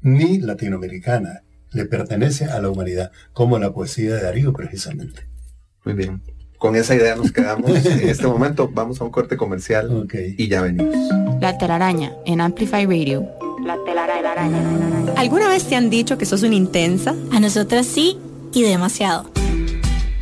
ni 0.00 0.38
latinoamericana, 0.38 1.42
le 1.72 1.86
pertenece 1.86 2.44
a 2.44 2.60
la 2.60 2.68
humanidad, 2.70 3.10
como 3.32 3.58
la 3.58 3.72
poesía 3.72 4.14
de 4.14 4.22
Darío 4.22 4.52
precisamente. 4.52 5.26
Muy 5.84 5.94
bien. 5.94 6.22
Con 6.60 6.76
esa 6.76 6.94
idea 6.94 7.16
nos 7.16 7.32
quedamos 7.32 7.70
en 7.86 8.06
este 8.06 8.26
momento. 8.26 8.68
Vamos 8.70 9.00
a 9.00 9.04
un 9.04 9.10
corte 9.10 9.38
comercial 9.38 10.06
y 10.36 10.46
ya 10.46 10.60
venimos. 10.60 10.94
La 11.40 11.56
telaraña 11.56 12.12
en 12.26 12.42
Amplify 12.42 12.84
Radio. 12.84 13.26
La 13.64 13.78
telaraña. 13.82 14.62
¿Alguna 15.16 15.48
vez 15.48 15.64
te 15.64 15.74
han 15.74 15.88
dicho 15.88 16.18
que 16.18 16.26
sos 16.26 16.42
una 16.42 16.54
intensa? 16.54 17.14
A 17.32 17.40
nosotras 17.40 17.86
sí 17.86 18.18
y 18.52 18.62
demasiado. 18.62 19.30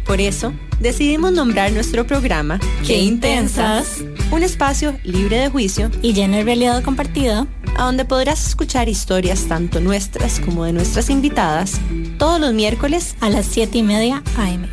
Por 0.06 0.20
eso, 0.20 0.52
decidimos 0.78 1.32
nombrar 1.32 1.72
nuestro 1.72 2.06
programa 2.06 2.60
Qué 2.86 3.00
Intensas, 3.00 4.04
un 4.30 4.44
espacio 4.44 4.96
libre 5.02 5.38
de 5.38 5.48
juicio 5.48 5.90
y 6.02 6.12
lleno 6.12 6.36
de 6.36 6.44
realidad 6.44 6.84
compartida, 6.84 7.48
a 7.76 7.84
donde 7.84 8.04
podrás 8.04 8.46
escuchar 8.46 8.88
historias 8.88 9.46
tanto 9.48 9.80
nuestras 9.80 10.38
como 10.38 10.64
de 10.64 10.72
nuestras 10.72 11.10
invitadas 11.10 11.80
todos 12.16 12.40
los 12.40 12.54
miércoles 12.54 13.16
a 13.20 13.28
las 13.28 13.46
7 13.46 13.78
y 13.78 13.82
media 13.82 14.22
AM. 14.36 14.68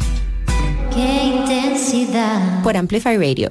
Qué 0.96 1.26
intensidad. 1.26 2.64
Por 2.64 2.78
Amplify 2.78 3.18
Radio. 3.18 3.50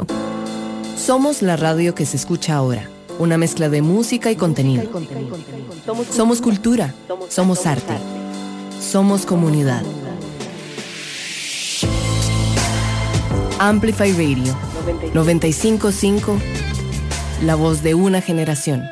Somos 0.96 1.42
la 1.42 1.56
radio 1.56 1.94
que 1.94 2.06
se 2.06 2.16
escucha 2.16 2.54
ahora. 2.54 2.88
Una 3.18 3.36
mezcla 3.36 3.68
de 3.68 3.82
música 3.82 4.30
y 4.30 4.36
contenido. 4.36 4.84
Somos 6.10 6.40
cultura. 6.40 6.94
Somos 7.28 7.66
arte. 7.66 7.92
Somos 8.80 9.26
comunidad. 9.26 9.82
Amplify 13.58 14.12
Radio 14.12 14.56
955, 15.12 16.38
la 17.42 17.56
voz 17.56 17.82
de 17.82 17.94
una 17.94 18.22
generación. 18.22 18.82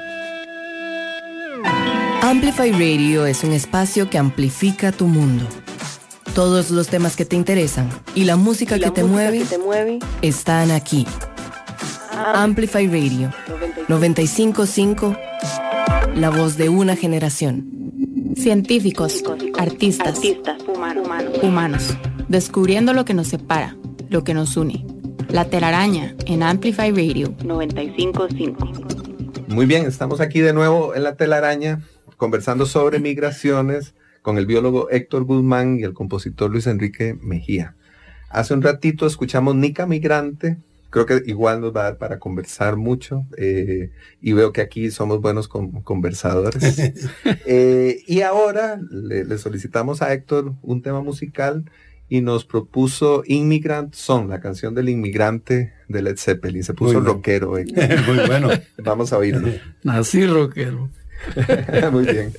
Amplify 2.21 2.71
Radio 2.71 3.25
es 3.25 3.45
un 3.45 3.53
espacio 3.53 4.11
que 4.11 4.19
amplifica 4.19 4.93
tu 4.93 5.07
mundo. 5.07 5.47
Todos 6.35 6.71
los 6.71 6.89
temas 6.89 7.17
que 7.17 7.25
te 7.25 7.37
interesan 7.37 7.91
y 8.15 8.25
la 8.25 8.37
música, 8.37 8.79
que, 8.79 8.91
te 8.91 9.05
mueve, 9.05 9.45
están 10.23 10.71
aquí. 10.71 11.07
Amplify 12.35 12.87
Radio 12.87 13.33
955, 13.89 15.17
la 16.17 16.31
voz 16.31 16.57
de 16.57 16.69
una 16.69 16.97
generación. 16.97 17.69
Científicos, 18.37 19.23
artistas, 19.59 20.21
humanos, 21.43 21.97
descubriendo 22.29 22.93
lo 22.93 23.05
que 23.05 23.15
nos 23.15 23.29
separa 23.29 23.77
lo 24.13 24.23
que 24.25 24.35
nos 24.35 24.57
une. 24.57 24.85
La 25.31 25.47
telaraña 25.47 26.15
en 26.27 26.43
Amplify 26.43 26.91
Radio 26.91 27.35
955. 27.43 28.73
Muy 29.49 29.65
bien, 29.67 29.87
estamos 29.87 30.21
aquí 30.21 30.41
de 30.41 30.53
nuevo 30.53 30.95
en 30.95 31.03
la 31.03 31.17
telaraña 31.17 31.81
conversando 32.19 32.67
sobre 32.67 33.01
migraciones 33.01 33.95
con 34.23 34.39
el 34.39 34.47
biólogo 34.47 34.89
Héctor 34.91 35.25
Guzmán 35.25 35.79
y 35.79 35.83
el 35.83 35.93
compositor 35.93 36.51
Luis 36.51 36.67
Enrique 36.67 37.19
Mejía. 37.21 37.75
Hace 38.31 38.55
un 38.55 38.63
ratito 38.63 39.07
escuchamos 39.07 39.55
Nica 39.55 39.87
Migrante, 39.87 40.57
creo 40.93 41.07
que 41.07 41.23
igual 41.27 41.61
nos 41.61 41.75
va 41.75 41.81
a 41.81 41.85
dar 41.85 41.99
para 41.99 42.19
conversar 42.19 42.77
mucho 42.77 43.27
eh, 43.37 43.91
y 44.21 44.33
veo 44.35 44.53
que 44.53 44.61
aquí 44.61 44.91
somos 44.91 45.21
buenos 45.21 45.49
conversadores. 45.49 46.93
Eh, 47.47 48.03
y 48.07 48.21
ahora 48.21 48.81
le, 48.91 49.37
solicitamos 49.39 50.01
a 50.01 50.13
Héctor 50.13 50.55
un 50.63 50.83
tema 50.83 51.01
musical 51.01 51.65
y 52.09 52.21
nos 52.21 52.45
propuso 52.45 53.23
Immigrant 53.27 53.95
Song, 53.95 54.29
la 54.29 54.41
canción 54.41 54.75
del 54.75 54.89
inmigrante 54.89 55.73
de 55.89 56.03
Led 56.03 56.17
Zeppelin. 56.19 56.63
Se 56.63 56.75
puso 56.75 57.01
rockero. 57.01 57.51
Muy 58.07 58.27
bueno. 58.27 58.51
Vamos 58.79 59.13
a 59.13 59.19
oírlo. 59.19 59.49
Así 59.87 60.27
rockero. 60.27 60.91
Muy 61.93 62.05
bien. 62.05 62.33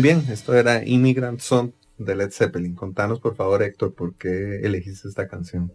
Muy 0.00 0.08
bien, 0.08 0.24
esto 0.30 0.54
era 0.54 0.82
Immigrant 0.82 1.40
Song 1.40 1.72
de 1.98 2.16
Led 2.16 2.30
Zeppelin. 2.30 2.74
Contanos 2.74 3.20
por 3.20 3.36
favor, 3.36 3.62
Héctor, 3.62 3.92
por 3.92 4.14
qué 4.14 4.60
elegiste 4.62 5.06
esta 5.06 5.28
canción. 5.28 5.74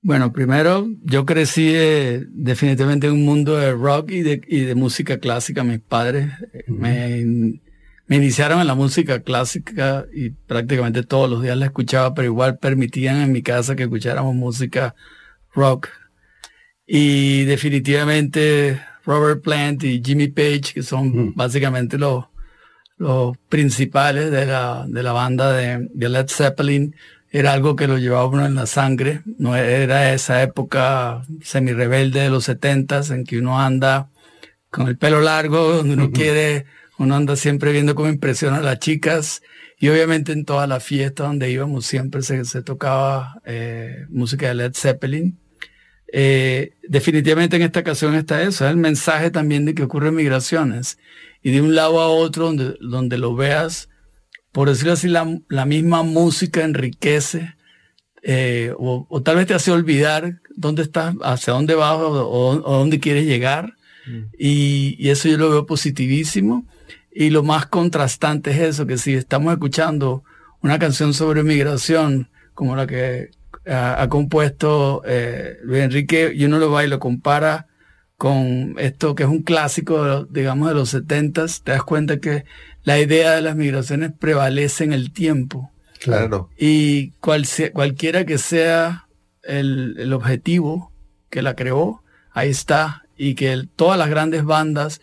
Bueno, 0.00 0.32
primero, 0.32 0.86
yo 1.02 1.26
crecí 1.26 1.72
eh, 1.74 2.24
definitivamente 2.28 3.08
en 3.08 3.14
un 3.14 3.24
mundo 3.24 3.56
de 3.56 3.72
rock 3.72 4.12
y 4.12 4.22
de, 4.22 4.40
y 4.46 4.60
de 4.60 4.76
música 4.76 5.18
clásica. 5.18 5.64
Mis 5.64 5.80
padres 5.80 6.30
eh, 6.52 6.62
me, 6.68 7.58
me, 8.06 8.16
iniciaron 8.16 8.60
en 8.60 8.68
la 8.68 8.76
música 8.76 9.24
clásica 9.24 10.06
y 10.14 10.30
prácticamente 10.30 11.02
todos 11.02 11.28
los 11.28 11.42
días 11.42 11.56
la 11.56 11.66
escuchaba, 11.66 12.14
pero 12.14 12.26
igual 12.26 12.58
permitían 12.58 13.16
en 13.22 13.32
mi 13.32 13.42
casa 13.42 13.74
que 13.74 13.82
escucháramos 13.82 14.36
música 14.36 14.94
rock. 15.52 15.88
Y 16.86 17.42
definitivamente 17.42 18.80
Robert 19.04 19.42
Plant 19.42 19.82
y 19.82 20.00
Jimmy 20.00 20.28
Page, 20.28 20.72
que 20.72 20.84
son 20.84 21.34
básicamente 21.34 21.98
los, 21.98 22.26
los 22.96 23.36
principales 23.48 24.30
de 24.30 24.46
la, 24.46 24.84
de 24.88 25.02
la 25.02 25.12
banda 25.12 25.52
de, 25.52 25.88
de 25.92 26.08
Led 26.08 26.28
Zeppelin, 26.28 26.94
era 27.30 27.52
algo 27.52 27.74
que 27.74 27.88
lo 27.88 27.98
llevaba 27.98 28.26
uno 28.26 28.46
en 28.46 28.54
la 28.54 28.66
sangre, 28.66 29.22
no 29.38 29.56
era 29.56 30.14
esa 30.14 30.40
época 30.42 31.22
semi-rebelde 31.42 32.20
de 32.20 32.30
los 32.30 32.44
setentas 32.44 33.10
en 33.10 33.24
que 33.24 33.38
uno 33.38 33.60
anda 33.60 34.08
con 34.70 34.86
el 34.86 34.96
pelo 34.96 35.20
largo, 35.20 35.72
donde 35.72 35.94
uno 35.94 36.12
quiere, 36.12 36.66
uno 36.96 37.16
anda 37.16 37.34
siempre 37.34 37.72
viendo 37.72 37.96
cómo 37.96 38.08
impresiona 38.08 38.58
a 38.58 38.62
las 38.62 38.78
chicas. 38.78 39.42
Y 39.78 39.88
obviamente 39.88 40.30
en 40.30 40.44
todas 40.44 40.68
las 40.68 40.84
fiestas 40.84 41.26
donde 41.26 41.50
íbamos 41.50 41.86
siempre 41.86 42.22
se, 42.22 42.44
se 42.44 42.62
tocaba 42.62 43.40
eh, 43.44 44.06
música 44.10 44.46
de 44.46 44.54
Led 44.54 44.72
Zeppelin. 44.74 45.36
Eh, 46.12 46.74
definitivamente 46.88 47.56
en 47.56 47.62
esta 47.62 47.80
ocasión 47.80 48.14
está 48.14 48.42
eso, 48.42 48.64
es 48.64 48.70
el 48.70 48.76
mensaje 48.76 49.32
también 49.32 49.64
de 49.64 49.74
que 49.74 49.82
ocurren 49.82 50.14
migraciones 50.14 50.98
y 51.44 51.52
de 51.52 51.62
un 51.62 51.76
lado 51.76 52.00
a 52.00 52.08
otro 52.08 52.46
donde, 52.46 52.76
donde 52.80 53.18
lo 53.18 53.36
veas 53.36 53.88
por 54.54 54.68
decirlo 54.68 54.92
así, 54.92 55.08
la, 55.08 55.66
misma 55.66 56.04
música 56.04 56.62
enriquece 56.62 57.56
eh, 58.22 58.72
o, 58.78 59.20
tal 59.20 59.34
vez 59.34 59.48
te 59.48 59.54
hace 59.54 59.72
olvidar 59.72 60.42
dónde 60.54 60.82
estás, 60.82 61.16
hacia 61.24 61.54
dónde 61.54 61.74
vas 61.74 61.96
o, 61.98 62.62
dónde 62.64 63.00
quieres 63.00 63.26
llegar. 63.26 63.74
Mm. 64.06 64.20
Y, 64.38 65.08
eso 65.10 65.28
yo 65.28 65.38
lo 65.38 65.50
veo 65.50 65.66
positivísimo. 65.66 66.68
Y 67.12 67.30
lo 67.30 67.42
más 67.42 67.66
contrastante 67.66 68.52
es 68.52 68.60
eso, 68.60 68.86
que 68.86 68.96
si 68.96 69.14
estamos 69.14 69.52
escuchando 69.52 70.22
una 70.62 70.78
canción 70.78 71.14
sobre 71.14 71.42
migración, 71.42 72.30
como 72.54 72.76
la 72.76 72.86
que 72.86 73.30
ha, 73.66 74.06
compuesto 74.08 75.02
eh, 75.04 75.56
Luis 75.64 75.82
Enrique, 75.82 76.32
y 76.32 76.44
uno 76.44 76.60
lo 76.60 76.70
va 76.70 76.84
y 76.84 76.88
lo 76.88 77.00
compara 77.00 77.66
con 78.24 78.76
esto 78.78 79.14
que 79.14 79.24
es 79.24 79.28
un 79.28 79.42
clásico, 79.42 80.24
digamos, 80.24 80.68
de 80.68 80.74
los 80.74 80.88
setentas, 80.88 81.60
te 81.62 81.72
das 81.72 81.82
cuenta 81.82 82.20
que 82.20 82.46
la 82.82 82.98
idea 82.98 83.32
de 83.32 83.42
las 83.42 83.54
migraciones 83.54 84.12
prevalece 84.18 84.82
en 84.84 84.94
el 84.94 85.12
tiempo. 85.12 85.70
Claro. 86.00 86.48
Y 86.56 87.10
cual 87.20 87.46
cualquiera 87.74 88.24
que 88.24 88.38
sea 88.38 89.08
el, 89.42 90.10
objetivo 90.14 90.90
que 91.28 91.42
la 91.42 91.54
creó, 91.54 92.02
ahí 92.32 92.48
está. 92.48 93.02
Y 93.14 93.34
que 93.34 93.68
todas 93.76 93.98
las 93.98 94.08
grandes 94.08 94.42
bandas, 94.42 95.02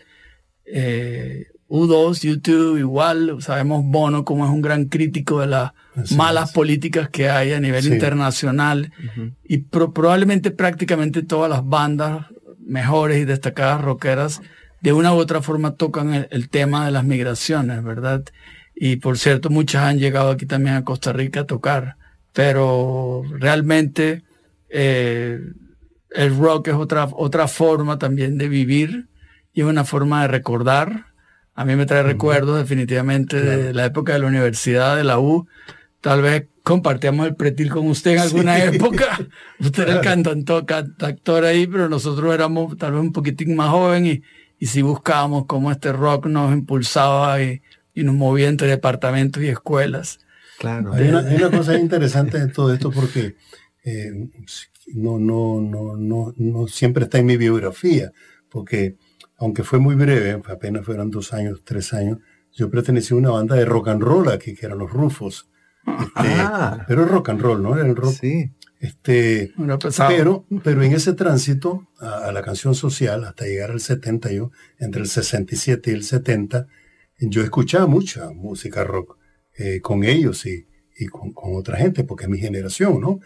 eh, 0.64 1.46
U2, 1.68 2.22
YouTube, 2.22 2.78
igual, 2.78 3.36
sabemos 3.40 3.84
Bono 3.84 4.24
como 4.24 4.46
es 4.46 4.50
un 4.50 4.62
gran 4.62 4.86
crítico 4.86 5.38
de 5.38 5.46
las 5.46 5.70
malas 6.16 6.50
políticas 6.50 7.08
que 7.08 7.30
hay 7.30 7.52
a 7.52 7.60
nivel 7.60 7.86
internacional. 7.86 8.92
Y 9.44 9.58
probablemente 9.58 10.50
prácticamente 10.50 11.22
todas 11.22 11.48
las 11.48 11.64
bandas 11.64 12.26
mejores 12.72 13.18
y 13.18 13.24
destacadas 13.24 13.82
rockeras 13.82 14.40
de 14.80 14.92
una 14.92 15.14
u 15.14 15.18
otra 15.18 15.42
forma 15.42 15.76
tocan 15.76 16.26
el, 16.30 16.48
tema 16.48 16.86
de 16.86 16.90
las 16.90 17.04
migraciones, 17.04 17.84
¿verdad? 17.84 18.24
Y 18.74 18.96
por 18.96 19.18
cierto, 19.18 19.48
muchas 19.50 19.84
han 19.84 19.98
llegado 19.98 20.30
aquí 20.30 20.46
también 20.46 20.74
a 20.74 20.84
Costa 20.84 21.12
Rica 21.12 21.40
a 21.40 21.46
tocar, 21.46 21.96
pero 22.32 23.22
realmente 23.38 24.24
eh, 24.70 25.38
el 26.10 26.36
rock 26.36 26.68
es 26.68 26.74
otra, 26.74 27.08
otra 27.12 27.46
forma 27.46 27.98
también 27.98 28.38
de 28.38 28.48
vivir 28.48 29.06
y 29.52 29.60
es 29.60 29.66
una 29.66 29.84
forma 29.84 30.22
de 30.22 30.28
recordar. 30.28 31.06
A 31.54 31.64
mí 31.64 31.76
me 31.76 31.86
trae 31.86 32.02
recuerdos 32.02 32.58
definitivamente 32.58 33.40
de 33.40 33.74
la 33.74 33.84
época 33.84 34.14
de 34.14 34.20
la 34.20 34.26
universidad, 34.26 34.96
de 34.96 35.04
la 35.04 35.18
U. 35.20 35.46
Tal 36.00 36.22
vez 36.22 36.46
compartíamos 36.62 37.26
el 37.26 37.34
pretil 37.34 37.70
con 37.70 37.88
usted 37.88 38.12
en 38.12 38.18
alguna 38.18 38.62
época. 38.64 39.18
Usted 39.58 39.82
era 39.82 39.94
el 39.94 40.00
cantante, 40.00 40.52
actor 40.52 41.44
ahí, 41.44 41.66
pero 41.66 41.88
nosotros 41.88 42.32
éramos 42.32 42.76
tal 42.76 42.92
vez 42.92 43.00
un 43.00 43.12
poquitín 43.12 43.56
más 43.56 43.70
joven 43.70 44.06
y, 44.06 44.22
y 44.58 44.66
si 44.66 44.82
buscábamos 44.82 45.46
cómo 45.46 45.72
este 45.72 45.92
rock 45.92 46.26
nos 46.26 46.52
impulsaba 46.52 47.42
y, 47.42 47.60
nos 47.94 48.14
movía 48.14 48.48
entre 48.48 48.68
departamentos 48.68 49.42
y 49.42 49.48
escuelas. 49.48 50.20
Claro. 50.58 50.92
Hay 50.94 51.08
una, 51.08 51.50
cosa 51.50 51.78
interesante 51.78 52.38
de 52.38 52.46
todo 52.46 52.72
esto 52.72 52.90
porque 52.90 53.34
eh, 53.84 54.12
no, 54.94 55.18
no, 55.18 55.60
no, 55.60 55.96
no, 55.96 56.32
no 56.36 56.68
siempre 56.68 57.04
está 57.04 57.18
en 57.18 57.26
mi 57.26 57.36
biografía, 57.36 58.12
porque 58.48 58.96
aunque 59.36 59.64
fue 59.64 59.80
muy 59.80 59.96
breve, 59.96 60.40
apenas 60.46 60.86
fueron 60.86 61.10
dos 61.10 61.32
años, 61.32 61.62
tres 61.64 61.92
años, 61.92 62.18
yo 62.52 62.70
pertenecía 62.70 63.16
a 63.16 63.18
una 63.18 63.30
banda 63.30 63.56
de 63.56 63.64
rock 63.64 63.88
and 63.88 64.02
roll 64.02 64.28
aquí, 64.30 64.54
que 64.54 64.66
eran 64.66 64.78
los 64.78 64.90
Rufos. 64.92 65.48
Este, 65.86 66.34
ah. 66.38 66.84
Pero 66.86 67.04
rock 67.04 67.30
and 67.30 67.40
roll, 67.40 67.62
¿no? 67.62 67.76
Era 67.76 67.86
el 67.86 67.96
rock. 67.96 68.14
Sí. 68.20 68.52
Este, 68.82 69.52
pero, 70.08 70.44
pero 70.64 70.82
en 70.82 70.92
ese 70.92 71.12
tránsito 71.12 71.88
a, 72.00 72.32
la 72.32 72.42
canción 72.42 72.74
social, 72.74 73.22
hasta 73.22 73.44
llegar 73.44 73.70
al 73.70 73.80
70, 73.80 74.32
yo, 74.32 74.50
entre 74.80 75.02
el 75.02 75.08
67 75.08 75.90
y 75.90 75.94
el 75.94 76.02
70, 76.02 76.66
yo 77.20 77.42
escuchaba 77.42 77.86
mucha 77.86 78.30
música 78.32 78.82
rock 78.82 79.18
eh, 79.56 79.80
con 79.80 80.02
ellos 80.02 80.46
y, 80.46 80.66
y 80.98 81.06
con, 81.06 81.32
con, 81.32 81.54
otra 81.54 81.76
gente, 81.76 82.02
porque 82.02 82.24
es 82.24 82.30
mi 82.30 82.38
generación, 82.38 83.00
¿no? 83.00 83.20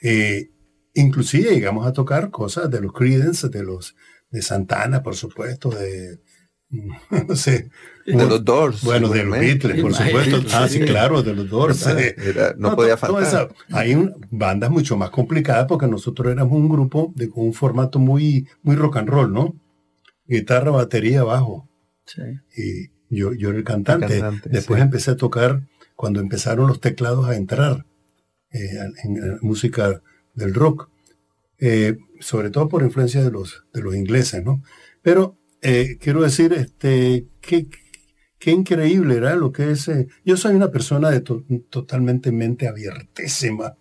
Eh, 0.00 0.50
inclusive 0.94 1.50
llegamos 1.50 1.86
a 1.86 1.92
tocar 1.92 2.30
cosas 2.30 2.70
de 2.70 2.80
los 2.80 2.94
Creedence, 2.94 3.50
de 3.50 3.64
los 3.64 3.94
de 4.30 4.40
Santana, 4.40 5.02
por 5.02 5.14
supuesto, 5.14 5.68
de 5.68 6.20
no 7.28 7.36
sé. 7.36 7.68
De 8.06 8.26
los 8.26 8.44
Doors. 8.44 8.82
Bueno, 8.82 9.08
de 9.08 9.24
los 9.24 9.38
Beatles, 9.38 9.80
por 9.80 9.94
supuesto. 9.94 10.40
Ah, 10.52 10.66
sí, 10.68 10.80
claro, 10.80 11.22
de 11.22 11.34
los 11.34 11.48
Doors. 11.48 11.86
no, 12.56 12.74
podía 12.74 12.96
faltar. 12.96 13.54
hay 13.70 14.10
bandas 14.30 14.70
mucho 14.70 14.96
más 14.96 15.10
complicadas 15.10 15.66
porque 15.68 15.86
nosotros 15.86 16.32
éramos 16.32 16.52
un 16.54 16.68
grupo 16.68 17.12
de, 17.14 17.28
con 17.28 17.44
un 17.44 17.54
formato 17.54 17.98
muy, 17.98 18.48
muy 18.62 18.74
rock 18.74 18.96
and 18.96 19.08
roll, 19.08 19.32
¿no? 19.32 19.54
Guitarra, 20.26 20.70
batería, 20.70 21.22
bajo. 21.22 21.68
Sí. 22.06 22.22
Y 22.56 23.16
yo, 23.16 23.34
yo 23.34 23.50
era 23.50 23.58
el 23.58 23.64
cantante. 23.64 24.22
Después 24.46 24.80
empecé 24.80 25.12
a 25.12 25.16
tocar 25.16 25.62
cuando 25.94 26.20
empezaron 26.20 26.66
los 26.66 26.80
teclados 26.80 27.28
a 27.28 27.36
entrar 27.36 27.86
eh, 28.50 28.78
en, 29.04 29.38
música 29.42 30.02
del 30.34 30.54
rock. 30.54 30.88
Eh, 31.58 31.98
sobre 32.18 32.50
todo 32.50 32.68
por 32.68 32.82
influencia 32.82 33.22
de 33.22 33.30
los, 33.30 33.64
de 33.72 33.82
los 33.82 33.94
ingleses, 33.94 34.42
¿no? 34.42 34.62
Pero 35.02 35.36
eh, 35.62 35.96
quiero 36.00 36.22
decir, 36.22 36.52
este, 36.52 37.28
qué, 37.40 37.68
qué 38.38 38.50
increíble 38.50 39.16
era 39.16 39.36
lo 39.36 39.52
que 39.52 39.70
es. 39.70 39.86
Eh, 39.86 40.08
yo 40.24 40.36
soy 40.36 40.56
una 40.56 40.72
persona 40.72 41.10
de 41.10 41.20
totalmente 41.70 42.32
mente 42.32 42.66
abiertísima, 42.66 43.76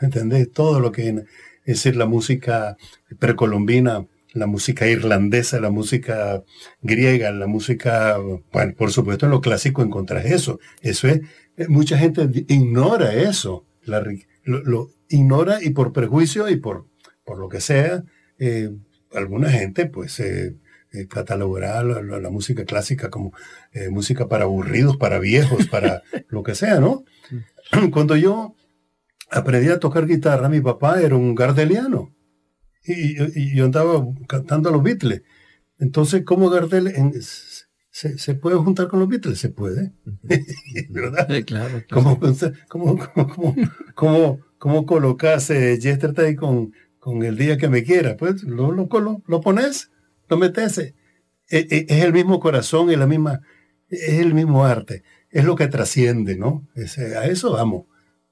¿entendés? 0.00 0.50
Todo 0.50 0.80
lo 0.80 0.90
que 0.90 1.08
es 1.08 1.24
decir 1.64 1.94
la 1.94 2.06
música 2.06 2.76
precolombina, 3.20 4.04
la 4.34 4.46
música 4.48 4.88
irlandesa, 4.88 5.60
la 5.60 5.70
música 5.70 6.42
griega, 6.80 7.30
la 7.30 7.46
música, 7.46 8.18
bueno, 8.52 8.74
por 8.76 8.90
supuesto 8.90 9.26
en 9.26 9.30
lo 9.30 9.40
clásico 9.40 9.82
encontrás 9.82 10.24
eso. 10.24 10.58
Eso 10.80 11.06
es, 11.06 11.20
eh, 11.56 11.68
mucha 11.68 11.96
gente 11.98 12.28
ignora 12.48 13.14
eso, 13.14 13.64
lo, 14.42 14.90
ignora 15.08 15.62
y 15.62 15.70
por 15.70 15.92
prejuicio 15.92 16.48
y 16.48 16.56
por, 16.56 16.86
por 17.24 17.38
lo 17.38 17.48
que 17.48 17.60
sea, 17.60 18.02
alguna 19.12 19.50
gente 19.50 19.86
pues 19.86 20.20
catalogará 21.08 21.82
la, 21.82 22.30
música 22.30 22.64
clásica 22.64 23.10
como 23.10 23.32
eh, 23.72 23.88
música 23.88 24.28
para 24.28 24.44
aburridos, 24.44 24.96
para 24.96 25.18
viejos, 25.18 25.66
para 25.68 26.02
lo 26.28 26.42
que 26.42 26.54
sea, 26.54 26.80
¿no? 26.80 27.04
Cuando 27.92 28.16
yo 28.16 28.54
aprendí 29.30 29.70
a 29.70 29.80
tocar 29.80 30.06
guitarra, 30.06 30.48
mi 30.48 30.60
papá 30.60 31.00
era 31.00 31.16
un 31.16 31.34
gardeliano 31.34 32.14
y, 32.84 33.54
yo 33.54 33.64
andaba 33.64 34.04
cantando 34.28 34.68
a 34.68 34.72
los 34.72 34.82
Beatles. 34.82 35.22
Entonces, 35.78 36.22
¿cómo 36.24 36.50
Gardel 36.50 36.92
se, 37.90 38.34
puede 38.34 38.56
juntar 38.56 38.88
con 38.88 39.00
los 39.00 39.08
Beatles? 39.08 39.38
Se 39.38 39.48
puede, 39.48 39.92
¿verdad? 40.90 41.26
Sí, 41.30 41.42
claro. 41.44 41.82
¿Cómo, 41.90 42.18
cómo, 42.68 42.98
cómo, 43.94 44.40
cómo, 44.58 44.86
colocas 44.86 45.50
eh, 45.50 45.78
Yesterday 45.78 46.36
con, 46.36 46.72
con 46.98 47.22
el 47.22 47.36
día 47.36 47.56
que 47.56 47.68
me 47.68 47.82
quiera? 47.82 48.16
Pues 48.16 48.42
lo, 48.44 48.72
lo, 48.72 48.88
lo 49.26 49.40
pones 49.40 49.91
no 50.32 50.38
metese. 50.38 50.94
E, 51.50 51.58
e, 51.70 51.86
es, 51.88 52.04
el 52.04 52.12
mismo 52.12 52.40
corazón, 52.40 52.90
es 52.90 52.98
la 52.98 53.06
misma, 53.06 53.42
es 53.90 54.20
el 54.20 54.32
mismo 54.32 54.64
arte, 54.64 55.02
es 55.30 55.44
lo 55.44 55.56
que 55.56 55.68
trasciende, 55.68 56.36
¿no? 56.36 56.66
a 56.74 57.26
eso 57.26 57.52
vamos. 57.52 57.84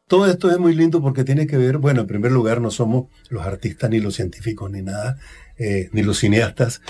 Todo 0.07 0.27
esto 0.27 0.51
es 0.51 0.59
muy 0.59 0.75
lindo 0.75 1.01
porque 1.01 1.23
tiene 1.23 1.47
que 1.47 1.57
ver, 1.57 1.79
bueno, 1.79 2.01
en 2.01 2.07
primer 2.07 2.33
lugar 2.33 2.61
no 2.61 2.71
somos 2.71 3.09
los 3.29 3.47
artistas 3.47 3.91
ni 3.91 4.01
los 4.01 4.17
científicos 4.17 4.71
ni 4.71 4.83
nada, 4.83 5.19
eh, 5.57 5.89
ni 5.93 6.03
los 6.03 6.19
cineastas, 6.19 6.81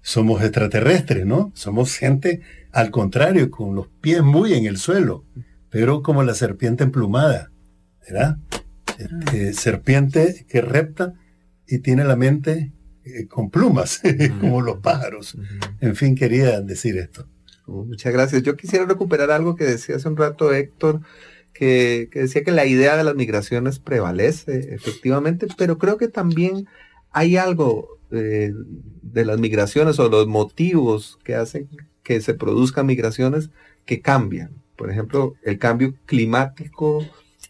somos 0.00 0.42
extraterrestres, 0.42 1.24
¿no? 1.24 1.52
Somos 1.54 1.96
gente 1.96 2.40
al 2.72 2.90
contrario, 2.90 3.50
con 3.50 3.74
los 3.74 3.86
pies 4.00 4.22
muy 4.22 4.54
en 4.54 4.66
el 4.66 4.78
suelo, 4.78 5.24
pero 5.70 6.02
como 6.02 6.24
la 6.24 6.34
serpiente 6.34 6.82
emplumada, 6.82 7.52
¿verdad? 8.00 8.38
Este, 8.98 9.52
serpiente 9.52 10.44
que 10.48 10.60
repta 10.60 11.14
y 11.66 11.78
tiene 11.78 12.04
la 12.04 12.16
mente 12.16 12.72
eh, 13.04 13.26
con 13.26 13.50
plumas, 13.50 14.00
como 14.40 14.60
los 14.60 14.78
pájaros. 14.78 15.36
En 15.80 15.96
fin, 15.96 16.14
quería 16.14 16.60
decir 16.60 16.96
esto. 16.98 17.26
Oh, 17.66 17.84
muchas 17.84 18.12
gracias. 18.12 18.42
Yo 18.42 18.56
quisiera 18.56 18.84
recuperar 18.84 19.30
algo 19.30 19.56
que 19.56 19.64
decía 19.64 19.96
hace 19.96 20.08
un 20.08 20.16
rato 20.16 20.52
Héctor, 20.52 21.00
que, 21.52 22.08
decía 22.12 22.44
que 22.44 22.50
la 22.50 22.66
idea 22.66 22.96
de 22.96 23.04
las 23.04 23.14
migraciones 23.14 23.78
prevalece, 23.78 24.74
efectivamente, 24.74 25.46
pero 25.56 25.78
creo 25.78 25.96
que 25.96 26.08
también 26.08 26.66
hay 27.10 27.36
algo 27.36 27.98
eh, 28.10 28.52
de 29.02 29.24
las 29.24 29.38
migraciones 29.38 29.98
o 29.98 30.08
los 30.08 30.26
motivos 30.26 31.18
que 31.24 31.34
hacen 31.34 31.68
que 32.02 32.20
se 32.20 32.34
produzcan 32.34 32.86
migraciones 32.86 33.50
que 33.86 34.00
cambian. 34.00 34.50
Por 34.76 34.90
ejemplo, 34.90 35.34
el 35.42 35.58
cambio 35.58 35.94
climático 36.06 37.04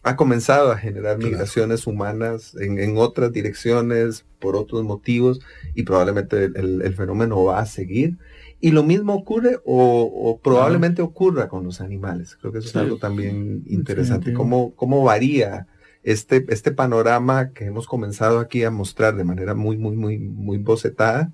ha 0.05 0.15
comenzado 0.15 0.71
a 0.71 0.77
generar 0.77 1.17
migraciones 1.17 1.87
humanas 1.87 2.55
en, 2.59 2.95
otras 2.95 3.31
direcciones 3.31 4.23
por 4.37 4.55
otros 4.55 4.83
motivos 4.83 5.41
y 5.73 5.81
probablemente 5.81 6.45
el, 6.45 6.93
fenómeno 6.93 7.43
va 7.43 7.59
a 7.59 7.65
seguir. 7.65 8.19
Y 8.61 8.69
lo 8.69 8.83
mismo 8.83 9.15
ocurre 9.15 9.59
o, 9.65 10.39
probablemente 10.43 11.01
ocurra 11.01 11.47
con 11.47 11.63
los 11.63 11.81
animales. 11.81 12.37
Creo 12.39 12.53
que 12.53 12.59
eso 12.59 12.67
es 12.67 12.75
algo 12.75 12.97
también 12.97 13.63
interesante. 13.65 14.31
¿Cómo, 14.33 14.75
cómo 14.75 15.03
varía 15.03 15.65
este, 16.03 16.45
este 16.49 16.71
panorama 16.71 17.51
que 17.51 17.65
hemos 17.65 17.87
comenzado 17.87 18.37
aquí 18.37 18.63
a 18.63 18.69
mostrar 18.69 19.15
de 19.15 19.23
manera 19.23 19.55
muy, 19.55 19.75
muy, 19.75 19.95
muy, 19.95 20.19
muy 20.19 20.59
bocetada 20.59 21.33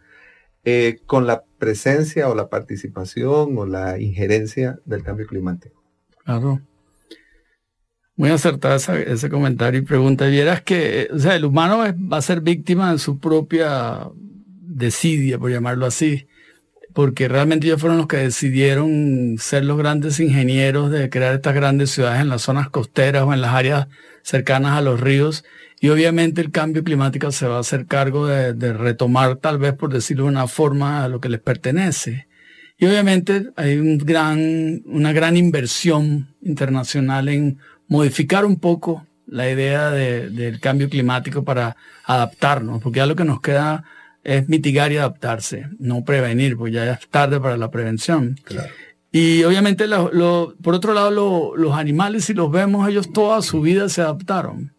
eh, 0.63 0.99
con 1.05 1.27
la 1.27 1.43
presencia 1.57 2.29
o 2.29 2.35
la 2.35 2.47
participación 2.47 3.57
o 3.57 3.65
la 3.65 3.99
injerencia 3.99 4.79
del 4.85 5.03
cambio 5.03 5.27
climático. 5.27 5.83
Claro. 6.23 6.61
Muy 8.21 8.29
acertada 8.29 8.75
ese 8.75 9.29
comentario 9.31 9.79
y 9.79 9.83
pregunta. 9.83 10.27
Vieras 10.27 10.61
que, 10.61 11.07
o 11.11 11.17
sea, 11.17 11.35
el 11.35 11.43
humano 11.43 11.79
va 11.79 12.17
a 12.17 12.21
ser 12.21 12.41
víctima 12.41 12.91
de 12.91 12.99
su 12.99 13.17
propia 13.17 14.09
desidia, 14.13 15.39
por 15.39 15.49
llamarlo 15.49 15.87
así, 15.87 16.27
porque 16.93 17.27
realmente 17.27 17.65
ellos 17.65 17.81
fueron 17.81 17.97
los 17.97 18.05
que 18.05 18.17
decidieron 18.17 19.37
ser 19.39 19.65
los 19.65 19.75
grandes 19.75 20.19
ingenieros 20.19 20.91
de 20.91 21.09
crear 21.09 21.33
estas 21.33 21.55
grandes 21.55 21.89
ciudades 21.89 22.21
en 22.21 22.29
las 22.29 22.43
zonas 22.43 22.69
costeras 22.69 23.23
o 23.23 23.33
en 23.33 23.41
las 23.41 23.55
áreas 23.55 23.87
cercanas 24.21 24.77
a 24.77 24.81
los 24.81 24.99
ríos 24.99 25.43
y 25.79 25.89
obviamente 25.89 26.41
el 26.41 26.51
cambio 26.51 26.83
climático 26.83 27.31
se 27.31 27.47
va 27.47 27.57
a 27.57 27.61
hacer 27.61 27.87
cargo 27.87 28.27
de, 28.27 28.53
retomar, 28.73 29.37
tal 29.37 29.57
vez 29.57 29.73
por 29.73 29.91
decirlo 29.91 30.25
de 30.25 30.29
una 30.29 30.45
forma, 30.45 31.03
a 31.03 31.07
lo 31.07 31.19
que 31.19 31.29
les 31.29 31.39
pertenece. 31.39 32.27
Y 32.77 32.85
obviamente 32.85 33.47
hay 33.55 33.77
un 33.77 33.97
gran, 33.97 34.83
una 34.85 35.11
gran 35.11 35.37
inversión 35.37 36.35
internacional 36.43 37.29
en 37.29 37.57
modificar 37.91 38.45
un 38.45 38.57
poco 38.57 39.05
la 39.27 39.51
idea 39.51 39.91
del 39.91 40.61
cambio 40.61 40.89
climático 40.89 41.43
para 41.43 41.75
adaptarnos, 42.05 42.81
porque 42.81 42.99
ya 42.99 43.05
lo 43.05 43.17
que 43.17 43.25
nos 43.25 43.41
queda 43.41 43.83
es 44.23 44.47
mitigar 44.47 44.93
y 44.93 44.97
adaptarse, 44.97 45.67
no 45.77 46.05
prevenir, 46.05 46.55
porque 46.55 46.71
ya 46.71 46.93
es 46.93 47.05
tarde 47.09 47.41
para 47.41 47.57
la 47.57 47.69
prevención. 47.69 48.39
Y 49.11 49.43
obviamente, 49.43 49.85
por 50.61 50.73
otro 50.73 50.93
lado, 50.93 51.55
los 51.57 51.73
animales, 51.75 52.23
si 52.23 52.33
los 52.33 52.49
vemos, 52.49 52.87
ellos 52.87 53.11
toda 53.11 53.41
su 53.41 53.59
vida 53.59 53.89
se 53.89 54.01
adaptaron. 54.01 54.71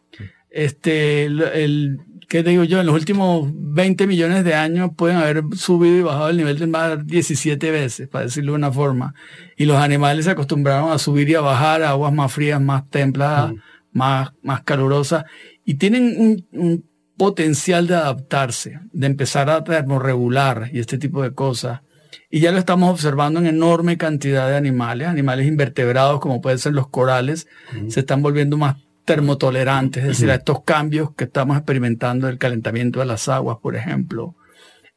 Este, 0.49 1.25
el, 1.25 2.01
¿qué 2.33 2.43
te 2.43 2.49
digo 2.49 2.65
yo? 2.65 2.81
En 2.81 2.87
los 2.87 2.95
últimos 2.95 3.51
20 3.55 4.07
millones 4.07 4.43
de 4.43 4.55
años 4.55 4.93
pueden 4.97 5.19
haber 5.19 5.45
subido 5.55 5.99
y 5.99 6.01
bajado 6.01 6.31
el 6.31 6.39
nivel 6.39 6.59
del 6.59 6.69
mar 6.69 7.05
17 7.05 7.71
veces, 7.71 8.09
para 8.09 8.25
decirlo 8.25 8.53
de 8.53 8.57
una 8.57 8.73
forma. 8.73 9.15
Y 9.55 9.67
los 9.67 9.77
animales 9.77 10.25
se 10.25 10.31
acostumbraron 10.31 10.91
a 10.93 10.97
subir 10.97 11.29
y 11.29 11.35
a 11.35 11.43
bajar 11.43 11.83
a 11.83 11.91
aguas 11.91 12.11
más 12.11 12.33
frías, 12.33 12.59
más 12.59 12.89
templadas, 12.89 13.53
más, 13.93 14.33
más 14.41 14.63
calurosas. 14.63 15.27
Y 15.67 15.75
tienen 15.75 16.15
un, 16.19 16.47
un, 16.59 16.85
potencial 17.19 17.87
de 17.87 17.97
adaptarse, 17.97 18.81
de 18.95 19.07
empezar 19.07 19.51
a 19.51 19.63
termorregular 19.63 20.71
y 20.73 20.81
este 20.81 20.97
tipo 20.97 21.23
de 21.23 21.35
cosas. 21.35 21.83
Y 22.31 22.41
ya 22.41 22.51
lo 22.51 22.57
estamos 22.57 22.91
observando 22.91 23.41
en 23.41 23.47
enorme 23.47 23.99
cantidad 23.99 24.49
de 24.49 24.57
animales, 24.57 25.07
animales 25.07 25.47
invertebrados 25.47 26.19
como 26.19 26.41
pueden 26.41 26.59
ser 26.59 26.73
los 26.73 26.89
corales, 26.89 27.47
se 27.89 28.01
están 28.01 28.23
volviendo 28.23 28.57
más 28.57 28.77
termotolerantes, 29.05 30.03
es 30.03 30.09
decir, 30.11 30.31
a 30.31 30.37
estos 30.37 30.63
cambios 30.65 31.15
que 31.15 31.25
estamos 31.25 31.57
experimentando 31.57 32.27
del 32.27 32.39
calentamiento 32.39 33.01
de 33.01 33.07
las 33.07 33.29
aguas, 33.29 33.59
por 33.61 33.77
ejemplo. 33.77 34.37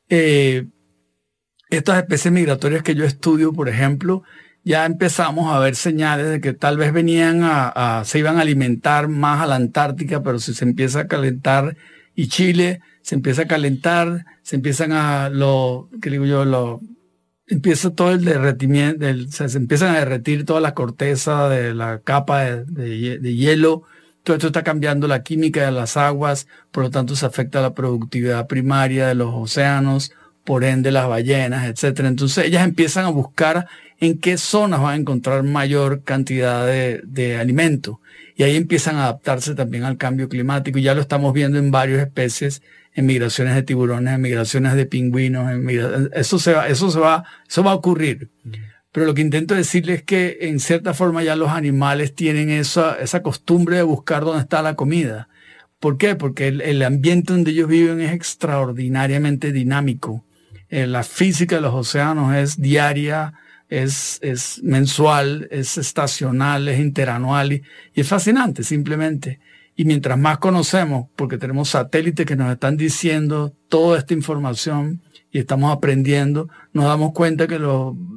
Eh, 0.10 0.68
estas 1.70 1.98
especies 1.98 2.32
migratorias 2.32 2.84
que 2.84 2.96
yo 2.96 3.06
estudio, 3.06 3.52
por 3.52 3.70
ejemplo, 3.70 4.24
ya 4.64 4.86
empezamos 4.86 5.54
a 5.54 5.60
ver 5.60 5.76
señales 5.76 6.30
de 6.30 6.40
que 6.40 6.54
tal 6.54 6.78
vez 6.78 6.94
venían 6.94 7.42
a, 7.44 8.04
se 8.06 8.20
iban 8.20 8.38
a 8.38 8.42
alimentar 8.42 9.08
más 9.08 9.42
a 9.42 9.48
la 9.48 9.56
Antártica, 9.56 10.22
pero 10.24 10.40
si 10.40 10.54
se 10.54 10.66
empieza 10.66 11.02
a 11.02 11.08
calentar 11.08 11.76
y 12.16 12.28
Chile 12.28 12.82
se 13.02 13.16
empieza 13.16 13.44
a 13.44 13.48
calentar, 13.48 14.26
se 14.42 14.56
empiezan 14.56 14.92
a 14.92 15.30
lo, 15.30 15.90
que 16.02 16.10
digo 16.10 16.26
yo, 16.26 16.46
lo, 16.46 16.82
empieza 17.48 17.92
todo 17.92 18.12
el 18.12 18.26
derretimiento, 18.26 19.06
se 19.30 19.58
empiezan 19.58 19.96
a 19.96 20.00
derretir 20.00 20.46
toda 20.46 20.62
la 20.62 20.74
corteza 20.74 21.50
de 21.50 21.76
la 21.76 22.00
capa 22.00 22.44
de 22.44 23.36
hielo 23.36 23.84
todo 24.26 24.36
esto 24.38 24.48
está 24.48 24.64
cambiando 24.64 25.08
la 25.08 25.22
química 25.22 25.64
de 25.64 25.72
las 25.72 25.98
aguas, 25.98 26.48
por 26.72 26.84
lo 26.84 26.90
tanto 26.90 27.16
se 27.16 27.28
afecta 27.28 27.62
la 27.62 27.76
productividad 27.76 28.48
primaria 28.48 29.08
de 29.08 29.14
los 29.14 29.32
océanos, 29.32 30.12
por 30.44 30.64
ende 30.64 30.92
las 30.92 31.08
ballenas, 31.08 31.68
etc. 31.68 32.00
Entonces 32.06 32.46
ellas 32.46 32.64
empiezan 32.64 33.06
a 33.06 33.10
buscar 33.10 33.68
en 34.00 34.18
qué 34.18 34.38
zonas 34.38 34.82
van 34.82 34.94
a 34.94 34.98
encontrar 34.98 35.44
mayor 35.44 36.02
cantidad 36.04 36.66
de, 36.66 37.02
de 37.06 37.38
alimento. 37.38 38.02
Y 38.36 38.42
ahí 38.42 38.56
empiezan 38.56 38.96
a 38.96 39.04
adaptarse 39.04 39.54
también 39.54 39.84
al 39.84 39.98
cambio 39.98 40.28
climático. 40.28 40.80
Y 40.80 40.82
ya 40.82 40.96
lo 40.96 41.02
estamos 41.02 41.32
viendo 41.32 41.60
en 41.60 41.70
varias 41.70 42.00
especies, 42.00 42.64
en 42.96 43.06
migraciones 43.06 43.54
de 43.54 43.62
tiburones, 43.62 44.16
en 44.16 44.22
migraciones 44.22 44.74
de 44.74 44.88
pingüinos, 44.88 45.52
en 45.52 45.70
eso 46.14 46.40
se 46.40 46.54
va, 46.54 46.68
eso 46.68 46.90
se 46.90 47.00
va, 47.00 47.26
eso 47.48 47.64
va 47.64 47.72
a 47.72 47.76
ocurrir. 47.76 48.30
Pero 48.96 49.08
lo 49.08 49.14
que 49.14 49.22
intento 49.22 49.56
decirles 49.56 49.98
es 49.98 50.04
que 50.04 50.38
en 50.40 50.62
cierta 50.62 50.94
forma 50.94 51.22
ya 51.22 51.36
los 51.36 51.50
animales 51.50 52.16
tienen 52.16 52.50
esa, 52.50 52.96
esa 52.96 53.22
costumbre 53.22 53.76
de 53.76 53.84
buscar 53.84 54.24
dónde 54.24 54.44
está 54.44 54.62
la 54.62 54.76
comida. 54.76 55.28
¿Por 55.82 55.98
qué? 55.98 56.16
Porque 56.16 56.48
el, 56.48 56.82
ambiente 56.82 57.34
donde 57.34 57.52
ellos 57.52 57.68
viven 57.68 58.00
es 58.00 58.14
extraordinariamente 58.14 59.52
dinámico. 59.52 60.24
Eh, 60.70 60.88
la 60.88 61.04
física 61.04 61.56
de 61.58 61.62
los 61.64 61.74
océanos 61.74 62.34
es 62.36 62.62
diaria, 62.62 63.34
es, 63.68 64.18
es 64.22 64.64
mensual, 64.64 65.50
es 65.52 65.78
estacional, 65.78 66.70
es 66.70 66.80
interanual 66.80 67.52
y, 67.52 67.64
y 67.94 68.00
es 68.00 68.08
fascinante 68.08 68.64
simplemente. 68.64 69.42
Y 69.76 69.84
mientras 69.84 70.18
más 70.18 70.38
conocemos, 70.38 71.10
porque 71.18 71.38
tenemos 71.38 71.68
satélites 71.68 72.26
que 72.26 72.38
nos 72.38 72.50
están 72.50 72.78
diciendo 72.78 73.54
toda 73.68 74.00
esta 74.00 74.14
información, 74.14 75.02
y 75.36 75.40
estamos 75.40 75.76
aprendiendo, 75.76 76.48
nos 76.72 76.86
damos 76.86 77.12
cuenta 77.12 77.46
que 77.46 77.60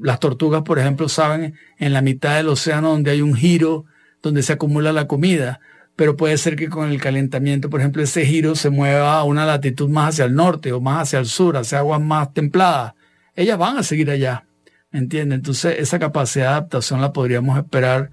las 0.02 0.20
tortugas, 0.20 0.62
por 0.62 0.78
ejemplo, 0.78 1.08
saben 1.08 1.54
en 1.76 1.92
la 1.92 2.00
mitad 2.00 2.36
del 2.36 2.46
océano 2.46 2.90
donde 2.90 3.10
hay 3.10 3.22
un 3.22 3.34
giro 3.34 3.86
donde 4.22 4.40
se 4.44 4.52
acumula 4.52 4.92
la 4.92 5.08
comida, 5.08 5.58
pero 5.96 6.16
puede 6.16 6.38
ser 6.38 6.54
que 6.54 6.68
con 6.68 6.88
el 6.88 7.00
calentamiento, 7.00 7.70
por 7.70 7.80
ejemplo, 7.80 8.04
ese 8.04 8.24
giro 8.24 8.54
se 8.54 8.70
mueva 8.70 9.18
a 9.18 9.24
una 9.24 9.44
latitud 9.46 9.88
más 9.88 10.10
hacia 10.10 10.26
el 10.26 10.36
norte 10.36 10.72
o 10.72 10.80
más 10.80 11.08
hacia 11.08 11.18
el 11.18 11.26
sur, 11.26 11.56
hacia 11.56 11.78
aguas 11.80 12.00
más 12.00 12.32
templadas. 12.32 12.94
Ellas 13.34 13.58
van 13.58 13.78
a 13.78 13.82
seguir 13.82 14.12
allá, 14.12 14.46
¿me 14.92 15.00
entiendes? 15.00 15.38
Entonces, 15.38 15.74
esa 15.80 15.98
capacidad 15.98 16.44
de 16.44 16.50
adaptación 16.50 17.00
la 17.00 17.12
podríamos 17.12 17.58
esperar 17.58 18.12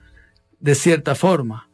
de 0.60 0.74
cierta 0.74 1.14
forma. 1.14 1.70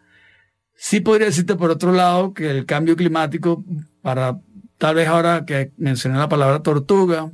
Sí 0.76 1.00
podría 1.00 1.28
decirte, 1.28 1.56
por 1.56 1.72
otro 1.72 1.94
lado, 1.94 2.34
que 2.34 2.50
el 2.50 2.66
cambio 2.66 2.98
climático, 2.98 3.64
para 4.02 4.38
Tal 4.82 4.96
vez 4.96 5.08
ahora 5.08 5.46
que 5.46 5.74
mencioné 5.78 6.18
la 6.18 6.28
palabra 6.28 6.64
tortuga, 6.64 7.32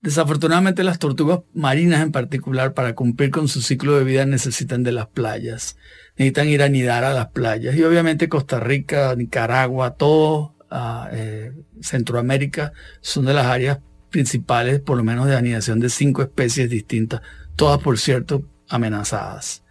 desafortunadamente 0.00 0.84
las 0.84 0.98
tortugas 0.98 1.40
marinas 1.52 2.00
en 2.00 2.12
particular 2.12 2.72
para 2.72 2.94
cumplir 2.94 3.30
con 3.30 3.46
su 3.46 3.60
ciclo 3.60 3.98
de 3.98 4.04
vida 4.04 4.24
necesitan 4.24 4.84
de 4.84 4.92
las 4.92 5.08
playas, 5.08 5.76
necesitan 6.16 6.48
ir 6.48 6.62
a 6.62 6.70
nidar 6.70 7.04
a 7.04 7.12
las 7.12 7.26
playas 7.26 7.76
y 7.76 7.82
obviamente 7.82 8.30
Costa 8.30 8.58
Rica, 8.58 9.14
Nicaragua, 9.16 9.96
todo 9.96 10.56
ah, 10.70 11.10
eh, 11.12 11.52
Centroamérica 11.82 12.72
son 13.02 13.26
de 13.26 13.34
las 13.34 13.44
áreas 13.44 13.80
principales 14.08 14.80
por 14.80 14.96
lo 14.96 15.04
menos 15.04 15.26
de 15.26 15.36
anidación 15.36 15.78
de 15.78 15.90
cinco 15.90 16.22
especies 16.22 16.70
distintas, 16.70 17.20
todas 17.54 17.82
por 17.82 17.98
cierto 17.98 18.48
amenazadas. 18.70 19.62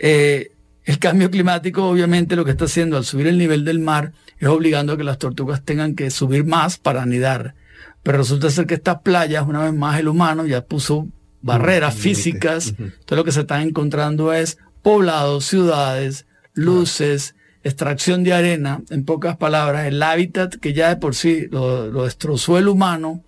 Eh, 0.00 0.56
el 0.88 0.98
cambio 0.98 1.30
climático 1.30 1.84
obviamente 1.84 2.34
lo 2.34 2.46
que 2.46 2.52
está 2.52 2.64
haciendo 2.64 2.96
al 2.96 3.04
subir 3.04 3.26
el 3.26 3.36
nivel 3.36 3.62
del 3.62 3.78
mar 3.78 4.12
es 4.38 4.48
obligando 4.48 4.94
a 4.94 4.96
que 4.96 5.04
las 5.04 5.18
tortugas 5.18 5.62
tengan 5.62 5.94
que 5.94 6.10
subir 6.10 6.46
más 6.46 6.78
para 6.78 7.02
anidar. 7.02 7.54
Pero 8.02 8.16
resulta 8.16 8.48
ser 8.48 8.66
que 8.66 8.76
estas 8.76 9.02
playas, 9.02 9.46
una 9.46 9.64
vez 9.64 9.74
más 9.74 10.00
el 10.00 10.08
humano 10.08 10.46
ya 10.46 10.64
puso 10.64 11.06
barreras 11.42 11.94
físicas. 11.94 12.68
Entonces 12.78 13.18
lo 13.18 13.24
que 13.24 13.32
se 13.32 13.40
está 13.40 13.60
encontrando 13.60 14.32
es 14.32 14.56
poblados, 14.80 15.44
ciudades, 15.44 16.24
luces, 16.54 17.34
extracción 17.62 18.24
de 18.24 18.32
arena. 18.32 18.80
En 18.88 19.04
pocas 19.04 19.36
palabras, 19.36 19.88
el 19.88 20.02
hábitat 20.02 20.54
que 20.54 20.72
ya 20.72 20.88
de 20.88 20.96
por 20.96 21.14
sí 21.14 21.48
lo, 21.50 22.04
destrozó 22.04 22.56
el 22.56 22.66
humano, 22.66 23.22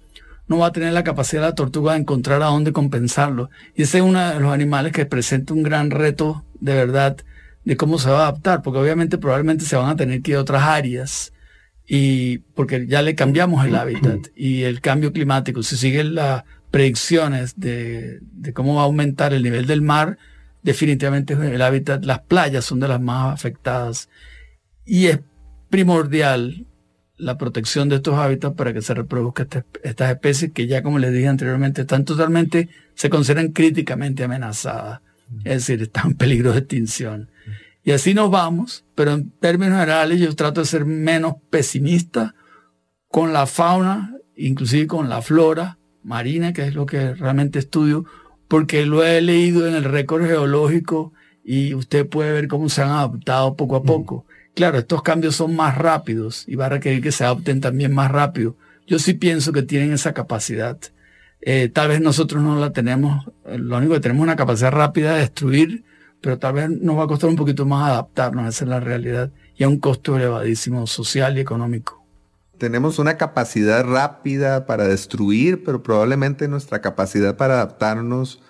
no 0.49 0.57
va 0.57 0.69
a 0.69 0.73
tener 0.73 0.95
la 0.95 1.05
capacidad 1.05 1.43
de 1.43 1.49
la 1.49 1.55
tortuga 1.55 1.93
de 1.93 1.99
encontrar 1.99 2.43
a 2.43 2.47
dónde 2.47 2.73
compensarlo. 2.73 3.51
Y 3.75 3.83
ese 3.83 3.99
es 3.99 4.05
uno 4.05 4.31
de 4.31 4.41
los 4.41 4.51
animales 4.51 4.93
que 4.93 5.05
presenta 5.05 5.53
un 5.53 5.63
gran 5.63 5.91
reto 5.91 6.43
de 6.59 6.75
verdad 6.75 7.19
de 7.65 7.77
cómo 7.77 7.99
se 7.99 8.11
va 8.11 8.25
a 8.25 8.29
adaptar, 8.29 8.63
porque 8.63 8.79
obviamente 8.79 9.19
probablemente 9.19 9.65
se 9.65 9.77
van 9.77 9.91
a 9.91 9.97
tener 9.97 10.23
que 10.23 10.33
ir 10.33 10.37
a 10.39 10.41
otras 10.41 10.63
áreas 10.63 11.33
y 11.87 12.39
porque 12.55 12.87
ya 12.87 13.03
le 13.03 13.15
cambiamos 13.15 13.65
el 13.67 13.75
hábitat 13.75 14.29
y 14.37 14.63
el 14.63 14.81
cambio 14.81 15.13
climático, 15.13 15.63
si 15.63 15.77
siguen 15.77 16.15
las 16.15 16.45
predicciones 16.71 17.59
de, 17.59 18.21
cómo 18.55 18.77
va 18.77 18.83
a 18.83 18.85
aumentar 18.85 19.35
el 19.35 19.43
nivel 19.43 19.67
del 19.67 19.83
mar, 19.83 20.17
definitivamente 20.63 21.35
el 21.35 21.63
hábitat, 21.63 22.05
las 22.05 22.21
playas 22.21 22.65
son 22.65 22.81
de 22.81 22.89
las 22.89 23.01
más 23.01 23.35
afectadas. 23.35 24.09
Y 24.85 25.07
es 25.07 25.19
primordial 25.69 26.67
la 27.17 27.37
protección 27.37 27.89
de 27.89 27.97
estos 27.97 28.15
hábitats 28.15 28.55
para 28.55 28.73
que 28.73 28.83
se 28.83 28.95
reproduzcan 28.95 29.49
este, 29.51 29.65
estas 29.83 30.11
especies 30.11 30.53
que 30.53 30.67
ya 30.67 30.83
como 30.83 30.99
les 30.99 31.13
dije 31.13 31.29
anteriormente 31.29 31.83
están 31.83 32.05
totalmente, 32.05 32.69
se 32.95 33.11
consideran 33.11 33.49
críticamente 33.49 34.25
amenazadas, 34.25 35.01
es 35.45 35.67
decir, 35.67 35.83
están 35.83 36.13
en 36.13 36.15
peligro 36.15 36.53
de 36.53 36.61
extinción. 36.61 37.31
Y 37.83 37.93
así 37.93 38.15
nos 38.15 38.31
vamos, 38.31 38.85
pero 38.95 39.13
en 39.13 39.31
términos 39.31 39.79
generales 39.79 40.21
yo 40.21 40.35
trato 40.35 40.61
de 40.61 40.67
ser 40.67 40.85
menos 40.85 41.35
pesimista 41.49 42.35
con 43.09 43.33
la 43.33 43.47
fauna, 43.47 44.17
inclusive 44.37 44.87
con 44.87 45.09
la 45.09 45.23
flora 45.23 45.79
marina, 46.03 46.53
que 46.53 46.67
es 46.67 46.75
lo 46.75 46.87
que 46.87 47.15
realmente 47.15 47.59
estudio, 47.59 48.05
porque 48.49 48.87
lo 48.87 49.05
he 49.05 49.21
leído 49.21 49.67
en 49.67 49.75
el 49.75 49.85
récord 49.85 50.27
geológico 50.27 51.13
y 51.45 51.75
usted 51.75 52.07
puede 52.07 52.33
ver 52.33 52.49
cómo 52.49 52.69
se 52.69 52.83
han 52.83 52.91
adaptado 52.91 53.57
poco 53.57 53.77
a 53.77 53.83
poco. 53.83 54.27
Claro, 54.55 54.79
estos 54.79 55.03
cambios 55.03 55.37
son 55.37 55.57
más 55.57 55.79
rápidos 55.79 56.45
y 56.47 56.57
va 56.57 56.67
a 56.67 56.71
requerir 56.71 57.03
que 57.03 57.13
se 57.13 57.25
adapten 57.25 57.61
también 57.61 57.95
más 57.95 58.11
rápido. 58.11 58.57
Yo 58.87 58.99
sí 58.99 59.15
pienso 59.15 59.53
que 59.53 59.63
tienen 59.63 59.93
esa 59.93 60.13
capacidad. 60.13 60.79
Eh, 61.41 61.71
tal 61.73 61.89
vez 61.89 62.01
nosotros 62.01 62.43
no 62.43 62.59
la 62.59 62.73
tenemos, 62.73 63.25
lo 63.47 63.79
único 63.79 63.95
que 63.95 64.01
tenemos 64.01 64.23
es 64.23 64.25
una 64.25 64.37
capacidad 64.37 64.73
rápida 64.73 65.15
de 65.15 65.21
destruir, 65.21 65.85
pero 66.21 66.39
tal 66.39 66.55
vez 66.55 66.71
nos 66.71 66.99
va 66.99 67.05
a 67.05 67.07
costar 67.07 67.31
un 67.31 67.37
poquito 67.37 67.67
más 67.67 67.91
adaptarnos, 67.91 68.45
a 68.45 68.49
esa 68.49 68.65
es 68.65 68.69
la 68.71 68.81
realidad, 68.81 69.31
y 69.57 69.65
a 69.65 69.69
un 69.69 69.79
costo 69.79 70.17
elevadísimo 70.17 70.87
social 70.87 71.37
y 71.37 71.41
económico. 71.41 72.03
Tenemos 72.59 72.99
una 72.99 73.17
capacidad 73.17 73.85
rápida 73.85 74.67
para 74.67 74.87
destruir, 74.87 75.65
pero 75.65 75.83
probablemente 75.83 76.47
nuestra 76.47 76.81
capacidad 76.81 77.37
para 77.37 77.55
adaptarnos 77.55 78.43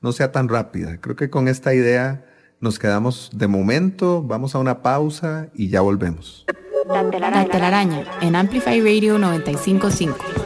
no 0.00 0.12
sea 0.12 0.30
tan 0.30 0.48
rápida. 0.48 1.00
Creo 1.00 1.16
que 1.16 1.30
con 1.30 1.48
esta 1.48 1.74
idea 1.74 2.24
nos 2.60 2.78
quedamos 2.78 3.30
de 3.34 3.48
momento, 3.48 4.22
vamos 4.22 4.54
a 4.54 4.58
una 4.58 4.82
pausa 4.82 5.48
y 5.54 5.68
ya 5.68 5.80
volvemos. 5.80 6.46
La 6.88 7.10
telaraña, 7.10 8.04
en 8.20 8.36
Amplify 8.36 8.80
Radio 8.80 9.18
955. 9.18 10.45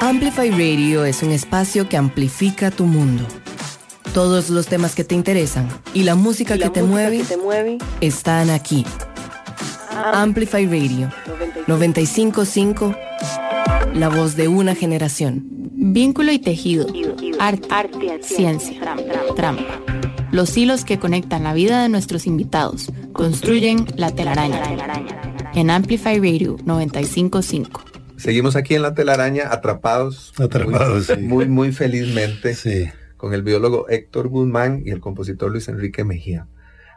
Amplify 0.00 0.50
Radio 0.50 1.04
es 1.04 1.24
un 1.24 1.32
espacio 1.32 1.88
que 1.88 1.96
amplifica 1.96 2.70
tu 2.70 2.84
mundo. 2.84 3.24
Todos 4.14 4.48
los 4.48 4.68
temas 4.68 4.94
que 4.94 5.02
te 5.02 5.16
interesan 5.16 5.68
y 5.92 6.04
la 6.04 6.14
música, 6.14 6.54
Y 6.54 6.58
la 6.58 6.66
que, 6.66 6.70
te 6.70 6.82
música 6.82 6.94
mueve 6.94 7.18
que 7.18 7.24
te 7.24 7.36
mueve 7.36 7.78
están 8.00 8.48
aquí. 8.48 8.86
Amplify 9.90 10.66
Radio 10.66 11.10
955, 11.66 12.94
la 13.94 14.08
voz 14.08 14.36
de 14.36 14.46
una 14.46 14.76
generación. 14.76 15.44
Vínculo 15.72 16.30
y 16.30 16.38
tejido, 16.38 16.86
arte, 17.40 18.20
ciencia, 18.22 18.80
trampa. 19.34 19.80
Los 20.30 20.56
hilos 20.56 20.84
que 20.84 21.00
conectan 21.00 21.42
la 21.42 21.54
vida 21.54 21.82
de 21.82 21.88
nuestros 21.88 22.26
invitados 22.26 22.92
construyen 23.12 23.84
la 23.96 24.12
telaraña. 24.12 24.62
En 25.54 25.70
Amplify 25.70 26.18
Radio 26.18 26.56
955. 26.64 27.97
Seguimos 28.18 28.56
aquí 28.56 28.74
en 28.74 28.82
la 28.82 28.94
telaraña 28.94 29.52
atrapados. 29.52 30.32
Atrapados, 30.38 31.08
muy, 31.08 31.16
sí. 31.16 31.22
muy, 31.22 31.48
muy 31.48 31.72
felizmente 31.72 32.54
Sí. 32.54 32.88
con 33.16 33.32
el 33.32 33.42
biólogo 33.42 33.88
Héctor 33.88 34.28
Guzmán 34.28 34.82
y 34.84 34.90
el 34.90 35.00
compositor 35.00 35.50
Luis 35.50 35.68
Enrique 35.68 36.04
Mejía. 36.04 36.46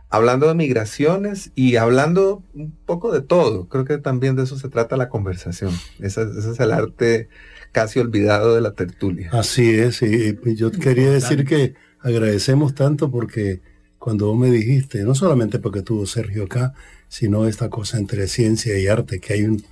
Hablando 0.10 0.48
de 0.48 0.56
migraciones 0.56 1.52
y 1.56 1.78
hablando 1.78 2.44
un 2.54 2.72
poco 2.86 3.14
de 3.14 3.22
todo. 3.22 3.70
Creo 3.70 3.86
que 3.86 3.98
también 3.98 4.36
de 4.36 4.44
eso 4.44 4.58
se 4.58 4.68
trata 4.68 4.98
la 4.98 5.08
conversación. 5.08 5.72
Ese, 6.00 6.24
ese 6.24 6.52
es 6.52 6.60
el 6.60 6.72
arte 6.74 7.30
casi 7.72 8.00
olvidado 8.00 8.54
de 8.54 8.60
la 8.62 8.74
tertulia. 8.74 9.30
Así 9.32 9.70
es, 9.70 10.02
y 10.02 10.38
y 10.44 10.56
yo 10.56 10.72
quería 10.72 11.10
decir 11.12 11.46
que 11.46 11.76
agradecemos 12.02 12.76
tanto 12.76 13.10
porque 13.10 13.62
cuando 14.00 14.28
vos 14.28 14.38
me 14.38 14.50
dijiste, 14.52 15.04
no 15.04 15.16
solamente 15.16 15.60
porque 15.60 15.82
tuvo 15.82 16.06
Sergio 16.06 16.44
acá, 16.46 16.74
sino 17.08 17.48
esta 17.48 17.70
cosa 17.70 17.98
entre 17.98 18.28
ciencia 18.28 18.78
y 18.78 18.88
arte, 18.88 19.20
que 19.22 19.34
hay 19.34 19.44
un, 19.44 19.64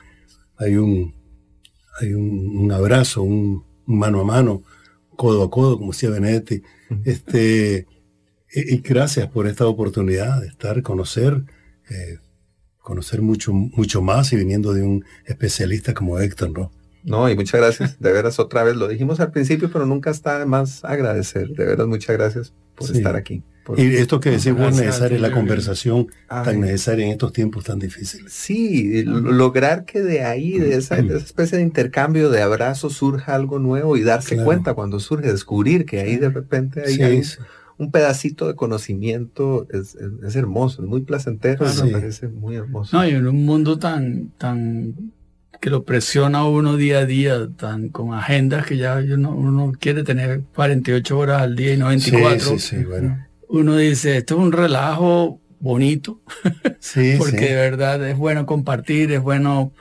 hay 0.55 0.77
un, 0.77 1.13
hay 1.99 2.13
un, 2.13 2.57
un 2.57 2.71
abrazo, 2.71 3.23
un, 3.23 3.63
un 3.87 3.99
mano 3.99 4.21
a 4.21 4.23
mano, 4.23 4.63
codo 5.15 5.43
a 5.43 5.49
codo, 5.51 5.77
como 5.77 5.91
decía 5.91 6.09
Benedetti. 6.09 6.61
Este, 7.05 7.87
y, 8.53 8.75
y 8.75 8.77
gracias 8.79 9.27
por 9.29 9.47
esta 9.47 9.67
oportunidad 9.67 10.41
de 10.41 10.47
estar, 10.47 10.81
conocer, 10.81 11.43
eh, 11.89 12.17
conocer 12.77 13.21
mucho, 13.21 13.53
mucho 13.53 14.01
más 14.01 14.31
y 14.33 14.37
viniendo 14.37 14.73
de 14.73 14.83
un 14.83 15.05
especialista 15.25 15.93
como 15.93 16.19
Héctor, 16.19 16.51
¿no? 16.51 16.71
No, 17.03 17.29
y 17.29 17.35
muchas 17.35 17.61
gracias. 17.61 17.99
De 17.99 18.11
veras, 18.11 18.39
otra 18.39 18.63
vez 18.63 18.75
lo 18.75 18.87
dijimos 18.87 19.19
al 19.19 19.31
principio, 19.31 19.69
pero 19.71 19.85
nunca 19.85 20.09
está 20.11 20.37
de 20.39 20.45
más 20.45 20.83
agradecer. 20.83 21.47
De 21.49 21.65
veras, 21.65 21.87
muchas 21.87 22.17
gracias 22.17 22.53
por 22.75 22.87
Sí. 22.87 22.97
estar 22.97 23.15
aquí. 23.15 23.43
Y 23.77 23.95
esto 23.95 24.19
que 24.19 24.31
decís 24.31 24.53
vos 24.53 24.75
ti, 24.75 25.17
la 25.17 25.31
conversación 25.31 26.07
Ay. 26.27 26.45
tan 26.45 26.61
necesaria 26.61 27.05
en 27.05 27.11
estos 27.11 27.33
tiempos 27.33 27.63
tan 27.65 27.79
difíciles. 27.79 28.31
Sí, 28.33 29.03
lo- 29.03 29.19
lograr 29.19 29.85
que 29.85 30.01
de 30.01 30.23
ahí, 30.23 30.57
de 30.59 30.75
esa, 30.75 30.95
de 30.95 31.15
esa 31.17 31.25
especie 31.25 31.57
de 31.57 31.63
intercambio 31.63 32.29
de 32.29 32.41
abrazos, 32.41 32.93
surja 32.93 33.35
algo 33.35 33.59
nuevo 33.59 33.97
y 33.97 34.03
darse 34.03 34.35
Claro. 34.35 34.45
cuenta 34.45 34.73
cuando 34.73 34.99
surge, 34.99 35.31
descubrir 35.31 35.85
que 35.85 35.99
ahí 35.99 36.17
de 36.17 36.29
repente 36.29 36.81
hay 36.85 36.95
Sí, 36.95 37.23
sí. 37.23 37.37
un 37.77 37.91
pedacito 37.91 38.47
de 38.47 38.55
conocimiento, 38.55 39.67
es, 39.71 39.95
es- 39.95 40.23
es 40.27 40.35
hermoso, 40.35 40.81
es 40.83 40.87
muy 40.87 41.01
placentero, 41.01 41.59
Claro. 41.59 41.83
me 41.83 41.87
Sí. 41.87 41.93
parece 41.93 42.27
muy 42.27 42.55
hermoso. 42.55 42.97
No, 42.97 43.05
y 43.05 43.11
en 43.11 43.27
un 43.27 43.45
mundo 43.45 43.77
tan, 43.79 44.31
tan 44.37 44.95
que 45.61 45.69
lo 45.69 45.83
presiona 45.83 46.45
uno 46.45 46.77
día 46.77 46.99
a 46.99 47.05
día, 47.05 47.49
tan 47.57 47.89
con 47.89 48.13
agendas 48.13 48.65
que 48.65 48.77
ya 48.77 49.03
uno, 49.13 49.31
uno 49.35 49.73
quiere 49.77 50.03
tener 50.03 50.41
48 50.55 51.17
horas 51.19 51.41
al 51.41 51.55
día 51.57 51.73
y 51.73 51.77
no 51.77 51.87
24. 51.87 52.39
Sí, 52.39 52.59
sí, 52.59 52.77
sí, 52.77 52.83
bueno. 52.85 53.25
Uno 53.49 53.75
dice, 53.75 54.17
esto 54.17 54.35
es 54.35 54.41
un 54.41 54.51
relajo 54.51 55.39
bonito, 55.59 56.21
Sí, 56.79 57.15
porque 57.17 57.37
sí. 57.39 57.45
de 57.45 57.55
verdad 57.55 58.07
es 58.07 58.17
bueno 58.17 58.45
compartir, 58.45 59.11
es 59.11 59.21
bueno, 59.21 59.73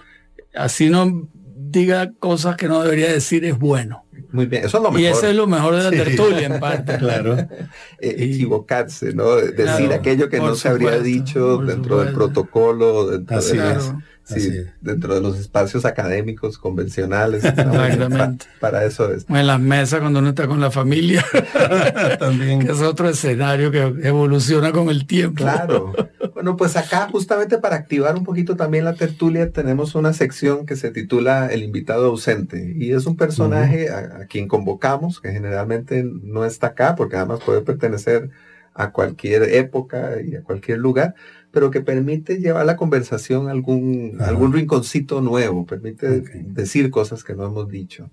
así 0.55 0.89
no 0.91 1.29
diga 1.55 2.13
cosas 2.19 2.57
que 2.57 2.67
no 2.67 2.83
debería 2.83 3.13
decir, 3.13 3.45
es 3.45 3.59
bueno. 3.59 4.05
Muy 4.33 4.47
bien, 4.47 4.65
eso 4.65 4.79
es 4.79 4.83
lo 4.83 4.91
mejor. 4.91 5.01
Y 5.01 5.07
eso 5.07 5.27
es 5.29 5.37
lo 5.37 5.47
mejor 5.47 5.77
de 5.77 5.83
la 5.85 5.91
Sí. 5.91 5.97
tertulia 5.97 6.47
en 6.47 6.61
parte. 6.61 6.97
Claro. 6.99 7.37
eh, 8.01 8.17
Y- 8.19 8.35
equivocarse, 8.35 9.13
¿no? 9.15 9.37
De- 9.37 9.53
Decir 9.53 9.87
Claro, 9.87 9.95
aquello 9.95 10.29
que 10.29 10.39
no 10.39 10.55
se 10.55 10.69
habría 10.69 10.99
dicho 10.99 11.59
dentro 11.59 12.01
del 12.03 12.13
protocolo, 12.15 13.09
dentro, 13.11 13.37
Así 13.39 13.57
de, 13.57 13.73
es. 13.73 13.93
Sí, 14.35 14.51
dentro 14.81 15.15
de 15.15 15.21
los 15.21 15.39
espacios 15.39 15.85
académicos 15.85 16.59
convencionales. 16.59 17.45
Exactamente. 17.45 18.45
pa- 18.47 18.61
para 18.61 18.85
eso 18.85 19.13
es. 19.13 19.25
O 19.29 19.37
en 19.37 19.47
las 19.47 19.61
mesas 19.61 20.01
cuando 20.01 20.19
uno 20.21 20.29
está 20.31 20.47
con 20.47 20.61
la 20.61 20.71
familia, 20.71 21.25
También. 22.19 22.61
que 22.65 22.73
es 22.73 22.81
otro 22.83 23.09
escenario 23.09 23.71
que 23.71 23.81
evoluciona 24.07 24.73
con 24.73 24.89
el 24.91 25.07
tiempo. 25.07 25.43
Claro. 25.45 25.93
Bueno, 26.39 26.57
pues 26.57 26.77
acá 26.77 27.09
justamente 27.11 27.59
para 27.59 27.75
activar 27.75 28.15
un 28.15 28.23
poquito 28.23 28.55
también 28.55 28.85
la 28.85 28.95
tertulia 28.95 29.51
tenemos 29.51 29.97
una 29.97 30.13
sección 30.13 30.67
que 30.67 30.77
se 30.77 30.93
titula 30.93 31.49
El 31.53 31.65
invitado 31.65 32.07
ausente 32.07 32.75
y 32.79 32.93
es 32.93 33.07
un 33.07 33.17
personaje 33.17 33.89
a, 33.91 34.21
a 34.23 34.27
quien 34.27 34.47
convocamos 34.47 35.21
que 35.21 35.33
generalmente 35.33 36.05
no 36.05 36.45
está 36.45 36.69
acá 36.69 36.95
porque 36.95 37.17
además 37.17 37.41
puede 37.45 37.63
pertenecer 37.63 38.31
a 38.73 38.93
cualquier 38.93 39.43
época 39.53 40.21
y 40.25 40.37
a 40.37 40.43
cualquier 40.45 40.79
lugar, 40.79 41.17
pero 41.51 41.71
que 41.71 41.81
permite 41.81 42.39
llevar 42.39 42.67
la 42.67 42.77
conversación 42.77 43.49
a 43.49 43.53
algún, 43.53 44.19
algún 44.21 44.53
rinconcito 44.53 45.21
nuevo, 45.21 45.67
permite 45.67 46.21
decir 46.21 46.91
cosas 46.91 47.25
que 47.25 47.35
no 47.35 47.47
hemos 47.47 47.69
dicho. 47.69 48.11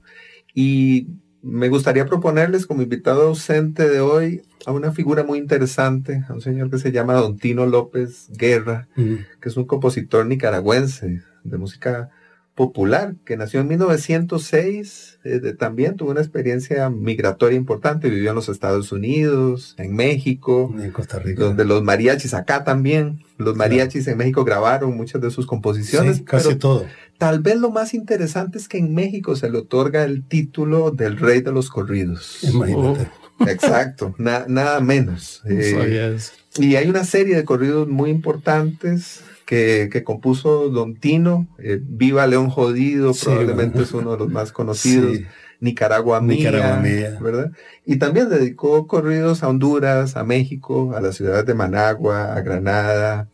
Y 0.54 1.10
me 1.42 1.70
gustaría 1.70 2.06
proponerles 2.06 2.66
como 2.66 2.82
invitado 2.82 3.28
ausente 3.28 3.88
de 3.88 4.00
hoy 4.00 4.42
a 4.66 4.72
una 4.72 4.92
figura 4.92 5.24
muy 5.24 5.38
interesante, 5.38 6.24
a 6.28 6.34
un 6.34 6.42
señor 6.42 6.72
que 6.72 6.80
se 6.80 6.92
llama 6.92 7.14
Don 7.14 7.38
Tino 7.38 7.66
López 7.66 8.30
Guerra, 8.32 8.88
que 8.96 9.50
es 9.50 9.58
un 9.58 9.66
compositor 9.66 10.26
nicaragüense 10.26 11.22
de 11.44 11.58
música 11.58 12.10
popular, 12.56 13.16
que 13.26 13.36
nació 13.36 13.60
en 13.60 13.68
1906, 13.68 15.20
eh, 15.26 15.54
también 15.60 15.98
tuvo 15.98 16.12
una 16.12 16.22
experiencia 16.22 16.90
migratoria 16.90 17.58
importante, 17.58 18.10
vivió 18.10 18.30
en 18.30 18.36
los 18.36 18.48
Estados 18.48 18.94
Unidos, 18.94 19.76
en 19.78 19.94
México, 19.94 20.74
en 20.80 20.92
Costa 20.92 21.20
Rica, 21.20 21.44
donde 21.44 21.66
los 21.66 21.84
mariachis, 21.84 22.34
acá 22.34 22.64
también, 22.64 23.24
los 23.38 23.58
mariachis 23.58 24.08
en 24.08 24.18
México 24.18 24.46
grabaron 24.46 24.96
muchas 24.96 25.22
de 25.22 25.32
sus 25.32 25.46
composiciones. 25.46 26.18
Sí, 26.18 26.24
casi 26.24 26.56
todo. 26.56 26.86
Tal 27.18 27.42
vez 27.42 27.58
lo 27.58 27.72
más 27.72 27.94
interesante 27.94 28.58
es 28.58 28.70
que 28.70 28.78
en 28.78 28.94
México 28.94 29.36
se 29.36 29.50
le 29.50 29.58
otorga 29.58 30.06
el 30.06 30.24
título 30.24 30.92
del 30.92 31.18
rey 31.18 31.42
de 31.42 31.52
los 31.52 31.70
corridos. 31.70 32.40
Imagínate. 32.44 33.10
Oh, 33.38 33.48
exacto, 33.48 34.16
nada 34.18 34.80
menos. 34.80 35.42
Eh, 35.46 36.18
y 36.58 36.78
hay 36.78 36.88
una 36.88 37.04
serie 37.04 37.36
de 37.36 37.44
corridos 37.44 37.90
muy 37.90 38.10
importantes 38.10 39.24
que, 39.46 39.90
que 39.92 40.04
compuso 40.04 40.70
Don 40.70 40.96
Tino, 40.96 41.48
eh, 41.60 41.80
Viva 41.82 42.26
León 42.28 42.50
Jodido, 42.50 43.14
Sí, 43.14 43.26
probablemente 43.26 43.74
bueno. 43.74 43.84
es 43.86 43.94
uno 43.94 44.12
de 44.14 44.18
los 44.18 44.30
más 44.30 44.52
conocidos. 44.52 45.18
Sí. 45.18 45.26
Nicaragua 45.62 46.20
Mía, 46.20 46.52
Nicaragua 46.52 46.78
Mía. 46.82 47.18
¿verdad? 47.22 47.52
Y 47.86 47.96
también 47.98 48.30
dedicó 48.30 48.88
corridos 48.88 49.42
a 49.42 49.48
Honduras, 49.48 50.18
a 50.18 50.24
México, 50.24 50.94
a 50.96 51.02
las 51.02 51.16
ciudades 51.16 51.46
de 51.46 51.54
Managua, 51.54 52.34
a 52.36 52.42
Granada, 52.42 53.30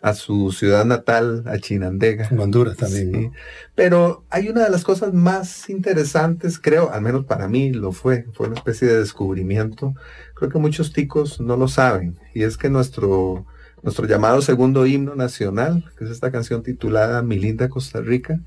a 0.00 0.14
su 0.14 0.52
ciudad 0.52 0.84
natal, 0.86 1.44
a 1.46 1.58
Chinandega. 1.58 2.28
En 2.30 2.40
Honduras 2.40 2.76
también, 2.78 3.12
Sí. 3.12 3.20
¿no? 3.26 3.32
Pero 3.74 4.24
hay 4.30 4.48
una 4.48 4.64
de 4.64 4.70
las 4.70 4.84
cosas 4.84 5.12
más 5.12 5.68
interesantes, 5.68 6.58
creo, 6.58 6.90
al 6.92 7.02
menos 7.02 7.24
para 7.26 7.46
mí 7.46 7.70
lo 7.72 7.92
fue, 7.92 8.24
fue 8.32 8.46
una 8.46 8.56
especie 8.56 8.88
de 8.88 8.98
descubrimiento. 8.98 9.94
Creo 10.34 10.50
que 10.50 10.58
muchos 10.58 10.92
ticos 10.94 11.40
no 11.40 11.56
lo 11.56 11.68
saben, 11.68 12.18
y 12.34 12.42
es 12.44 12.56
que 12.56 12.70
nuestro, 12.70 13.46
nuestro 13.82 14.06
llamado 14.06 14.42
segundo 14.42 14.86
himno 14.86 15.14
nacional, 15.14 15.84
que 15.98 16.04
es 16.04 16.10
esta 16.10 16.30
canción 16.32 16.62
titulada 16.62 17.22
Mi 17.22 17.38
linda 17.38 17.68
Costa 17.68 18.00
Rica, 18.00 18.40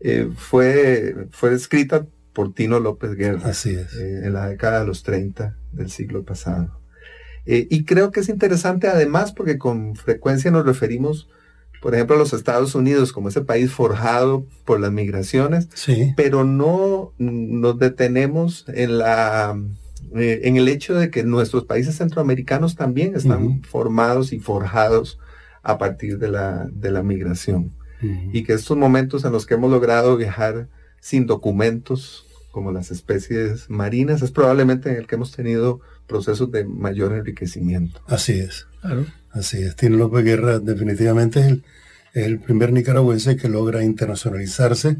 eh, 0.00 0.28
fue, 0.36 1.28
fue 1.30 1.54
escrita 1.54 2.06
por 2.32 2.52
Tino 2.52 2.80
López 2.80 3.14
Guerra 3.14 3.48
Así 3.50 3.70
es. 3.70 3.94
eh, 3.94 4.22
en 4.24 4.32
la 4.34 4.48
década 4.48 4.80
de 4.80 4.86
los 4.86 5.02
30 5.02 5.56
del 5.72 5.90
siglo 5.90 6.24
pasado. 6.24 6.80
Eh, 7.46 7.66
y 7.70 7.84
creo 7.84 8.10
que 8.10 8.20
es 8.20 8.28
interesante 8.28 8.88
además 8.88 9.32
porque 9.32 9.58
con 9.58 9.94
frecuencia 9.96 10.50
nos 10.50 10.66
referimos, 10.66 11.28
por 11.80 11.94
ejemplo, 11.94 12.16
a 12.16 12.18
los 12.18 12.32
Estados 12.32 12.74
Unidos 12.74 13.12
como 13.12 13.28
ese 13.28 13.42
país 13.42 13.70
forjado 13.70 14.46
por 14.64 14.80
las 14.80 14.90
migraciones, 14.92 15.68
Sí, 15.74 16.12
pero 16.16 16.44
no 16.44 17.12
nos 17.18 17.78
detenemos 17.78 18.64
en 18.68 18.98
la 18.98 19.56
eh, 20.14 20.42
en 20.44 20.56
el 20.56 20.68
hecho 20.68 20.94
de 20.94 21.10
que 21.10 21.24
nuestros 21.24 21.64
países 21.64 21.96
centroamericanos 21.96 22.76
también 22.76 23.14
están 23.16 23.62
formados 23.62 24.32
y 24.32 24.38
forjados 24.38 25.18
a 25.62 25.78
partir 25.78 26.18
de 26.18 26.28
la, 26.28 26.68
de 26.72 26.90
la 26.90 27.02
migración 27.02 27.72
y 28.32 28.44
que 28.44 28.52
estos 28.52 28.76
momentos 28.76 29.24
en 29.24 29.32
los 29.32 29.46
que 29.46 29.54
hemos 29.54 29.70
logrado 29.70 30.16
viajar 30.18 30.68
sin 31.00 31.26
documentos, 31.26 32.26
como 32.50 32.70
las 32.70 32.90
especies 32.90 33.70
marinas, 33.70 34.20
es 34.20 34.30
probablemente 34.30 34.90
en 34.90 34.96
el 34.96 35.06
que 35.06 35.14
hemos 35.14 35.32
tenido 35.32 35.80
procesos 36.06 36.50
de 36.50 36.64
mayor 36.66 37.14
enriquecimiento. 37.14 38.02
así 38.06 38.32
es. 38.32 38.66
Claro. 38.82 39.06
Así 39.30 39.62
es. 39.62 39.74
Tino 39.74 39.96
López 39.96 40.24
Guerra 40.24 40.58
definitivamente 40.58 41.40
es 41.40 41.46
el, 41.46 41.64
es 42.12 42.26
el 42.26 42.38
primer 42.38 42.72
nicaragüense 42.72 43.36
que 43.36 43.48
logra 43.48 43.82
internacionalizarse. 43.82 44.98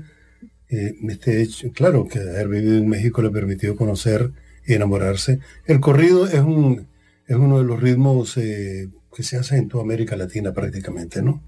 Eh, 0.70 0.94
este 1.08 1.42
hecho, 1.42 1.70
claro, 1.72 2.08
que 2.08 2.18
haber 2.18 2.48
vivido 2.48 2.78
en 2.78 2.88
México 2.88 3.22
le 3.22 3.30
permitió 3.30 3.76
conocer 3.76 4.32
enamorarse. 4.66 5.40
El 5.66 5.80
corrido 5.80 6.26
es, 6.26 6.40
un, 6.40 6.88
es 7.26 7.36
uno 7.36 7.58
de 7.58 7.64
los 7.64 7.80
ritmos 7.80 8.36
eh, 8.36 8.88
que 9.14 9.22
se 9.22 9.36
hace 9.36 9.56
en 9.56 9.68
toda 9.68 9.84
América 9.84 10.16
Latina 10.16 10.52
prácticamente, 10.52 11.22
¿no? 11.22 11.42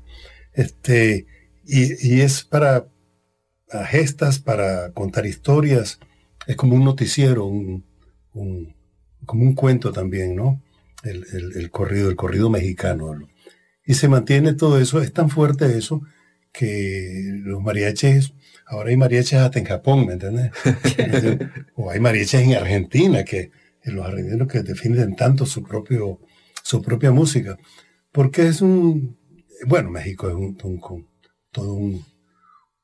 Este, 0.52 1.26
y, 1.66 2.14
y 2.16 2.20
es 2.20 2.44
para, 2.44 2.86
gestas, 3.88 4.38
para 4.38 4.92
contar 4.92 5.26
historias. 5.26 5.98
Es 6.46 6.56
como 6.56 6.76
un 6.76 6.84
noticiero, 6.84 7.44
un, 7.46 7.84
como 9.24 9.42
un 9.42 9.54
cuento 9.54 9.92
también, 9.92 10.36
¿no? 10.36 10.62
El, 11.02 11.24
el- 11.32 11.70
corrido, 11.70 12.08
el 12.08 12.16
corrido 12.16 12.50
mexicano. 12.50 13.14
¿no? 13.14 13.28
Y 13.84 13.94
se 13.94 14.08
mantiene 14.08 14.54
todo 14.54 14.78
eso, 14.80 15.00
es 15.02 15.12
tan 15.12 15.30
fuerte 15.30 15.76
eso 15.76 16.02
que 16.52 17.22
los 17.44 17.62
mariachis, 17.62 18.32
ahora 18.66 18.90
hay 18.90 18.96
mariachis 18.96 19.34
hasta 19.34 19.58
en 19.58 19.64
Japón, 19.64 20.06
¿me 20.06 20.14
entiendes? 20.14 20.50
o 21.76 21.90
hay 21.90 22.00
mariachis 22.00 22.40
en 22.40 22.54
Argentina, 22.54 23.24
que 23.24 23.50
en 23.82 23.96
los 23.96 24.06
argentinos 24.06 24.48
que 24.48 24.62
defienden 24.62 25.14
tanto 25.16 25.46
su, 25.46 25.62
propio, 25.62 26.20
su 26.62 26.82
propia 26.82 27.10
música. 27.12 27.56
Porque 28.12 28.48
es 28.48 28.60
un, 28.60 29.16
bueno, 29.66 29.90
México 29.90 30.28
es 30.28 30.34
un, 30.34 30.56
un- 30.62 31.06
todo 31.52 31.74
un, 31.74 32.04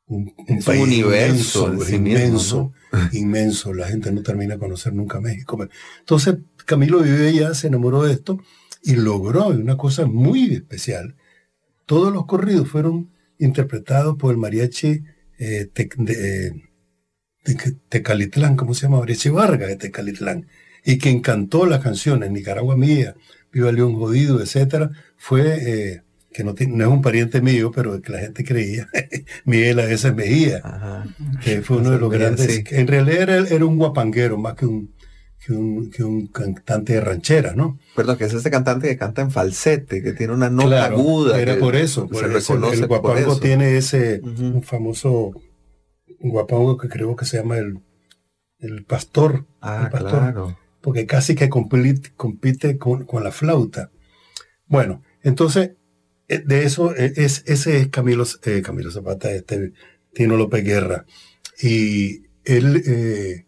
un, 0.07 0.33
un 0.49 0.59
Es 0.59 0.69
un 0.69 0.79
universo 0.79 1.67
en 1.67 1.73
inmenso, 1.75 1.85
sí 1.85 1.99
mismo, 1.99 2.19
inmenso, 2.19 2.73
inmenso. 3.13 3.75
La 3.75 3.89
gente 3.89 4.13
no 4.13 4.23
termina 4.23 4.55
de 4.55 4.61
conocer 4.61 4.93
nunca 4.95 5.21
México. 5.21 5.59
Entonces, 6.01 6.37
Camilo 6.65 7.01
vivió 7.01 7.29
allá, 7.29 7.55
se 7.55 7.67
enamoró 7.69 8.03
de 8.05 8.13
esto 8.13 8.39
y 8.83 8.95
logró 8.97 9.49
una 9.49 9.77
cosa 9.77 10.07
muy 10.07 10.55
especial. 10.55 11.17
Todos 11.87 12.13
los 12.13 12.27
corridos 12.27 12.69
fueron 12.69 13.11
interpretados 13.39 14.17
por 14.17 14.31
el 14.33 14.39
mariachi 14.39 15.03
eh, 15.45 15.71
de, 15.75 16.53
de- 17.45 17.75
Tecalitlán, 17.89 18.57
¿cómo 18.57 18.73
se 18.75 18.83
llama? 18.83 19.01
Mariachi 19.01 19.29
Vargas 19.31 19.69
de 19.69 19.77
Tecalitlán. 19.77 20.47
Y 20.85 20.99
quien 20.99 21.21
cantó 21.21 21.67
las 21.67 21.81
canciones, 21.81 22.31
Nicaragua 22.31 22.77
Mía, 22.77 23.15
Viva 23.53 23.73
León 23.73 23.95
Jodido, 23.97 24.41
etcétera, 24.41 24.91
fue, 25.17 25.43
eh, 25.95 26.03
que 26.33 26.45
no, 26.45 26.55
es 26.57 26.67
un 26.87 27.03
pariente 27.03 27.41
mío, 27.41 27.71
pero 27.75 28.01
que 28.01 28.13
la 28.13 28.21
gente 28.21 28.45
creía, 28.45 28.89
Miguel 29.45 29.81
A. 29.81 29.91
S. 29.91 30.11
Mejía 30.13 30.61
Ajá. 30.63 31.05
que 31.45 31.63
fue 31.63 31.79
uno 31.79 31.91
de 31.91 31.99
los 31.99 32.11
grandes, 32.11 32.47
sí. 32.47 32.65
en 32.71 32.87
realidad 32.87 33.23
era, 33.23 33.37
era 33.49 33.65
un 33.65 33.77
guapanguero 33.77 34.39
más 34.39 34.55
que 34.55 34.67
un, 34.67 34.92
que 35.45 35.53
un, 35.53 35.91
que 35.91 36.05
un 36.05 36.27
cantante 36.29 36.93
de 36.95 37.01
ranchera, 37.01 37.55
¿no? 37.55 37.79
Perdón, 37.97 38.17
que 38.17 38.25
es 38.25 38.33
este 38.35 38.51
cantante 38.51 38.89
que 38.89 38.97
canta 38.97 39.23
en 39.23 39.31
falsete, 39.31 40.03
que 40.03 40.13
tiene 40.13 40.33
una 40.35 40.51
nota 40.51 40.69
Claro, 40.69 40.97
aguda. 40.97 41.41
Era 41.41 41.55
que 41.55 41.61
por 41.61 41.75
eso, 41.77 42.03
se 42.03 42.09
por 42.09 42.25
eso, 42.37 42.55
reconoce 42.55 42.75
el 42.83 42.89
por 42.89 43.01
guapango 43.01 43.33
eso. 43.33 43.41
tiene 43.41 43.77
ese 43.77 44.21
un 44.23 44.63
famoso 44.63 45.33
guapango 46.21 46.77
que 46.77 46.89
creo 46.89 47.17
que 47.17 47.25
se 47.25 47.39
llama 47.39 47.59
el, 47.59 47.81
el 48.59 48.85
pastor, 48.85 49.47
Ah, 49.61 49.83
el 49.87 49.91
pastor, 49.91 50.11
claro. 50.21 50.59
porque 50.81 51.07
casi 51.07 51.35
que 51.35 51.49
compite, 51.49 52.13
compite 52.17 52.79
con, 52.79 53.05
con 53.05 53.25
la 53.25 53.33
flauta. 53.33 53.91
Bueno, 54.67 55.03
entonces, 55.23 55.73
eh, 56.29 56.43
de 56.47 56.65
eso, 56.65 56.95
eh, 56.97 57.13
es, 57.17 57.43
ese 57.47 57.79
es 57.79 57.89
Camilo, 57.89 58.25
eh, 58.45 58.63
Camilo 58.63 58.91
Zapata, 58.93 59.31
este 59.33 59.73
Tino 60.15 60.37
López 60.37 60.65
Guerra. 60.65 61.05
Y 61.61 62.23
él, 62.45 62.83
eh, 62.87 63.47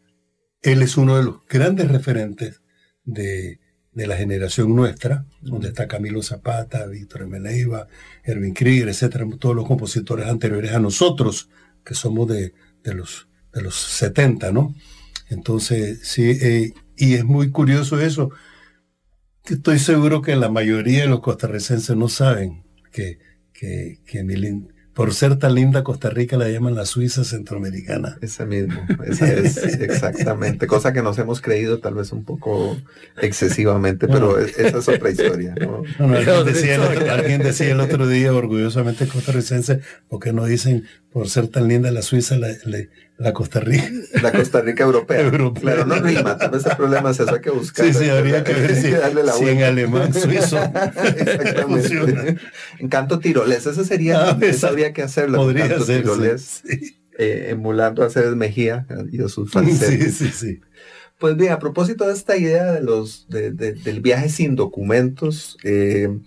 él 0.65 0.83
es 0.83 0.97
uno 0.97 1.17
de 1.17 1.25
los 1.25 1.47
grandes 1.47 1.89
referentes 1.89 2.62
de, 3.05 3.61
de 3.93 4.07
la 4.07 4.17
generación 4.17 4.75
nuestra, 4.75 5.27
donde 5.43 5.69
está 5.69 5.87
Camilo 5.87 6.23
Zapata, 6.23 6.87
Víctor 6.87 7.23
M. 7.23 7.39
Leiva, 7.39 7.87
Erwin 8.25 8.55
Krieger, 8.55 8.89
etcétera, 8.89 9.27
todos 9.39 9.55
los 9.55 9.67
compositores 9.67 10.27
anteriores 10.27 10.73
a 10.73 10.81
nosotros, 10.81 11.51
que 11.85 11.95
somos 11.95 12.29
de, 12.29 12.55
de 12.83 12.95
los, 12.95 13.29
de 13.53 13.61
los 13.61 13.77
70, 13.77 14.53
¿no? 14.53 14.75
Entonces, 15.29 16.01
sí, 16.03 16.31
eh, 16.31 16.73
y 16.97 17.15
es 17.15 17.25
muy 17.25 17.51
curioso 17.51 18.01
eso, 18.01 18.31
estoy 19.45 19.79
seguro 19.79 20.23
que 20.23 20.35
la 20.35 20.49
mayoría 20.49 21.03
de 21.03 21.09
los 21.09 21.21
costarricenses 21.21 21.95
no 21.95 22.09
saben 22.09 22.65
que, 22.91 23.19
que, 23.53 24.01
que 24.07 24.25
por 24.95 25.13
ser 25.13 25.37
tan 25.39 25.55
linda 25.55 25.83
Costa 25.83 26.09
Rica 26.09 26.37
la 26.37 26.49
llaman 26.49 26.75
la 26.77 26.87
Suiza 26.87 27.25
centroamericana. 27.25 28.17
Ese 28.21 28.47
mismo, 28.47 28.81
esa 29.05 29.33
es 29.33 29.57
exactamente, 29.59 30.67
cosa 30.69 30.93
que 30.93 31.03
nos 31.03 31.19
hemos 31.19 31.41
creído 31.41 31.81
tal 31.81 31.95
vez 31.95 32.13
un 32.13 32.25
poco 32.25 32.77
excesivamente, 33.21 34.07
pero 34.09 34.39
es- 34.39 34.57
esa 34.59 34.79
es 34.79 34.89
otra 34.89 35.11
historia. 35.11 35.55
¿no? 35.61 35.83
No, 35.99 36.07
no, 36.09 36.17
alguien, 36.17 36.45
decía 36.45 36.75
el 36.77 36.81
otro, 36.83 37.11
alguien 37.13 37.43
decía 37.43 37.73
el 37.73 37.81
otro 37.81 38.07
día, 38.07 38.33
orgullosamente 38.33 39.07
costarricense, 39.09 39.81
¿por 40.09 40.21
qué 40.21 40.33
no 40.33 40.45
dicen 40.45 40.85
por 41.13 41.29
ser 41.29 41.49
tan 41.49 41.69
linda 41.69 41.91
la 41.91 42.03
Suiza, 42.03 42.37
la, 42.37 42.49
la- 42.65 42.85
la 43.19 43.33
Costa 43.33 43.61
Rica? 43.61 43.89
La 44.23 44.33
Costa 44.33 44.61
Rica 44.61 44.85
europea. 44.85 45.21
Europea. 45.21 45.62
Claro, 45.62 45.87
no 45.87 45.95
rima, 45.97 46.37
tal 46.37 46.51
vez 46.51 46.67
el 46.67 46.77
problema 46.77 47.11
es 47.11 47.21
eso, 47.21 47.35
hay 47.35 47.41
que 47.41 47.51
buscar. 47.51 47.87
Sí, 47.87 47.93
sí, 47.95 48.09
habría 48.09 48.43
que 48.45 48.53
ver 48.55 48.75
si, 48.83 48.91
darle 48.91 49.23
la 49.23 49.33
si 49.33 49.49
en 49.49 49.62
alemán 49.62 50.12
suizo 50.12 50.59
Exactamente. 51.17 51.62
funciona. 51.62 52.25
En 52.79 52.89
canto 52.89 53.19
tirolés, 53.21 53.67
ese 53.67 53.85
sería, 53.85 54.31
Ah, 54.31 54.39
eso 54.41 54.67
habría 54.67 54.93
que 54.93 55.03
hacerlo. 55.03 55.39
podría 55.39 55.65
hacerse, 55.67 55.99
tirolés, 56.01 56.62
sí. 56.67 56.97
eh, 57.19 57.47
emulando 57.51 58.03
a 58.03 58.11
Ceres 58.11 58.35
Mejía 58.37 58.87
y 59.11 59.23
a 59.23 59.29
sus 59.29 59.49
Sí, 59.51 59.53
falsetes. 59.59 60.17
sí, 60.17 60.31
sí. 60.33 60.61
Pues 61.25 61.39
bien, 61.39 61.53
a 61.53 61.59
propósito 61.59 62.07
de 62.07 62.12
esta 62.12 62.37
idea 62.37 62.70
de 62.72 62.83
los, 62.83 63.27
de- 63.31 63.51
de- 63.51 63.72
del 63.72 64.03
viaje 64.03 64.29
sin 64.29 64.57
documentos, 64.57 65.57
eh, 65.64 66.18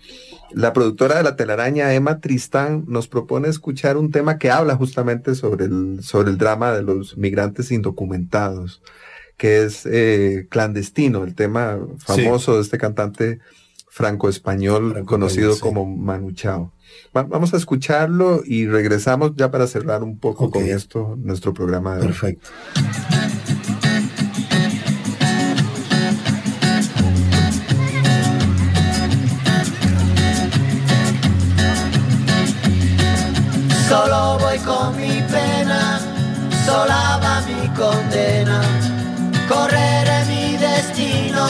la 0.50 0.72
productora 0.72 1.18
de 1.18 1.22
la 1.22 1.36
telaraña, 1.36 1.94
Emma 1.94 2.18
Tristán, 2.18 2.82
nos 2.88 3.06
propone 3.06 3.46
escuchar 3.46 3.96
un 3.96 4.10
tema 4.10 4.38
que 4.38 4.50
habla 4.50 4.74
justamente 4.74 5.36
sobre 5.36 5.66
el, 5.66 6.00
sobre 6.02 6.30
el 6.30 6.36
drama 6.36 6.72
de 6.72 6.82
los 6.82 7.16
migrantes 7.16 7.70
indocumentados, 7.70 8.82
que 9.36 9.62
es 9.62 9.86
eh, 9.86 10.48
clandestino, 10.50 11.22
el 11.22 11.36
tema 11.36 11.78
famoso 11.98 12.56
de 12.56 12.62
este 12.62 12.76
cantante 12.76 13.38
franco-español 13.88 15.04
conocido 15.04 15.54
sí. 15.54 15.60
como 15.60 15.86
Manu 15.86 16.32
Chao. 16.32 16.72
Va- 17.16 17.22
vamos 17.22 17.54
a 17.54 17.56
escucharlo 17.56 18.42
y 18.44 18.66
regresamos 18.66 19.36
ya 19.36 19.48
para 19.52 19.68
cerrar 19.68 20.02
un 20.02 20.18
poco 20.18 20.50
con 20.50 20.64
esto 20.64 21.14
nuestro 21.22 21.54
programa 21.54 21.94
de 21.94 22.00
hoy. 22.00 22.06
Perfecto. 22.08 22.48
Solo 33.88 34.38
voy 34.38 34.58
con 34.58 34.94
mi 34.98 35.22
pena, 35.22 35.98
sola 36.66 37.18
va 37.22 37.40
mi 37.48 37.68
condena. 37.68 38.60
Correré 39.48 40.24
mi 40.26 40.58
destino 40.58 41.46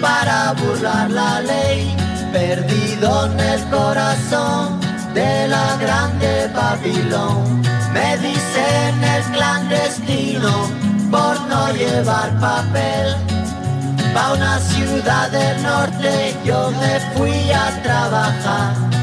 para 0.00 0.52
burlar 0.52 1.10
la 1.10 1.40
ley, 1.40 1.96
perdido 2.32 3.26
en 3.26 3.40
el 3.40 3.64
corazón 3.70 4.80
de 5.14 5.48
la 5.48 5.76
grande 5.80 6.48
Babilón. 6.54 7.60
Me 7.92 8.16
dicen 8.18 9.02
el 9.02 9.24
clandestino 9.32 10.52
por 11.10 11.40
no 11.48 11.72
llevar 11.72 12.38
papel. 12.38 13.16
Pa' 14.14 14.32
una 14.32 14.60
ciudad 14.60 15.28
del 15.32 15.60
norte 15.60 16.36
yo 16.44 16.70
me 16.70 17.00
fui 17.16 17.50
a 17.50 17.82
trabajar. 17.82 18.97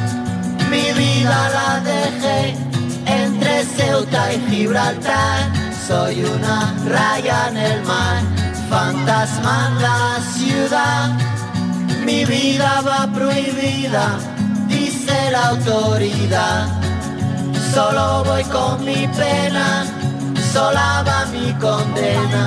Mi 0.75 0.91
vida 0.91 1.37
la 1.57 1.79
dejé 1.79 2.53
entre 3.05 3.63
Ceuta 3.63 4.33
y 4.33 4.39
Gibraltar. 4.49 5.39
Soy 5.87 6.21
una 6.25 6.75
raya 6.85 7.47
en 7.49 7.57
el 7.57 7.81
mar, 7.83 8.21
fantasma 8.69 9.69
en 9.69 9.81
la 9.81 10.19
ciudad. 10.35 11.17
Mi 12.05 12.25
vida 12.25 12.81
va 12.81 13.07
prohibida, 13.07 14.17
dice 14.67 15.31
la 15.31 15.47
autoridad. 15.53 16.67
Solo 17.73 18.25
voy 18.25 18.43
con 18.43 18.83
mi 18.83 19.07
pena, 19.19 19.85
sola 20.51 21.05
va 21.07 21.25
mi 21.31 21.53
condena. 21.53 22.43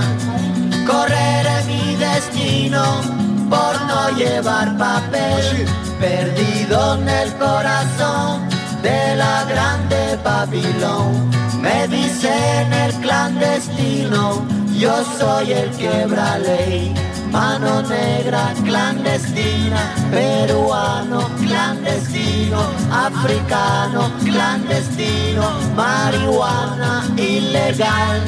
Correré 0.86 1.64
mi 1.66 1.96
destino 1.96 3.27
por 3.48 3.80
no 3.86 4.10
llevar 4.16 4.76
papel, 4.76 5.66
perdido 6.00 6.94
en 6.96 7.08
el 7.08 7.34
corazón 7.34 8.48
de 8.82 9.16
la 9.16 9.44
grande 9.44 10.18
Babilón. 10.22 11.30
Me 11.60 11.88
dicen 11.88 12.72
el 12.72 12.92
clandestino, 13.00 14.46
yo 14.78 15.04
soy 15.18 15.52
el 15.52 15.70
quebra 15.70 16.38
ley. 16.38 16.94
Mano 17.32 17.82
negra 17.82 18.54
clandestina, 18.64 19.92
peruano 20.10 21.28
clandestino, 21.36 22.58
africano 22.90 24.10
clandestino, 24.24 25.44
marihuana 25.76 27.06
ilegal. 27.16 28.22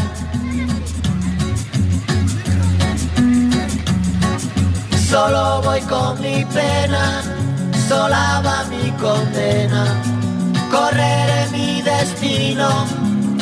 Solo 5.10 5.60
voy 5.62 5.80
con 5.80 6.20
mi 6.20 6.44
pena, 6.44 7.20
sola 7.88 8.40
va 8.46 8.62
mi 8.70 8.92
condena. 8.92 9.84
Correré 10.70 11.48
mi 11.50 11.82
destino 11.82 12.68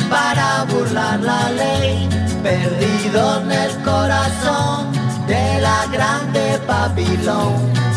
para 0.09 0.63
burlar 0.63 1.19
la 1.19 1.51
ley, 1.51 2.09
perdido 2.41 3.41
en 3.41 3.51
el 3.51 3.71
corazón 3.83 4.91
de 5.27 5.61
la 5.61 5.85
grande 5.91 6.59
Babilón. 6.67 7.53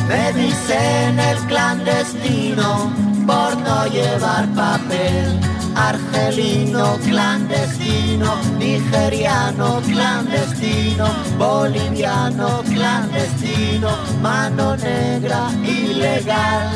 Me 0.06 0.34
dicen 0.34 1.18
el 1.18 1.38
clandestino 1.46 2.92
por 3.26 3.56
no 3.56 3.86
llevar 3.86 4.48
papel. 4.48 5.40
Argelino 5.74 6.98
clandestino, 7.04 8.40
nigeriano 8.58 9.80
clandestino, 9.80 11.06
boliviano 11.38 12.62
clandestino, 12.62 13.90
mano 14.20 14.76
negra 14.76 15.50
ilegal. 15.64 16.70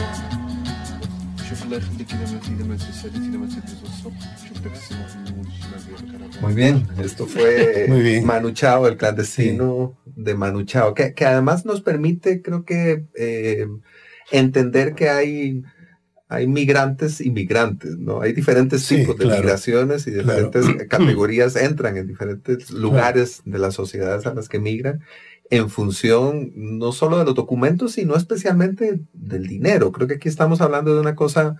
Muy 6.40 6.54
bien, 6.54 6.86
esto 7.02 7.26
fue 7.26 7.86
Muy 7.88 8.00
bien. 8.00 8.24
Manu 8.24 8.50
Chao, 8.52 8.86
el 8.86 8.96
clandestino 8.96 9.96
de 10.04 10.34
Manu 10.34 10.64
Chao, 10.64 10.94
que, 10.94 11.14
que 11.14 11.24
además 11.24 11.64
nos 11.64 11.80
permite, 11.80 12.42
creo 12.42 12.64
que, 12.64 13.06
eh, 13.14 13.66
entender 14.30 14.94
que 14.94 15.08
hay, 15.08 15.62
hay 16.28 16.46
migrantes 16.48 17.20
y 17.20 17.30
migrantes, 17.30 17.96
¿no? 17.98 18.20
Hay 18.20 18.32
diferentes 18.32 18.82
Sí, 18.82 18.96
tipos 18.98 19.16
de 19.16 19.24
claro. 19.24 19.40
migraciones 19.42 20.06
y 20.06 20.12
Claro. 20.12 20.50
diferentes 20.50 20.86
categorías 20.88 21.54
entran 21.56 21.96
en 21.96 22.06
diferentes 22.08 22.70
lugares 22.70 23.42
de 23.44 23.58
las 23.58 23.74
sociedades 23.74 24.26
a 24.26 24.34
las 24.34 24.48
que 24.48 24.58
migran 24.58 25.02
en 25.50 25.70
función 25.70 26.50
no 26.56 26.90
solo 26.90 27.18
de 27.18 27.24
los 27.24 27.34
documentos, 27.36 27.92
sino 27.92 28.16
especialmente 28.16 29.00
del 29.12 29.46
dinero. 29.46 29.92
Creo 29.92 30.08
que 30.08 30.14
aquí 30.14 30.28
estamos 30.28 30.60
hablando 30.60 30.92
de 30.94 31.00
una 31.00 31.14
cosa 31.14 31.56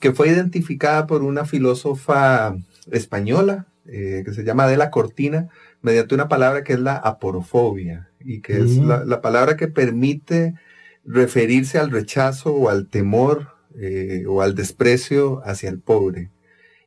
que 0.00 0.12
fue 0.12 0.28
identificada 0.28 1.06
por 1.06 1.22
una 1.22 1.44
filósofa 1.44 2.56
española 2.90 3.66
eh, 3.86 4.22
que 4.24 4.32
se 4.32 4.42
llama 4.44 4.64
Adela 4.64 4.90
Cortina 4.90 5.48
mediante 5.80 6.14
una 6.14 6.26
palabra 6.28 6.64
que 6.64 6.72
es 6.72 6.80
la 6.80 6.96
aporofobia 6.96 8.08
y 8.20 8.40
que 8.40 8.54
es 8.58 8.70
Mm. 8.78 8.88
la, 8.88 9.04
la 9.04 9.20
palabra 9.20 9.56
que 9.56 9.68
permite 9.68 10.54
referirse 11.04 11.78
al 11.78 11.90
rechazo 11.90 12.52
o 12.52 12.68
al 12.68 12.88
temor 12.88 13.48
eh, 13.80 14.24
o 14.26 14.42
al 14.42 14.54
desprecio 14.54 15.40
hacia 15.44 15.68
el 15.70 15.78
pobre. 15.80 16.30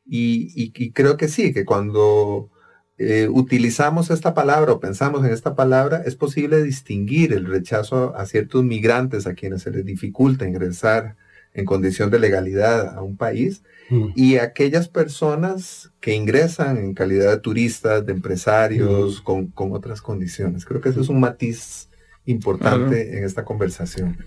Y, 0.05 0.51
y- 0.55 0.73
y 0.75 0.91
creo 0.91 1.15
que 1.17 1.27
sí, 1.27 1.53
que 1.53 1.63
cuando 1.65 2.49
eh, 2.97 3.27
utilizamos 3.31 4.09
esta 4.11 4.33
palabra 4.33 4.73
o 4.73 4.79
pensamos 4.79 5.25
en 5.25 5.31
esta 5.31 5.55
palabra, 5.55 6.03
es 6.05 6.15
posible 6.15 6.61
distinguir 6.63 7.33
el 7.33 7.45
rechazo 7.45 8.15
a 8.15 8.25
ciertos 8.25 8.63
migrantes 8.63 9.25
a 9.25 9.33
quienes 9.33 9.63
se 9.63 9.71
les 9.71 9.85
dificulta 9.85 10.47
ingresar 10.47 11.15
en 11.53 11.65
condición 11.65 12.09
de 12.11 12.19
legalidad 12.19 12.95
a 12.95 13.01
un 13.01 13.17
país 13.17 13.63
Mm. 13.89 14.13
y 14.15 14.37
aquellas 14.37 14.87
personas 14.87 15.91
que 15.99 16.13
ingresan 16.15 16.77
en 16.77 16.93
calidad 16.93 17.29
de 17.31 17.39
turistas, 17.41 18.05
de 18.05 18.13
empresarios, 18.13 19.19
con, 19.21 19.47
con 19.47 19.73
otras 19.73 20.01
condiciones. 20.01 20.63
Creo 20.63 20.79
que 20.79 20.89
eso 20.89 21.01
es 21.01 21.09
un 21.09 21.19
matiz 21.19 21.89
importante 22.25 23.17
en 23.17 23.25
esta 23.25 23.43
conversación. 23.43 24.17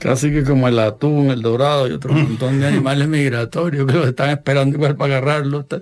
Casi 0.00 0.30
que 0.30 0.44
como 0.44 0.66
el 0.66 0.78
atún, 0.78 1.30
el 1.30 1.42
dorado 1.42 1.86
y 1.86 1.92
otro 1.92 2.14
montón 2.14 2.58
de 2.58 2.66
animales 2.66 3.06
migratorios 3.08 3.86
que 3.86 3.92
los 3.92 4.08
están 4.08 4.30
esperando 4.30 4.76
igual 4.76 4.96
para 4.96 5.18
agarrarlos. 5.18 5.66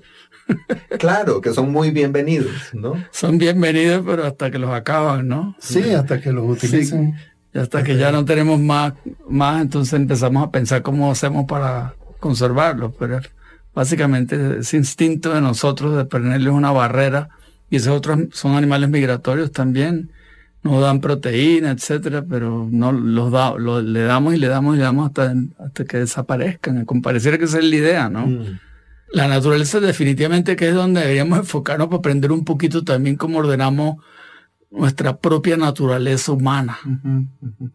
Claro, 0.99 1.43
que 1.43 1.53
son 1.53 1.71
muy 1.71 1.91
bienvenidos, 1.91 2.71
¿no? 2.73 2.95
Son 3.11 3.37
bienvenidos, 3.37 4.03
pero 4.07 4.25
hasta 4.25 4.51
que 4.51 4.59
los 4.59 4.71
acaban, 4.71 5.29
¿no? 5.29 5.55
Sí, 5.59 5.91
hasta 5.91 6.23
que 6.23 6.33
los 6.33 6.49
utilicen. 6.49 7.17
Y 7.53 7.59
hasta 7.59 7.85
que 7.85 7.99
ya 7.99 8.11
no 8.13 8.25
tenemos 8.25 8.59
más, 8.59 8.95
más, 9.29 9.61
entonces 9.61 9.93
empezamos 9.93 10.43
a 10.43 10.51
pensar 10.51 10.81
cómo 10.81 11.11
hacemos 11.11 11.45
para 11.45 11.97
conservarlos. 12.19 12.95
Pero 12.99 13.21
básicamente 13.75 14.61
ese 14.61 14.79
instinto 14.79 15.35
de 15.35 15.43
nosotros 15.43 15.95
de 15.95 16.07
ponerles 16.07 16.55
una 16.55 16.73
barrera, 16.73 17.29
y 17.69 17.77
esos 17.77 17.95
otros 17.95 18.19
son 18.33 18.57
animales 18.57 18.89
migratorios 18.89 19.53
también, 19.53 20.11
nos 20.63 20.81
dan 20.83 21.01
proteína, 21.01 21.71
etcétera, 21.71 22.25
pero 22.29 22.69
no 22.71 22.93
los 22.93 23.31
da, 23.31 23.55
lo- 23.57 23.81
le 23.81 24.01
damos 24.03 24.35
y 24.35 24.39
le 24.39 24.49
damos 24.49 24.75
y 24.75 24.79
le 24.79 24.85
damos 24.85 25.07
hasta, 25.09 25.35
hasta 25.59 25.85
que 25.85 25.99
desaparezcan. 25.99 26.85
Como 26.85 27.01
pareciera 27.03 27.39
que 27.39 27.45
esa 27.45 27.59
es 27.59 27.65
la 27.65 27.77
idea, 27.77 28.09
¿no? 28.09 28.27
Mm. 28.27 28.59
La 29.13 29.27
naturaleza 29.29 29.81
definitivamente 29.81 30.55
que 30.57 30.69
es 30.69 30.75
donde 30.75 31.01
deberíamos 31.01 31.39
enfocarnos 31.39 31.87
para 31.89 31.99
aprender 31.99 32.31
un 32.33 32.45
poquito 32.45 32.85
también 32.85 33.17
cómo 33.17 33.39
ordenamos 33.39 33.97
nuestra 34.71 35.17
propia 35.17 35.57
naturaleza 35.57 36.33
humana. 36.33 36.79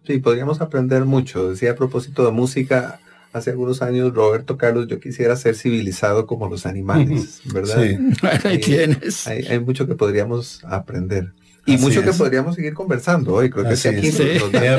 Sí, 0.06 0.20
podríamos 0.20 0.62
aprender 0.62 1.06
mucho. 1.06 1.50
Decía 1.50 1.72
a 1.72 1.76
propósito 1.76 2.24
de 2.24 2.32
música, 2.32 3.00
hace 3.32 3.50
algunos 3.50 3.82
años, 3.82 4.14
Roberto 4.14 4.58
Carlos, 4.58 4.88
yo 4.88 5.00
quisiera 5.00 5.36
ser 5.36 5.56
civilizado 5.56 6.28
como 6.28 6.48
los 6.50 6.68
animales, 6.68 7.42
¿verdad? 7.52 7.82
Sí. 7.82 7.98
Ahí 8.48 8.60
tienes. 8.60 9.26
Hay, 9.26 9.44
hay 9.48 9.60
mucho 9.60 9.88
que 9.88 9.96
podríamos 9.96 10.64
aprender. 10.66 11.34
Y 11.66 11.76
Así 11.76 11.84
mucho 11.84 12.04
que 12.04 12.12
podríamos 12.12 12.56
seguir 12.56 12.74
conversando 12.74 13.34
hoy. 13.36 13.50
Creo 13.50 13.64
que 13.64 13.72
Así 13.72 13.84
si 13.84 13.88
aquí 13.96 14.12
Sí. 14.12 14.24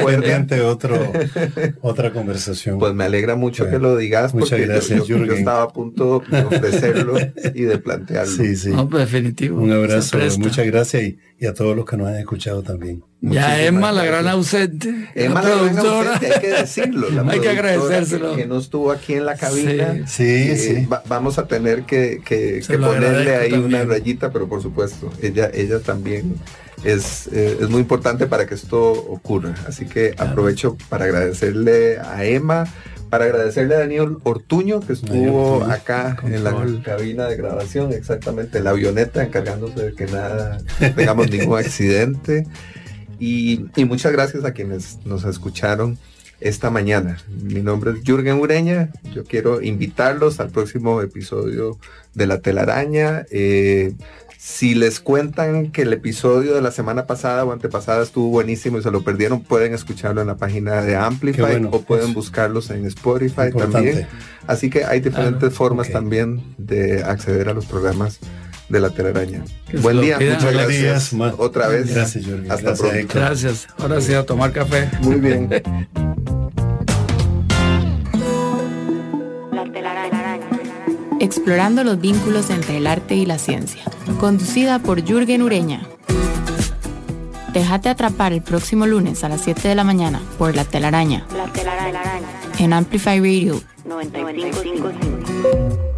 pendiente 0.05 0.61
otro, 0.61 0.97
otra 1.80 2.12
conversación. 2.12 2.78
Pues 2.78 2.93
me 2.95 3.05
alegra 3.05 3.37
mucho 3.37 3.64
Bueno, 3.64 3.78
que 3.78 3.82
lo 3.82 3.97
digas 3.97 4.35
muchas 4.35 4.51
porque 4.51 4.66
yo- 4.66 4.72
gracias, 4.72 5.07
yo, 5.07 5.24
estaba 5.24 5.62
a 5.62 5.68
punto 5.68 6.22
de 6.30 6.43
ofrecerlo 6.45 7.14
y 7.55 7.62
de 7.62 7.78
plantearlo. 7.78 8.30
sí, 8.32 8.55
sí. 8.57 8.68
No, 8.70 8.89
pues 8.89 9.11
definitivo. 9.11 9.61
Un 9.61 9.72
abrazo, 9.72 10.18
muchas 10.39 10.66
gracias 10.66 11.03
y, 11.05 11.18
y 11.39 11.47
a 11.47 11.55
todos 11.55 11.74
los 11.74 11.87
que 11.87 11.97
nos 11.97 12.09
han 12.09 12.16
escuchado 12.16 12.62
también. 12.62 13.03
Ya 13.33 13.64
Emma, 13.64 13.93
la 13.93 14.05
gran 14.05 14.29
ausente. 14.29 15.09
Emma, 15.14 15.43
la, 15.43 15.51
gran 15.51 15.79
ausente, 15.79 16.33
hay 16.35 16.41
que 16.41 16.49
decirlo. 16.49 17.09
hay 17.31 17.41
que 17.41 17.49
agradecérselo. 17.49 18.37
Que, 18.37 18.47
no 18.47 18.59
estuvo 18.59 18.93
aquí 18.93 19.14
en 19.14 19.25
la 19.25 19.37
cabina. 19.37 20.07
Sí, 20.07 20.57
sí. 20.57 20.87
vamos 21.07 21.39
a 21.39 21.47
tener 21.47 21.85
que, 21.85 22.20
que, 22.25 22.62
ponerle 22.79 23.37
ahí 23.37 23.53
una 23.55 23.85
rayita, 23.85 24.31
pero 24.31 24.49
por 24.49 24.62
supuesto, 24.62 25.11
ella, 25.22 25.51
ella 25.55 25.81
también 25.81 26.35
es, 26.85 27.29
eh, 27.33 27.59
es 27.61 27.68
muy 27.70 27.81
importante 27.81 28.27
para 28.27 28.47
que 28.47 28.55
esto 28.55 28.93
ocurra. 28.93 29.55
Así 29.66 29.87
que 29.87 30.14
aprovecho 30.18 30.77
para 30.89 31.07
agradecerle 31.07 31.99
a 31.99 32.25
Emma 32.25 32.64
para 33.14 33.27
agradecerle 33.27 33.77
a 33.77 33.79
Daniel 33.79 34.16
Ortuño 34.25 34.81
que 34.81 34.93
estuvo 34.93 35.62
acá 35.62 36.16
en 36.25 36.43
la 36.43 36.53
cabina 36.83 37.29
de 37.29 37.37
grabación, 37.37 37.93
exactamente 37.93 38.59
en 38.59 38.64
la 38.64 38.70
avioneta, 38.70 39.22
encargándose 39.22 39.91
de 39.91 39.95
que 39.95 40.07
nada 40.07 40.59
tengamos 40.97 41.31
ningún 41.31 41.57
accidente. 41.57 42.49
Y, 43.19 43.67
muchas 43.87 44.12
gracias 44.12 44.45
a 44.45 44.53
quienes 44.53 44.99
nos 45.05 45.25
escucharon 45.25 45.99
esta 46.41 46.71
mañana. 46.71 47.19
Mi 47.43 47.62
nombre 47.62 47.93
es 47.93 48.03
Jürgen 48.05 48.41
Ureña. 48.41 48.91
Yo 49.15 49.25
quiero 49.25 49.62
invitarlos 49.62 50.41
al 50.41 50.51
próximo 50.51 51.01
episodio 51.01 51.79
de 52.15 52.27
La 52.27 52.41
Telaraña. 52.41 53.25
Eh, 53.31 53.95
si 54.45 54.75
les 54.75 55.01
cuentan 55.01 55.73
que 55.73 55.83
el 55.83 55.93
episodio 55.95 56.55
de 56.55 56.61
la 56.61 56.71
semana 56.71 57.07
pasada 57.07 57.47
o 57.47 57.53
antepasada 57.53 58.03
estuvo 58.03 58.29
buenísimo 58.29 58.77
y 58.77 58.83
se 58.83 58.91
lo 58.91 59.03
perdieron, 59.03 59.43
pueden 59.43 59.73
escucharlo 59.73 60.21
en 60.21 60.27
la 60.27 60.37
página 60.37 60.83
de 60.83 60.97
Amplify 60.97 61.65
o 61.65 61.81
pueden 61.81 62.12
buscarlos 62.12 62.69
en 62.69 62.85
Spotify 62.85 63.51
también. 63.57 64.07
Así 64.47 64.69
que 64.69 64.85
hay 64.85 65.01
diferentes 65.01 65.55
formas 65.55 65.91
también 65.91 66.43
de 66.59 67.03
acceder 67.03 67.49
a 67.49 67.55
los 67.55 67.65
programas 67.65 68.21
de 68.69 68.81
la 68.81 68.91
telaraña. 68.91 69.45
Buen 69.83 70.01
día, 70.01 70.19
muchas 70.19 70.53
gracias. 70.53 71.12
Otra 71.39 71.69
vez. 71.69 71.95
Gracias, 71.95 72.25
Hasta 72.49 72.75
pronto. 72.75 73.15
Gracias. 73.15 73.67
Ahora 73.79 74.01
sí 74.01 74.15
a 74.15 74.25
tomar 74.25 74.53
café. 74.53 74.89
Muy 75.03 75.17
bien. 75.17 75.51
Explorando 81.21 81.85
los 81.85 82.01
vínculos 82.01 82.51
entre 82.51 82.79
el 82.79 82.87
arte 82.87 83.15
y 83.15 83.25
la 83.25 83.39
ciencia. 83.39 83.83
Conducida 84.21 84.79
por 84.79 85.05
Jürgen 85.05 85.43
Ureña. 85.43 85.87
Déjate 87.55 87.89
atrapar 87.89 88.33
el 88.33 88.43
próximo 88.43 88.87
lunes 88.87 89.23
a 89.23 89.29
las 89.29 89.43
7 89.43 89.69
de 89.69 89.77
la 89.77 89.85
mañana 89.85 90.21
por 90.39 90.57
La 90.57 90.65
Telaraña. 90.65 91.25
La 91.35 91.47
Telaraña. 91.53 92.01
En 92.59 92.73
Amplify 92.73 93.21
Radio 93.21 93.61
95.5. 93.89 95.93